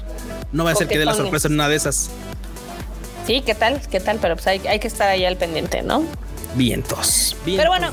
No 0.51 0.63
va 0.63 0.71
a 0.71 0.75
ser 0.75 0.87
que 0.87 0.97
dé 0.97 1.05
la 1.05 1.13
sorpresa 1.13 1.47
en 1.47 1.53
una 1.53 1.69
de 1.69 1.75
esas. 1.75 2.09
Sí, 3.27 3.43
¿qué 3.45 3.53
tal? 3.53 3.79
¿Qué 3.87 3.99
tal? 3.99 4.17
Pero 4.19 4.35
pues 4.35 4.47
hay, 4.47 4.65
hay 4.67 4.79
que 4.79 4.87
estar 4.87 5.07
ahí 5.07 5.23
al 5.25 5.37
pendiente, 5.37 5.83
¿no? 5.83 6.03
Vientos. 6.55 7.35
Pero 7.45 7.69
bueno, 7.69 7.91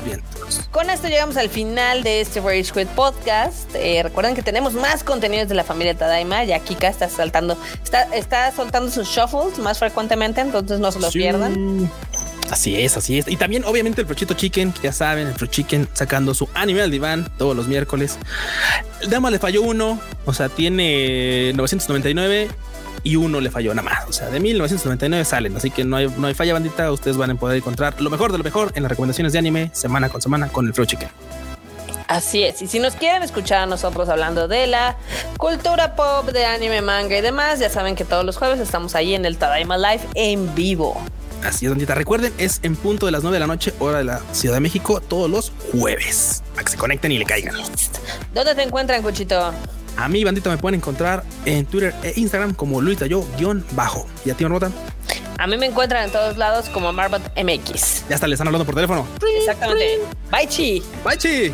con 0.71 0.89
esto 0.89 1.07
llegamos 1.07 1.37
al 1.37 1.49
final 1.49 2.03
de 2.03 2.21
este 2.21 2.41
Rage 2.41 2.71
Quit 2.73 2.87
podcast. 2.89 3.73
Eh, 3.75 4.01
recuerden 4.03 4.35
que 4.35 4.41
tenemos 4.41 4.73
más 4.73 5.03
contenidos 5.03 5.49
de 5.49 5.55
la 5.55 5.63
familia 5.63 5.95
Tadaima. 5.95 6.43
Ya 6.43 6.59
Kika 6.59 6.87
está 6.87 7.09
saltando, 7.09 7.57
está, 7.83 8.03
está 8.15 8.51
soltando 8.51 8.89
sus 8.91 9.07
shuffles 9.07 9.59
más 9.59 9.79
frecuentemente, 9.79 10.41
entonces 10.41 10.79
no 10.79 10.91
se 10.91 10.99
los 10.99 11.13
pierdan. 11.13 11.89
Así 12.49 12.79
es, 12.81 12.95
así 12.95 13.19
es. 13.19 13.27
Y 13.27 13.35
también, 13.35 13.65
obviamente, 13.65 14.01
el 14.01 14.07
Prochito 14.07 14.33
Chicken, 14.33 14.73
ya 14.81 14.93
saben, 14.93 15.27
el 15.27 15.33
Pro 15.33 15.47
Chicken 15.47 15.87
sacando 15.93 16.33
su 16.33 16.47
anime 16.53 16.81
al 16.81 16.91
diván 16.91 17.29
todos 17.37 17.55
los 17.55 17.67
miércoles. 17.67 18.17
El 19.01 19.09
Dama 19.09 19.29
le 19.29 19.39
falló 19.39 19.61
uno, 19.63 19.99
o 20.25 20.33
sea, 20.33 20.47
tiene 20.47 21.51
999 21.55 22.47
y 23.03 23.15
uno 23.15 23.41
le 23.41 23.51
falló 23.51 23.73
nada 23.73 23.89
más. 23.89 24.07
O 24.07 24.13
sea, 24.13 24.29
de 24.29 24.39
1999 24.39 25.25
salen, 25.25 25.55
así 25.55 25.71
que 25.71 25.83
no 25.83 25.97
hay, 25.97 26.11
no 26.17 26.27
hay 26.27 26.33
falla 26.33 26.53
bandita. 26.53 26.91
Ustedes 26.91 27.17
van 27.17 27.31
a 27.31 27.35
poder 27.35 27.57
encontrar 27.57 27.99
lo 28.01 28.09
mejor 28.09 28.31
de 28.31 28.37
lo 28.37 28.43
mejor 28.43 28.71
en 28.75 28.83
las 28.83 28.89
recomendaciones 28.89 29.33
de 29.33 29.39
anime 29.39 29.69
semana 29.73 30.09
con 30.09 30.21
semana 30.21 30.49
con 30.49 30.67
el 30.67 30.73
Flow 30.73 30.85
Chicken. 30.85 31.09
Así 32.07 32.43
es, 32.43 32.61
y 32.61 32.67
si 32.67 32.79
nos 32.79 32.95
quieren 32.95 33.21
escuchar 33.21 33.63
a 33.63 33.65
nosotros 33.65 34.07
hablando 34.07 34.47
de 34.47 34.65
la 34.65 34.95
cultura 35.37 35.93
pop, 35.95 36.27
de 36.31 36.45
anime, 36.45 36.81
manga 36.81 37.17
y 37.17 37.21
demás, 37.21 37.59
ya 37.59 37.69
saben 37.69 37.95
que 37.95 38.05
todos 38.05 38.23
los 38.23 38.37
jueves 38.37 38.61
estamos 38.61 38.95
ahí 38.95 39.13
en 39.13 39.25
el 39.25 39.37
Tadaima 39.37 39.77
Live 39.77 40.07
en 40.15 40.55
vivo. 40.55 41.01
Así 41.43 41.65
es, 41.65 41.71
bandita. 41.71 41.95
Recuerden, 41.95 42.33
es 42.37 42.59
en 42.63 42.75
punto 42.75 43.05
de 43.05 43.11
las 43.11 43.23
9 43.23 43.35
de 43.35 43.39
la 43.39 43.47
noche, 43.47 43.73
hora 43.79 43.97
de 43.99 44.05
la 44.05 44.21
Ciudad 44.31 44.55
de 44.55 44.61
México, 44.61 45.01
todos 45.01 45.29
los 45.29 45.51
jueves. 45.71 46.43
Para 46.53 46.63
que 46.63 46.71
se 46.71 46.77
conecten 46.77 47.11
y 47.11 47.19
le 47.19 47.25
caigan. 47.25 47.55
¿Dónde 48.33 48.55
te 48.55 48.63
encuentran, 48.63 49.01
Cuchito? 49.03 49.53
A 49.97 50.07
mí, 50.07 50.23
bandita, 50.23 50.49
me 50.49 50.57
pueden 50.57 50.79
encontrar 50.79 51.23
en 51.45 51.65
Twitter 51.65 51.93
e 52.03 52.13
Instagram 52.15 52.53
como 52.53 52.81
Luis 52.81 52.99
guion 53.37 53.65
bajo. 53.71 54.07
¿Y 54.25 54.29
a 54.29 54.35
ti, 54.35 54.43
Marmota? 54.43 54.71
A 55.39 55.47
mí 55.47 55.57
me 55.57 55.67
encuentran 55.67 56.05
en 56.05 56.11
todos 56.11 56.37
lados 56.37 56.69
como 56.69 56.91
Marbot 56.93 57.21
MX. 57.35 58.07
Ya 58.09 58.15
está, 58.15 58.27
le 58.27 58.33
están 58.33 58.47
hablando 58.47 58.65
por 58.65 58.75
teléfono. 58.75 59.07
Exactamente. 59.39 59.99
Bye, 60.31 60.47
chi. 60.47 60.83
Bye, 61.03 61.17
chi. 61.17 61.53